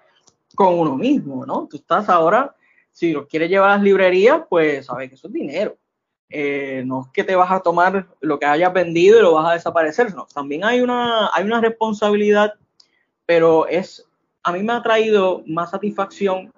con 0.54 0.78
uno 0.78 0.96
mismo, 0.96 1.46
¿no? 1.46 1.66
Tú 1.70 1.78
estás 1.78 2.08
ahora 2.08 2.54
si 2.92 3.12
lo 3.12 3.26
quieres 3.26 3.50
llevar 3.50 3.70
a 3.70 3.74
las 3.74 3.82
librerías, 3.82 4.42
pues 4.48 4.86
sabes 4.86 5.08
que 5.08 5.16
eso 5.16 5.26
es 5.26 5.32
dinero. 5.32 5.76
Eh, 6.36 6.82
no 6.84 7.02
es 7.02 7.12
que 7.12 7.22
te 7.22 7.36
vas 7.36 7.52
a 7.52 7.60
tomar 7.60 8.08
lo 8.20 8.40
que 8.40 8.46
hayas 8.46 8.72
vendido 8.72 9.20
y 9.20 9.22
lo 9.22 9.34
vas 9.34 9.52
a 9.52 9.54
desaparecer, 9.54 10.12
no. 10.16 10.26
También 10.34 10.64
hay 10.64 10.80
una, 10.80 11.30
hay 11.32 11.44
una 11.44 11.60
responsabilidad, 11.60 12.54
pero 13.24 13.68
es, 13.68 14.04
a 14.42 14.50
mí 14.50 14.60
me 14.64 14.72
ha 14.72 14.82
traído 14.82 15.44
más 15.46 15.70
satisfacción 15.70 16.52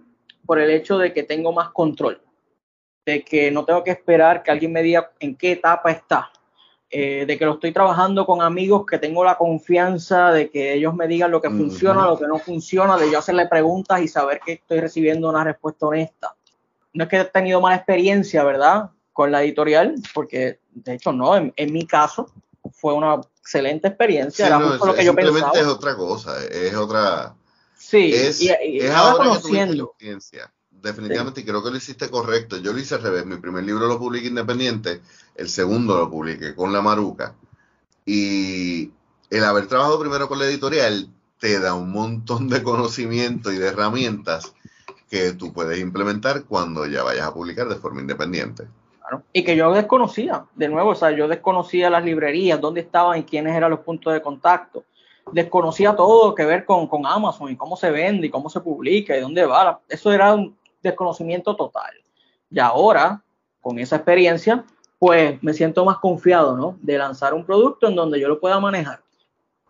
por 0.46 0.58
el 0.58 0.70
hecho 0.70 0.96
de 0.96 1.12
que 1.12 1.24
tengo 1.24 1.52
más 1.52 1.68
control, 1.72 2.22
de 3.04 3.22
que 3.22 3.50
no 3.50 3.66
tengo 3.66 3.84
que 3.84 3.90
esperar 3.90 4.42
que 4.42 4.50
alguien 4.50 4.72
me 4.72 4.82
diga 4.82 5.10
en 5.20 5.36
qué 5.36 5.52
etapa 5.52 5.90
está, 5.90 6.30
eh, 6.88 7.26
de 7.26 7.36
que 7.36 7.44
lo 7.44 7.52
estoy 7.52 7.72
trabajando 7.72 8.24
con 8.24 8.40
amigos 8.40 8.86
que 8.86 8.96
tengo 8.96 9.24
la 9.24 9.36
confianza 9.36 10.32
de 10.32 10.48
que 10.48 10.72
ellos 10.72 10.94
me 10.94 11.06
digan 11.06 11.30
lo 11.30 11.42
que 11.42 11.50
funciona, 11.50 12.06
lo 12.06 12.18
que 12.18 12.26
no 12.26 12.38
funciona, 12.38 12.96
de 12.96 13.10
yo 13.10 13.18
hacerle 13.18 13.46
preguntas 13.46 14.00
y 14.00 14.08
saber 14.08 14.40
que 14.40 14.52
estoy 14.54 14.80
recibiendo 14.80 15.28
una 15.28 15.44
respuesta 15.44 15.84
honesta. 15.84 16.34
No 16.94 17.04
es 17.04 17.10
que 17.10 17.20
he 17.20 17.24
tenido 17.26 17.60
mala 17.60 17.76
experiencia, 17.76 18.42
¿verdad? 18.42 18.90
Con 19.16 19.32
la 19.32 19.42
editorial, 19.42 19.94
porque 20.12 20.60
de 20.74 20.94
hecho 20.94 21.10
no, 21.10 21.34
en, 21.34 21.72
mi 21.72 21.86
caso 21.86 22.30
fue 22.70 22.92
una 22.92 23.18
excelente 23.40 23.88
experiencia, 23.88 24.46
era 24.46 24.58
lo 24.58 24.94
que 24.94 25.04
yo 25.04 25.14
pensaba. 25.14 25.52
es 25.58 25.66
otra 25.66 25.96
cosa, 25.96 26.44
es 26.44 26.74
otra... 26.74 27.34
Sí, 27.78 28.12
es, 28.12 28.42
y, 28.42 28.50
es 28.50 28.90
ahora 28.90 29.24
conociendo 29.24 29.94
definitivamente, 30.86 31.40
y 31.40 31.44
creo 31.44 31.62
que 31.62 31.70
lo 31.70 31.76
hiciste 31.76 32.10
correcto. 32.10 32.56
Yo 32.58 32.72
lo 32.72 32.78
hice 32.78 32.94
al 32.94 33.02
revés. 33.02 33.26
Mi 33.26 33.36
primer 33.36 33.64
libro 33.64 33.86
lo 33.86 33.98
publiqué 33.98 34.28
independiente, 34.28 35.02
el 35.34 35.48
segundo 35.48 35.96
lo 35.96 36.10
publiqué 36.10 36.54
con 36.54 36.72
La 36.72 36.80
Maruca. 36.80 37.34
Y 38.04 38.92
el 39.30 39.44
haber 39.44 39.66
trabajado 39.66 39.98
primero 39.98 40.28
con 40.28 40.38
la 40.38 40.46
editorial 40.46 41.10
te 41.38 41.58
da 41.58 41.74
un 41.74 41.90
montón 41.90 42.48
de 42.48 42.62
conocimiento 42.62 43.52
y 43.52 43.58
de 43.58 43.68
herramientas 43.68 44.54
que 45.10 45.32
tú 45.32 45.52
puedes 45.52 45.78
implementar 45.78 46.44
cuando 46.44 46.86
ya 46.86 47.02
vayas 47.02 47.26
a 47.26 47.34
publicar 47.34 47.68
de 47.68 47.76
forma 47.76 48.00
independiente. 48.00 48.66
Y 49.32 49.44
que 49.44 49.56
yo 49.56 49.72
desconocía, 49.72 50.44
de 50.54 50.68
nuevo, 50.68 50.90
o 50.90 50.94
sea, 50.94 51.10
yo 51.10 51.28
desconocía 51.28 51.90
las 51.90 52.04
librerías, 52.04 52.60
dónde 52.60 52.80
estaban 52.80 53.18
y 53.18 53.24
quiénes 53.24 53.54
eran 53.54 53.70
los 53.70 53.80
puntos 53.80 54.12
de 54.12 54.22
contacto. 54.22 54.84
desconocía 55.32 55.96
todo 55.96 56.34
que 56.34 56.44
ver 56.44 56.64
con, 56.64 56.86
con 56.86 57.04
Amazon 57.06 57.50
y 57.50 57.56
cómo 57.56 57.76
se 57.76 57.90
vende 57.90 58.28
y 58.28 58.30
cómo 58.30 58.48
se 58.48 58.60
publica 58.60 59.16
y 59.16 59.20
dónde 59.20 59.44
va. 59.44 59.80
Eso 59.88 60.12
era 60.12 60.34
un 60.34 60.56
desconocimiento 60.82 61.54
total. 61.56 61.92
Y 62.50 62.58
ahora, 62.60 63.22
con 63.60 63.78
esa 63.78 63.96
experiencia, 63.96 64.64
pues 64.98 65.42
me 65.42 65.52
siento 65.52 65.84
más 65.84 65.98
confiado, 65.98 66.56
¿no? 66.56 66.78
De 66.80 66.96
lanzar 66.96 67.34
un 67.34 67.44
producto 67.44 67.88
en 67.88 67.96
donde 67.96 68.20
yo 68.20 68.28
lo 68.28 68.40
pueda 68.40 68.60
manejar. 68.60 69.00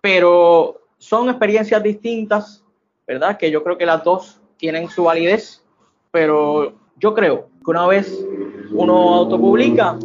Pero 0.01 0.81
son 0.99 1.29
experiencias 1.29 1.83
distintas, 1.83 2.65
¿verdad? 3.07 3.37
Que 3.37 3.51
yo 3.51 3.63
creo 3.63 3.79
que 3.79 3.87
las 3.87 4.05
dos 4.05 4.41
tienen 4.57 4.89
su 4.89 5.05
validez, 5.05 5.63
pero 6.11 6.75
yo 6.97 7.15
creo 7.15 7.49
que 7.65 7.71
una 7.71 7.87
vez 7.87 8.25
uno 8.71 9.15
autopublica, 9.15 9.99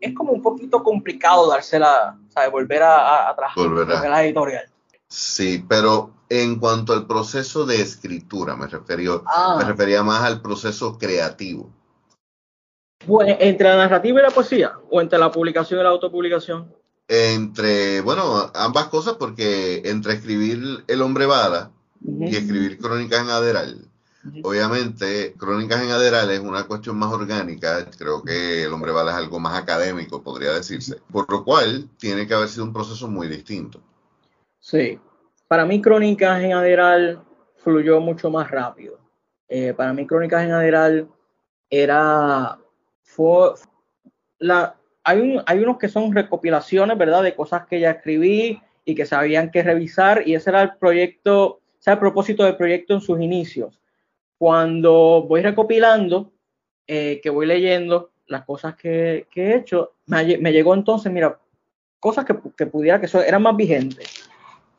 es 0.00 0.14
como 0.14 0.32
un 0.32 0.42
poquito 0.42 0.82
complicado 0.82 1.48
dársela, 1.48 2.18
¿sabes? 2.28 2.50
Volver 2.50 2.82
a, 2.82 3.30
a, 3.30 3.34
trabajar 3.36 3.68
Volver 3.68 3.90
a- 3.96 4.08
la 4.08 4.24
editorial. 4.24 4.64
Sí, 5.08 5.64
pero 5.68 6.10
en 6.28 6.58
cuanto 6.58 6.92
al 6.92 7.06
proceso 7.06 7.64
de 7.66 7.80
escritura, 7.80 8.56
me 8.56 8.66
refería, 8.66 9.12
Ah. 9.26 9.56
me 9.58 9.64
refería 9.64 10.02
más 10.02 10.22
al 10.22 10.40
proceso 10.42 10.98
creativo. 10.98 11.70
Bueno, 13.06 13.36
entre 13.38 13.68
la 13.68 13.76
narrativa 13.76 14.20
y 14.20 14.22
la 14.22 14.30
poesía, 14.30 14.72
o 14.90 15.00
entre 15.00 15.18
la 15.18 15.30
publicación 15.30 15.78
y 15.80 15.82
la 15.82 15.90
autopublicación. 15.90 16.72
Entre, 17.06 18.00
bueno, 18.00 18.50
ambas 18.54 18.86
cosas, 18.88 19.14
porque 19.14 19.82
entre 19.84 20.14
escribir 20.14 20.84
El 20.88 21.02
Hombre 21.02 21.26
Bala 21.26 21.70
Ujú. 22.02 22.24
y 22.24 22.36
escribir 22.36 22.78
Crónicas 22.78 23.20
en 23.20 23.28
Aderal. 23.30 23.88
Obviamente, 24.42 25.34
Crónicas 25.38 25.82
en 25.82 25.90
Aderal 25.90 26.30
es 26.30 26.40
una 26.40 26.64
cuestión 26.66 26.96
más 26.98 27.12
orgánica, 27.12 27.86
creo 27.98 28.22
que 28.22 28.64
El 28.64 28.72
Hombre 28.72 28.92
Bala 28.92 29.12
es 29.12 29.16
algo 29.18 29.38
más 29.38 29.60
académico, 29.60 30.22
podría 30.22 30.52
decirse, 30.52 30.96
por 31.12 31.30
lo 31.30 31.44
cual 31.44 31.88
tiene 31.98 32.26
que 32.26 32.34
haber 32.34 32.48
sido 32.48 32.64
un 32.64 32.72
proceso 32.72 33.08
muy 33.08 33.28
distinto. 33.28 33.80
Sí. 34.60 34.98
Para 35.46 35.66
mí, 35.66 35.80
Crónicas 35.82 36.42
en 36.42 36.52
Aderal 36.54 37.22
fluyó 37.58 38.00
mucho 38.00 38.30
más 38.30 38.50
rápido. 38.50 38.98
Eh, 39.48 39.74
para 39.74 39.92
mí, 39.92 40.06
Crónicas 40.06 40.42
en 40.44 40.52
Aderal 40.52 41.08
era. 41.70 42.58
Fue, 43.02 43.52
la, 44.38 44.76
hay, 45.04 45.20
un- 45.20 45.42
hay 45.46 45.58
unos 45.62 45.78
que 45.78 45.88
son 45.88 46.12
recopilaciones, 46.14 46.96
¿verdad? 46.96 47.22
De 47.22 47.36
cosas 47.36 47.66
que 47.66 47.78
ya 47.78 47.90
escribí 47.90 48.60
y 48.86 48.94
que 48.94 49.06
sabían 49.06 49.50
que 49.50 49.62
revisar, 49.62 50.26
y 50.26 50.34
ese 50.34 50.50
era 50.50 50.62
el 50.62 50.76
proyecto, 50.76 51.44
o 51.46 51.60
sea, 51.78 51.94
el 51.94 51.98
propósito 51.98 52.44
del 52.44 52.56
proyecto 52.56 52.94
en 52.94 53.00
sus 53.00 53.20
inicios. 53.20 53.80
Cuando 54.38 55.24
voy 55.28 55.42
recopilando, 55.42 56.32
eh, 56.86 57.20
que 57.22 57.30
voy 57.30 57.46
leyendo 57.46 58.10
las 58.26 58.44
cosas 58.44 58.74
que, 58.76 59.26
que 59.30 59.50
he 59.50 59.56
hecho, 59.56 59.94
me, 60.06 60.38
me 60.38 60.52
llegó 60.52 60.74
entonces, 60.74 61.12
mira, 61.12 61.38
cosas 62.00 62.24
que, 62.24 62.36
que 62.56 62.66
pudiera 62.66 63.00
que 63.00 63.08
eran 63.26 63.42
más 63.42 63.56
vigentes 63.56 64.28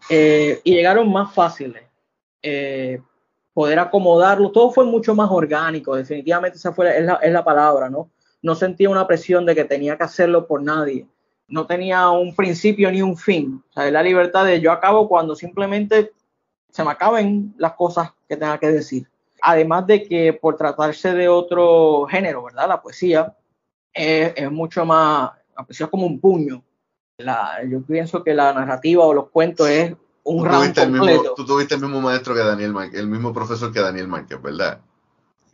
eh, 0.09 0.61
y 0.63 0.73
llegaron 0.73 1.11
más 1.11 1.33
fáciles. 1.33 1.83
Eh, 2.41 3.01
poder 3.55 3.79
acomodarlo, 3.79 4.51
todo 4.51 4.69
fue 4.69 4.85
mucho 4.85 5.15
más 5.15 5.31
orgánico, 5.31 5.95
definitivamente 5.95 6.57
esa 6.57 6.73
fue, 6.73 6.99
es, 6.99 7.05
la, 7.05 7.15
es 7.15 7.31
la 7.31 7.43
palabra, 7.43 7.89
¿no? 7.89 8.11
No 8.41 8.53
sentía 8.53 8.89
una 8.89 9.07
presión 9.07 9.45
de 9.45 9.55
que 9.55 9.63
tenía 9.63 9.97
que 9.97 10.03
hacerlo 10.03 10.45
por 10.45 10.61
nadie, 10.61 11.07
no 11.47 11.65
tenía 11.65 12.09
un 12.09 12.35
principio 12.35 12.91
ni 12.91 13.01
un 13.01 13.17
fin, 13.17 13.63
o 13.69 13.73
sea, 13.73 13.87
es 13.87 13.93
la 13.93 14.03
libertad 14.03 14.45
de 14.45 14.59
yo 14.59 14.71
acabo 14.71 15.07
cuando 15.07 15.35
simplemente 15.35 16.11
se 16.69 16.83
me 16.83 16.91
acaben 16.91 17.55
las 17.57 17.73
cosas 17.73 18.11
que 18.27 18.35
tenga 18.35 18.59
que 18.59 18.67
decir. 18.67 19.07
Además 19.47 19.85
de 19.85 20.03
que 20.07 20.33
por 20.33 20.57
tratarse 20.57 21.13
de 21.13 21.29
otro 21.29 22.07
género, 22.09 22.43
¿verdad? 22.45 22.67
La 22.67 22.81
poesía 22.81 23.35
es, 23.93 24.33
es 24.35 24.51
mucho 24.51 24.85
más, 24.85 25.31
la 25.55 25.63
poesía 25.63 25.85
es 25.85 25.91
como 25.91 26.07
un 26.07 26.19
puño. 26.19 26.63
La, 27.17 27.59
yo 27.69 27.81
pienso 27.83 28.23
que 28.23 28.33
la 28.33 28.51
narrativa 28.53 29.03
o 29.05 29.13
los 29.13 29.29
cuentos 29.29 29.69
es 29.69 29.93
un 30.23 30.39
Tú 30.39 30.45
round 30.45 30.61
tuviste, 30.63 30.81
el 30.81 30.91
mismo, 30.91 31.05
completo. 31.05 31.33
tú 31.35 31.45
tuviste 31.45 31.75
el 31.75 31.81
mismo 31.81 32.01
maestro 32.01 32.33
que 32.33 32.39
Daniel 32.39 32.73
Márquez, 32.73 32.99
el 32.99 33.07
mismo 33.07 33.31
profesor 33.33 33.71
que 33.71 33.79
Daniel 33.81 34.07
Márquez, 34.07 34.41
¿verdad? 34.41 34.79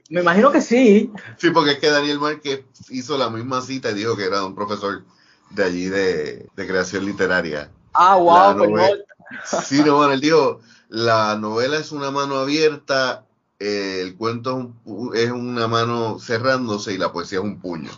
Me 0.09 0.21
imagino 0.21 0.51
que 0.51 0.61
sí. 0.61 1.11
Sí, 1.37 1.51
porque 1.51 1.71
es 1.71 1.79
que 1.79 1.89
Daniel 1.89 2.19
Márquez 2.19 2.63
hizo 2.89 3.17
la 3.17 3.29
misma 3.29 3.61
cita 3.61 3.91
y 3.91 3.95
dijo 3.95 4.15
que 4.15 4.25
era 4.25 4.45
un 4.45 4.55
profesor 4.55 5.03
de 5.49 5.63
allí 5.65 5.85
de, 5.89 6.47
de 6.55 6.67
creación 6.67 7.05
literaria. 7.05 7.69
Ah, 7.93 8.15
wow, 8.15 8.57
pues 8.57 8.69
no, 8.69 9.61
Sí, 9.63 9.83
no, 9.85 9.97
bueno, 9.97 10.13
él 10.13 10.21
dijo, 10.21 10.59
la 10.89 11.35
novela 11.37 11.77
es 11.77 11.91
una 11.91 12.09
mano 12.11 12.35
abierta, 12.37 13.25
eh, 13.61 14.01
el 14.01 14.17
cuento 14.17 14.73
es, 15.13 15.29
una 15.29 15.67
mano 15.67 16.17
cerrándose 16.17 16.93
y 16.93 16.97
la 16.97 17.11
poesía 17.11 17.37
es 17.37 17.43
un 17.43 17.59
puño. 17.59 17.91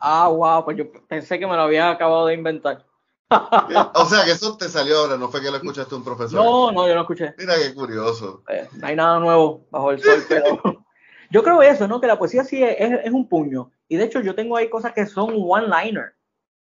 Ah, 0.00 0.28
wow, 0.28 0.64
pues 0.64 0.76
yo 0.76 0.90
pensé 1.06 1.38
que 1.38 1.46
me 1.46 1.54
lo 1.54 1.62
había 1.62 1.88
acabado 1.88 2.26
de 2.26 2.34
inventar. 2.34 2.84
O 3.94 4.04
sea, 4.06 4.24
que 4.24 4.32
eso 4.32 4.56
te 4.56 4.68
salió 4.68 4.98
ahora, 4.98 5.16
no 5.16 5.28
fue 5.28 5.40
que 5.40 5.50
lo 5.50 5.56
escuchaste 5.56 5.94
un 5.94 6.02
profesor. 6.04 6.44
No, 6.44 6.72
no, 6.72 6.88
yo 6.88 6.94
no 6.94 7.02
escuché. 7.02 7.32
Mira 7.38 7.54
qué 7.56 7.72
curioso. 7.72 8.42
Eh, 8.48 8.68
no 8.74 8.86
hay 8.88 8.96
nada 8.96 9.18
nuevo 9.20 9.66
bajo 9.70 9.92
el 9.92 10.02
sol, 10.02 10.22
pero 10.28 10.60
yo 11.30 11.42
creo 11.42 11.62
eso, 11.62 11.86
¿no? 11.86 12.00
Que 12.00 12.08
la 12.08 12.18
poesía 12.18 12.42
sí 12.44 12.62
es, 12.62 12.76
es 13.04 13.12
un 13.12 13.28
puño. 13.28 13.70
Y 13.88 13.96
de 13.96 14.04
hecho 14.04 14.20
yo 14.20 14.34
tengo 14.34 14.56
ahí 14.56 14.68
cosas 14.68 14.92
que 14.92 15.06
son 15.06 15.32
one-liner. 15.36 16.14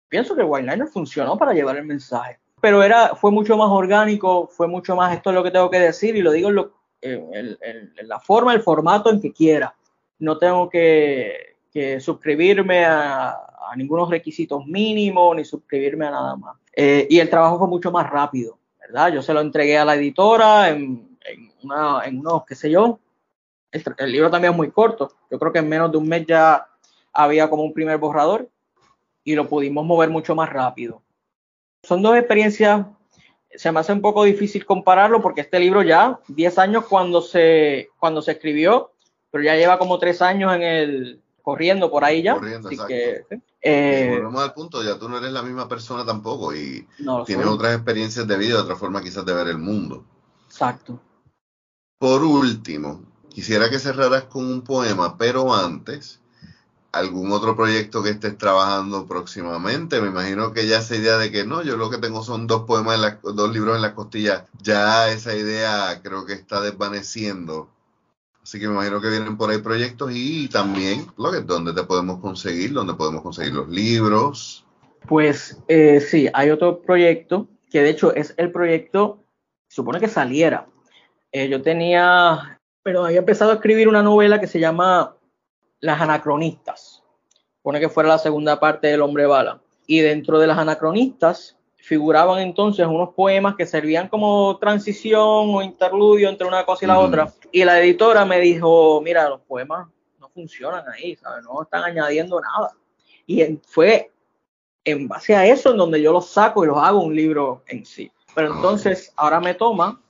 Pienso 0.09 0.35
que 0.35 0.41
el 0.41 0.47
one-liner 0.49 0.87
funcionó 0.87 1.37
para 1.37 1.53
llevar 1.53 1.77
el 1.77 1.85
mensaje. 1.85 2.39
Pero 2.61 2.83
era, 2.83 3.15
fue 3.15 3.31
mucho 3.31 3.57
más 3.57 3.69
orgánico, 3.69 4.47
fue 4.47 4.67
mucho 4.67 4.95
más 4.95 5.13
esto 5.13 5.31
es 5.31 5.35
lo 5.35 5.43
que 5.43 5.51
tengo 5.51 5.69
que 5.69 5.79
decir 5.79 6.15
y 6.15 6.21
lo 6.21 6.31
digo 6.31 6.49
en, 6.49 6.55
lo- 6.55 6.71
en- 7.03 7.57
en- 7.61 7.93
en 7.97 8.07
la 8.07 8.19
forma, 8.19 8.53
el 8.53 8.61
formato 8.61 9.09
en 9.09 9.19
que 9.21 9.31
quiera. 9.31 9.75
No 10.19 10.37
tengo 10.37 10.69
que, 10.69 11.57
que 11.71 11.99
suscribirme 11.99 12.85
a, 12.85 13.29
a 13.31 13.75
ningunos 13.75 14.09
requisitos 14.09 14.65
mínimos 14.65 15.35
ni 15.35 15.43
suscribirme 15.45 16.05
a 16.07 16.11
nada 16.11 16.35
más. 16.35 16.57
Eh, 16.75 17.07
y 17.09 17.19
el 17.19 17.29
trabajo 17.29 17.59
fue 17.59 17.67
mucho 17.67 17.91
más 17.91 18.09
rápido, 18.09 18.57
¿verdad? 18.79 19.11
Yo 19.13 19.21
se 19.21 19.33
lo 19.33 19.41
entregué 19.41 19.77
a 19.77 19.85
la 19.85 19.95
editora 19.95 20.69
en, 20.69 21.17
en, 21.25 21.51
una- 21.63 22.01
en 22.05 22.19
unos, 22.19 22.45
qué 22.45 22.55
sé 22.55 22.69
yo. 22.71 22.99
El, 23.71 23.83
el 23.97 24.11
libro 24.11 24.29
también 24.29 24.51
es 24.53 24.57
muy 24.57 24.71
corto. 24.71 25.11
Yo 25.31 25.39
creo 25.39 25.51
que 25.51 25.59
en 25.59 25.69
menos 25.69 25.91
de 25.91 25.97
un 25.97 26.07
mes 26.07 26.25
ya 26.27 26.67
había 27.11 27.49
como 27.49 27.63
un 27.63 27.73
primer 27.73 27.97
borrador 27.97 28.47
y 29.23 29.35
lo 29.35 29.47
pudimos 29.47 29.85
mover 29.85 30.09
mucho 30.09 30.35
más 30.35 30.51
rápido. 30.51 31.01
Son 31.83 32.01
dos 32.01 32.15
experiencias, 32.17 32.85
se 33.55 33.71
me 33.71 33.79
hace 33.79 33.93
un 33.93 34.01
poco 34.01 34.23
difícil 34.23 34.65
compararlo 34.65 35.21
porque 35.21 35.41
este 35.41 35.59
libro 35.59 35.81
ya, 35.81 36.19
10 36.27 36.57
años 36.57 36.85
cuando 36.85 37.21
se, 37.21 37.89
cuando 37.99 38.21
se 38.21 38.33
escribió, 38.33 38.91
pero 39.31 39.43
ya 39.43 39.55
lleva 39.55 39.77
como 39.77 39.99
3 39.99 40.21
años 40.21 40.53
en 40.53 40.61
el, 40.61 41.21
corriendo 41.43 41.91
por 41.91 42.03
ahí 42.03 42.23
ya. 42.23 42.35
Corriendo, 42.35 42.67
así 42.67 42.75
exacto. 42.75 42.89
que, 42.89 43.25
Y 43.35 43.39
eh, 43.61 44.09
volvemos 44.15 44.43
al 44.43 44.53
punto, 44.53 44.81
ya 44.83 44.97
tú 44.97 45.07
no 45.09 45.17
eres 45.17 45.31
la 45.31 45.43
misma 45.43 45.67
persona 45.67 46.05
tampoco 46.05 46.55
y 46.55 46.87
no 46.99 47.23
tienes 47.23 47.45
soy. 47.45 47.53
otras 47.53 47.75
experiencias 47.75 48.27
de 48.27 48.37
vida, 48.37 48.61
otra 48.61 48.75
forma 48.75 49.03
quizás 49.03 49.25
de 49.25 49.33
ver 49.33 49.47
el 49.47 49.57
mundo. 49.57 50.03
Exacto. 50.47 50.99
Por 51.99 52.23
último, 52.23 53.03
quisiera 53.29 53.69
que 53.69 53.79
cerraras 53.79 54.23
con 54.23 54.45
un 54.45 54.63
poema, 54.63 55.17
pero 55.17 55.53
antes, 55.53 56.21
algún 56.93 57.31
otro 57.31 57.55
proyecto 57.55 58.03
que 58.03 58.11
estés 58.11 58.37
trabajando 58.37 59.05
próximamente. 59.07 59.99
Me 59.99 60.07
imagino 60.09 60.53
que 60.53 60.67
ya 60.67 60.77
esa 60.77 60.95
idea 60.95 61.17
de 61.17 61.31
que 61.31 61.43
no, 61.43 61.63
yo 61.63 61.75
lo 61.75 61.89
que 61.89 61.97
tengo 61.97 62.23
son 62.23 62.47
dos 62.47 62.63
poemas, 62.63 62.95
en 62.95 63.01
las- 63.01 63.21
dos 63.21 63.51
libros 63.51 63.75
en 63.75 63.81
las 63.81 63.93
costillas, 63.93 64.43
ya 64.61 65.09
esa 65.11 65.35
idea 65.35 65.99
creo 66.01 66.25
que 66.25 66.33
está 66.33 66.61
desvaneciendo. 66.61 67.67
Así 68.43 68.59
que 68.59 68.67
me 68.67 68.73
imagino 68.73 69.01
que 69.01 69.09
vienen 69.09 69.37
por 69.37 69.49
ahí 69.49 69.57
proyectos 69.57 70.11
y 70.13 70.47
también 70.49 71.07
lo 71.17 71.31
que 71.31 71.41
dónde 71.41 71.73
te 71.73 71.83
podemos 71.83 72.19
conseguir, 72.19 72.73
dónde 72.73 72.93
podemos 72.93 73.21
conseguir 73.21 73.53
los 73.53 73.69
libros. 73.69 74.65
Pues 75.07 75.57
eh, 75.67 75.99
sí, 75.99 76.29
hay 76.33 76.51
otro 76.51 76.81
proyecto 76.81 77.47
que 77.71 77.81
de 77.81 77.89
hecho 77.89 78.13
es 78.13 78.35
el 78.37 78.51
proyecto, 78.51 79.23
supone 79.67 79.99
que 79.99 80.07
saliera. 80.07 80.67
Eh, 81.31 81.49
yo 81.49 81.61
tenía, 81.63 82.59
pero 82.83 83.05
había 83.05 83.19
empezado 83.19 83.51
a 83.51 83.55
escribir 83.55 83.87
una 83.87 84.03
novela 84.03 84.39
que 84.39 84.47
se 84.47 84.59
llama 84.59 85.15
Las 85.83 85.99
Anacronistas. 85.99 87.03
Supone 87.57 87.81
que 87.81 87.89
fuera 87.89 88.07
la 88.07 88.17
segunda 88.17 88.57
parte 88.57 88.87
del 88.87 89.01
Hombre 89.01 89.25
Bala. 89.25 89.59
Y 89.85 89.99
dentro 89.99 90.39
de 90.39 90.47
las 90.47 90.57
Anacronistas 90.57 91.57
figuraban 91.75 92.39
entonces 92.39 92.87
unos 92.87 93.09
poemas 93.09 93.55
que 93.55 93.65
servían 93.65 94.07
como 94.07 94.57
transición 94.59 95.53
o 95.53 95.61
interludio 95.61 96.29
entre 96.29 96.47
una 96.47 96.65
cosa 96.65 96.85
y 96.85 96.87
la 96.87 96.99
otra. 96.99 97.33
Y 97.51 97.65
la 97.65 97.81
editora 97.81 98.23
me 98.23 98.39
dijo, 98.39 99.01
mira, 99.01 99.27
los 99.27 99.41
poemas 99.41 99.89
no 100.21 100.29
funcionan 100.29 100.87
ahí, 100.87 101.17
¿sabes? 101.17 101.43
No 101.43 101.61
están 101.63 101.83
añadiendo 101.83 102.39
nada. 102.39 102.77
Y 103.27 103.43
fue 103.67 104.09
en 104.85 105.09
base 105.09 105.35
a 105.35 105.45
eso 105.45 105.71
en 105.71 105.77
donde 105.77 106.01
yo 106.01 106.13
los 106.13 106.29
saco 106.29 106.63
y 106.63 106.67
los 106.67 106.77
hago 106.77 107.03
un 107.03 107.13
libro 107.13 107.63
en 107.67 107.85
sí. 107.85 108.09
Pero 108.33 108.55
entonces 108.55 109.11
ahora 109.17 109.41
me 109.41 109.53
toma 109.53 110.01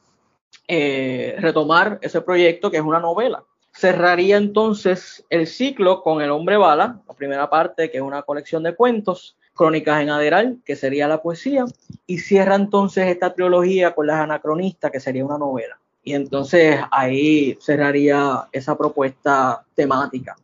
eh, 0.68 1.36
retomar 1.40 1.98
ese 2.04 2.22
proyecto 2.22 2.70
que 2.70 2.78
es 2.78 2.84
una 2.84 3.00
novela. 3.00 3.44
Cerraría 3.84 4.38
entonces 4.38 5.26
el 5.30 5.46
ciclo 5.46 6.04
con 6.04 6.22
El 6.22 6.32
Hombre 6.32 6.56
Bala, 6.56 7.02
la 7.06 7.14
primera 7.16 7.50
parte 7.50 7.92
que 7.92 7.98
es 7.98 8.02
una 8.02 8.22
colección 8.22 8.64
de 8.64 8.76
cuentos, 8.76 9.36
Crónicas 9.54 10.02
en 10.02 10.10
Aderal, 10.10 10.60
que 10.64 10.78
sería 10.78 11.06
la 11.10 11.22
poesía, 11.22 11.66
y 12.08 12.20
cierra 12.20 12.56
entonces 12.56 13.08
esta 13.08 13.34
trilogía 13.34 13.94
con 13.94 14.08
Las 14.08 14.22
Anacronistas, 14.22 14.90
que 14.90 15.02
sería 15.02 15.26
una 15.26 15.38
novela. 15.38 15.78
Y 16.02 16.14
entonces 16.14 16.80
ahí 16.92 17.58
cerraría 17.60 18.48
esa 18.54 18.78
propuesta 18.78 19.66
temática. 19.76 20.38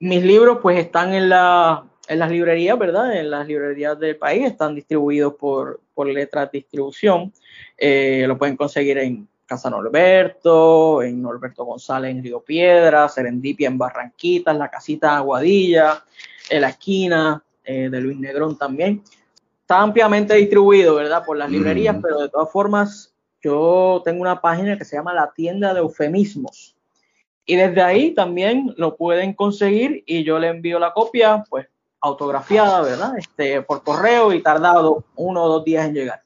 Mis 0.00 0.24
libros 0.24 0.58
pues 0.60 0.76
están 0.76 1.14
en 1.14 1.28
la, 1.28 1.84
en 2.08 2.18
las 2.18 2.32
librerías, 2.32 2.76
¿verdad? 2.76 3.16
En 3.16 3.30
las 3.30 3.46
librerías 3.46 3.96
del 4.00 4.16
país 4.16 4.44
están 4.44 4.74
distribuidos 4.74 5.34
por, 5.34 5.78
por 5.94 6.08
letras 6.08 6.50
distribución. 6.50 7.32
Eh, 7.78 8.24
lo 8.26 8.36
pueden 8.36 8.56
conseguir 8.56 8.98
en 8.98 9.28
Casa 9.46 9.68
Norberto, 9.68 11.02
en 11.02 11.20
Norberto 11.20 11.64
González 11.64 12.10
en 12.12 12.22
Río 12.22 12.40
Piedra, 12.40 13.08
Serendipia 13.08 13.68
en 13.68 13.78
Barranquitas, 13.78 14.56
la 14.56 14.70
casita 14.70 15.16
Aguadilla, 15.16 16.02
en 16.48 16.60
la 16.60 16.70
esquina 16.70 17.42
eh, 17.64 17.88
de 17.90 18.00
Luis 18.00 18.18
Negrón 18.18 18.56
también. 18.56 19.02
Está 19.60 19.80
ampliamente 19.80 20.34
distribuido, 20.34 20.96
¿verdad? 20.96 21.24
Por 21.24 21.36
las 21.36 21.50
librerías, 21.50 21.96
pero 22.02 22.20
de 22.20 22.28
todas 22.28 22.50
formas, 22.50 23.14
yo 23.42 24.02
tengo 24.04 24.20
una 24.20 24.40
página 24.40 24.76
que 24.76 24.84
se 24.84 24.96
llama 24.96 25.14
La 25.14 25.32
Tienda 25.32 25.72
de 25.72 25.80
Eufemismos. 25.80 26.76
Y 27.46 27.56
desde 27.56 27.82
ahí 27.82 28.14
también 28.14 28.74
lo 28.76 28.96
pueden 28.96 29.34
conseguir 29.34 30.02
y 30.06 30.24
yo 30.24 30.38
le 30.38 30.48
envío 30.48 30.78
la 30.78 30.92
copia, 30.92 31.44
pues 31.48 31.66
autografiada, 32.00 32.82
¿verdad? 32.82 33.18
Este, 33.18 33.62
por 33.62 33.82
correo 33.82 34.32
y 34.32 34.42
tardado 34.42 35.04
uno 35.16 35.44
o 35.44 35.48
dos 35.48 35.64
días 35.64 35.86
en 35.86 35.94
llegar. 35.94 36.23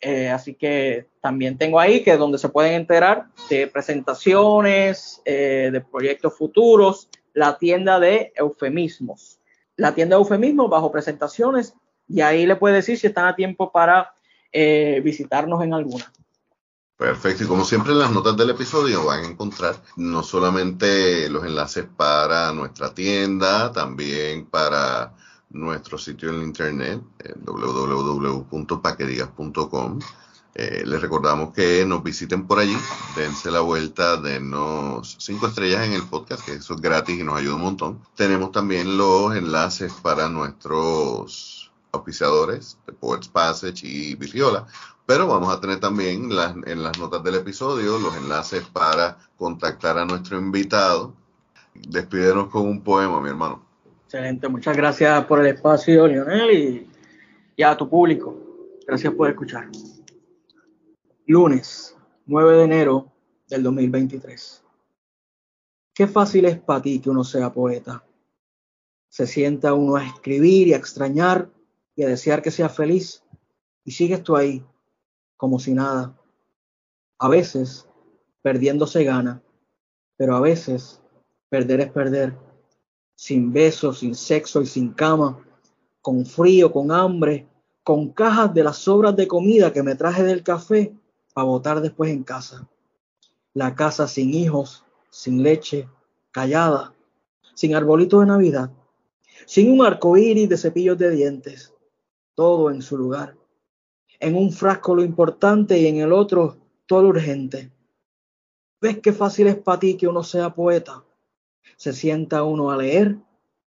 Eh, 0.00 0.28
así 0.28 0.54
que 0.54 1.08
también 1.20 1.58
tengo 1.58 1.80
ahí 1.80 2.04
que 2.04 2.12
es 2.12 2.18
donde 2.18 2.38
se 2.38 2.48
pueden 2.48 2.74
enterar 2.74 3.26
de 3.50 3.66
presentaciones, 3.66 5.20
eh, 5.24 5.70
de 5.72 5.80
proyectos 5.80 6.36
futuros, 6.36 7.08
la 7.34 7.58
tienda 7.58 7.98
de 7.98 8.32
eufemismos. 8.36 9.40
La 9.76 9.94
tienda 9.94 10.16
de 10.16 10.22
eufemismos 10.22 10.70
bajo 10.70 10.92
presentaciones 10.92 11.74
y 12.06 12.20
ahí 12.20 12.46
le 12.46 12.56
puede 12.56 12.76
decir 12.76 12.98
si 12.98 13.08
están 13.08 13.26
a 13.26 13.36
tiempo 13.36 13.72
para 13.72 14.14
eh, 14.52 15.00
visitarnos 15.04 15.62
en 15.62 15.74
alguna. 15.74 16.12
Perfecto, 16.96 17.44
y 17.44 17.46
como 17.46 17.64
siempre 17.64 17.92
en 17.92 18.00
las 18.00 18.10
notas 18.10 18.36
del 18.36 18.50
episodio 18.50 19.04
van 19.04 19.24
a 19.24 19.28
encontrar 19.28 19.76
no 19.96 20.24
solamente 20.24 21.28
los 21.30 21.44
enlaces 21.44 21.86
para 21.96 22.52
nuestra 22.52 22.92
tienda, 22.92 23.70
también 23.70 24.46
para 24.46 25.14
nuestro 25.50 25.98
sitio 25.98 26.30
en 26.30 26.42
internet, 26.42 27.00
www.paquedigas.com. 27.44 29.98
Eh, 30.54 30.82
les 30.84 31.00
recordamos 31.00 31.54
que 31.54 31.86
nos 31.86 32.02
visiten 32.02 32.46
por 32.46 32.58
allí, 32.58 32.76
dense 33.14 33.50
la 33.50 33.60
vuelta, 33.60 34.16
denos 34.16 35.16
cinco 35.20 35.46
estrellas 35.46 35.86
en 35.86 35.92
el 35.92 36.02
podcast, 36.02 36.44
que 36.44 36.54
eso 36.54 36.74
es 36.74 36.80
gratis 36.80 37.20
y 37.20 37.22
nos 37.22 37.36
ayuda 37.36 37.54
un 37.54 37.62
montón. 37.62 38.00
Tenemos 38.16 38.50
también 38.50 38.98
los 38.98 39.36
enlaces 39.36 39.92
para 39.92 40.28
nuestros 40.28 41.70
auspiciadores 41.92 42.76
de 42.86 42.92
Poets 42.92 43.28
Passage 43.28 43.86
y 43.86 44.16
Bifiola, 44.16 44.66
pero 45.06 45.28
vamos 45.28 45.54
a 45.54 45.60
tener 45.60 45.78
también 45.80 46.28
en 46.66 46.82
las 46.82 46.98
notas 46.98 47.22
del 47.22 47.36
episodio 47.36 47.98
los 47.98 48.16
enlaces 48.16 48.64
para 48.64 49.16
contactar 49.36 49.96
a 49.96 50.04
nuestro 50.04 50.38
invitado. 50.38 51.14
Despídenos 51.74 52.48
con 52.48 52.66
un 52.66 52.82
poema, 52.82 53.20
mi 53.20 53.28
hermano. 53.28 53.67
Excelente, 54.08 54.48
muchas 54.48 54.74
gracias 54.74 55.26
por 55.26 55.38
el 55.40 55.54
espacio, 55.54 56.06
Lionel, 56.06 56.88
y, 57.54 57.62
a 57.62 57.76
tu 57.76 57.90
público. 57.90 58.34
Gracias 58.86 59.12
por 59.12 59.28
escuchar. 59.28 59.68
Lunes, 61.26 61.94
9 62.24 62.56
de 62.56 62.64
enero 62.64 63.12
del 63.48 63.62
2023. 63.62 64.64
Qué 65.92 66.06
fácil 66.06 66.46
es 66.46 66.58
para 66.58 66.80
ti 66.80 67.00
que 67.00 67.10
uno 67.10 67.22
sea 67.22 67.52
poeta. 67.52 68.02
Se 69.10 69.26
sienta 69.26 69.74
uno 69.74 69.96
a 69.96 70.06
escribir 70.06 70.68
y 70.68 70.72
a 70.72 70.78
extrañar 70.78 71.50
y 71.94 72.02
a 72.02 72.08
desear 72.08 72.40
que 72.40 72.50
sea 72.50 72.70
feliz. 72.70 73.22
Y 73.84 73.90
sigues 73.90 74.22
tú 74.22 74.38
ahí, 74.38 74.64
como 75.36 75.58
si 75.58 75.74
nada. 75.74 76.18
A 77.18 77.28
veces 77.28 77.86
perdiendo 78.40 78.86
se 78.86 79.04
gana, 79.04 79.42
pero 80.16 80.34
a 80.34 80.40
veces 80.40 81.02
perder 81.50 81.82
es 81.82 81.90
perder. 81.90 82.47
Sin 83.18 83.52
besos, 83.52 83.98
sin 83.98 84.14
sexo 84.14 84.62
y 84.62 84.66
sin 84.66 84.92
cama, 84.92 85.44
con 86.00 86.24
frío, 86.24 86.70
con 86.70 86.92
hambre, 86.92 87.48
con 87.82 88.12
cajas 88.12 88.54
de 88.54 88.62
las 88.62 88.76
sobras 88.76 89.16
de 89.16 89.26
comida 89.26 89.72
que 89.72 89.82
me 89.82 89.96
traje 89.96 90.22
del 90.22 90.44
café 90.44 90.94
para 91.34 91.46
botar 91.46 91.80
después 91.80 92.12
en 92.12 92.22
casa. 92.22 92.68
La 93.54 93.74
casa 93.74 94.06
sin 94.06 94.32
hijos, 94.32 94.84
sin 95.10 95.42
leche, 95.42 95.88
callada, 96.30 96.94
sin 97.54 97.74
arbolito 97.74 98.20
de 98.20 98.26
Navidad, 98.26 98.70
sin 99.46 99.72
un 99.72 99.84
arco 99.84 100.16
iris 100.16 100.48
de 100.48 100.56
cepillos 100.56 100.98
de 100.98 101.10
dientes, 101.10 101.74
todo 102.36 102.70
en 102.70 102.82
su 102.82 102.96
lugar 102.96 103.34
en 104.20 104.36
un 104.36 104.52
frasco 104.52 104.94
lo 104.94 105.04
importante 105.04 105.78
y 105.78 105.86
en 105.86 105.98
el 105.98 106.12
otro 106.12 106.56
todo 106.86 107.02
lo 107.02 107.08
urgente. 107.08 107.70
¿Ves 108.80 109.00
qué 109.00 109.12
fácil 109.12 109.48
es 109.48 109.56
para 109.56 109.80
ti 109.80 109.96
que 109.96 110.08
uno 110.08 110.22
sea 110.22 110.54
poeta? 110.54 111.04
Se 111.76 111.92
sienta 111.92 112.42
uno 112.42 112.70
a 112.70 112.76
leer, 112.76 113.18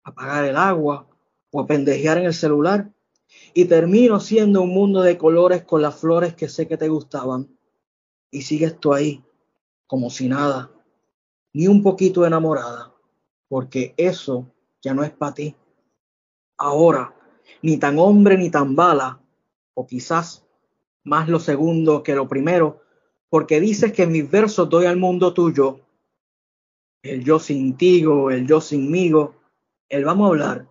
a 0.05 0.11
apagar 0.11 0.45
el 0.45 0.57
agua 0.57 1.07
o 1.51 1.61
a 1.61 1.67
pendejear 1.67 2.19
en 2.19 2.27
el 2.27 2.35
celular 2.35 2.91
y 3.55 3.65
termino 3.65 4.21
siendo 4.21 4.63
un 4.63 4.71
mundo 4.71 5.03
de 5.03 5.19
colores 5.19 5.65
con 5.65 5.83
las 5.83 5.97
flores 5.97 6.35
que 6.35 6.49
sé 6.49 6.69
que 6.69 6.77
te 6.77 6.89
gustaban. 6.89 7.49
Y 8.31 8.43
sigues 8.43 8.79
tú 8.79 8.93
ahí, 8.93 9.25
como 9.87 10.11
si 10.11 10.29
nada, 10.29 10.71
ni 11.53 11.69
un 11.69 11.83
poquito 11.83 12.27
enamorada, 12.27 12.93
porque 13.49 13.95
eso 13.97 14.47
ya 14.83 14.95
no 14.95 15.05
es 15.05 15.11
para 15.11 15.35
ti. 15.35 15.57
Ahora, 16.59 17.15
ni 17.63 17.77
tan 17.79 17.99
hombre 17.99 18.37
ni 18.37 18.51
tan 18.51 18.77
bala, 18.77 19.21
o 19.75 19.87
quizás 19.87 20.45
más 21.05 21.29
lo 21.29 21.39
segundo 21.39 22.03
que 22.03 22.15
lo 22.15 22.29
primero, 22.29 22.83
porque 23.29 23.61
dices 23.61 23.93
que 23.93 24.07
mis 24.07 24.31
versos 24.31 24.69
doy 24.69 24.87
al 24.87 24.97
mundo 24.97 25.33
tuyo, 25.33 25.81
el 27.03 27.25
yo 27.25 27.39
sin 27.39 27.77
tigo, 27.77 28.31
el 28.31 28.47
yo 28.47 28.61
sinmigo, 28.61 29.35
el 29.89 30.05
vamos 30.05 30.27
a 30.27 30.29
hablar 30.29 30.69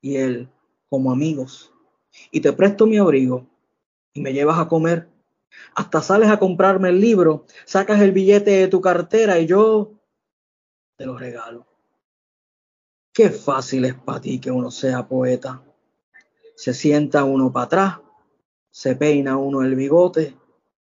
y 0.00 0.16
el 0.16 0.48
como 0.88 1.12
amigos. 1.12 1.72
Y 2.30 2.40
te 2.40 2.52
presto 2.52 2.86
mi 2.86 2.98
abrigo 2.98 3.46
y 4.12 4.20
me 4.20 4.32
llevas 4.32 4.58
a 4.58 4.68
comer. 4.68 5.08
Hasta 5.74 6.02
sales 6.02 6.30
a 6.30 6.38
comprarme 6.38 6.88
el 6.88 7.00
libro, 7.00 7.46
sacas 7.64 8.00
el 8.00 8.12
billete 8.12 8.50
de 8.50 8.68
tu 8.68 8.80
cartera 8.80 9.38
y 9.38 9.46
yo 9.46 9.92
te 10.96 11.06
lo 11.06 11.16
regalo. 11.16 11.66
Qué 13.12 13.30
fácil 13.30 13.84
es 13.84 13.94
para 13.94 14.20
ti 14.20 14.40
que 14.40 14.50
uno 14.50 14.70
sea 14.70 15.06
poeta. 15.06 15.62
Se 16.56 16.74
sienta 16.74 17.24
uno 17.24 17.52
para 17.52 17.66
atrás 17.66 18.04
se 18.74 18.96
peina 18.96 19.36
uno 19.36 19.62
el 19.62 19.76
bigote 19.76 20.36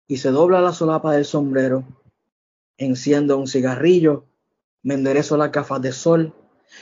y 0.07 0.17
se 0.17 0.31
dobla 0.31 0.63
la 0.63 0.73
solapa 0.73 1.13
del 1.13 1.27
sombrero. 1.27 1.85
Enciendo 2.79 3.37
un 3.37 3.47
cigarrillo, 3.47 4.25
me 4.83 4.95
enderezo 4.95 5.37
las 5.37 5.53
gafas 5.53 5.81
de 5.81 5.93
sol 5.93 6.35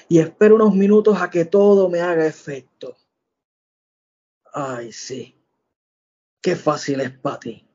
y 0.08 0.18
espero 0.18 0.54
unos 0.54 0.74
minutos 0.74 1.20
a 1.20 1.30
que 1.30 1.44
todo 1.44 1.88
me 1.88 2.00
haga 2.00 2.26
efecto. 2.26 2.96
Ay, 4.52 4.92
sí. 4.92 5.36
Qué 6.40 6.56
fácil 6.56 7.00
es 7.00 7.10
para 7.10 7.40
ti. 7.40 7.66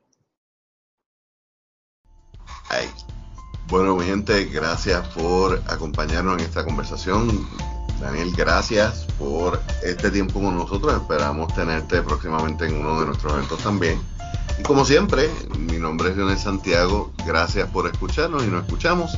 Ay. 2.70 2.90
Bueno, 3.68 3.96
mi 3.96 4.06
gente, 4.06 4.46
gracias 4.46 5.08
por 5.10 5.62
acompañarnos 5.68 6.40
en 6.40 6.46
esta 6.46 6.64
conversación. 6.64 7.48
Daniel, 8.00 8.32
gracias 8.36 9.08
por 9.18 9.60
este 9.84 10.12
tiempo 10.12 10.40
con 10.40 10.56
nosotros. 10.56 10.94
Esperamos 10.94 11.54
tenerte 11.56 12.02
próximamente 12.04 12.68
en 12.68 12.76
uno 12.76 13.00
de 13.00 13.08
nuestros 13.08 13.34
eventos 13.34 13.60
también. 13.64 14.00
Y 14.60 14.64
como 14.64 14.86
siempre, 14.86 15.30
mi 15.58 15.78
nombre 15.78 16.10
es 16.10 16.18
Leonel 16.18 16.38
Santiago. 16.38 17.12
Gracias 17.26 17.68
por 17.70 17.88
escucharnos 17.88 18.44
y 18.44 18.48
nos 18.48 18.66
escuchamos 18.66 19.18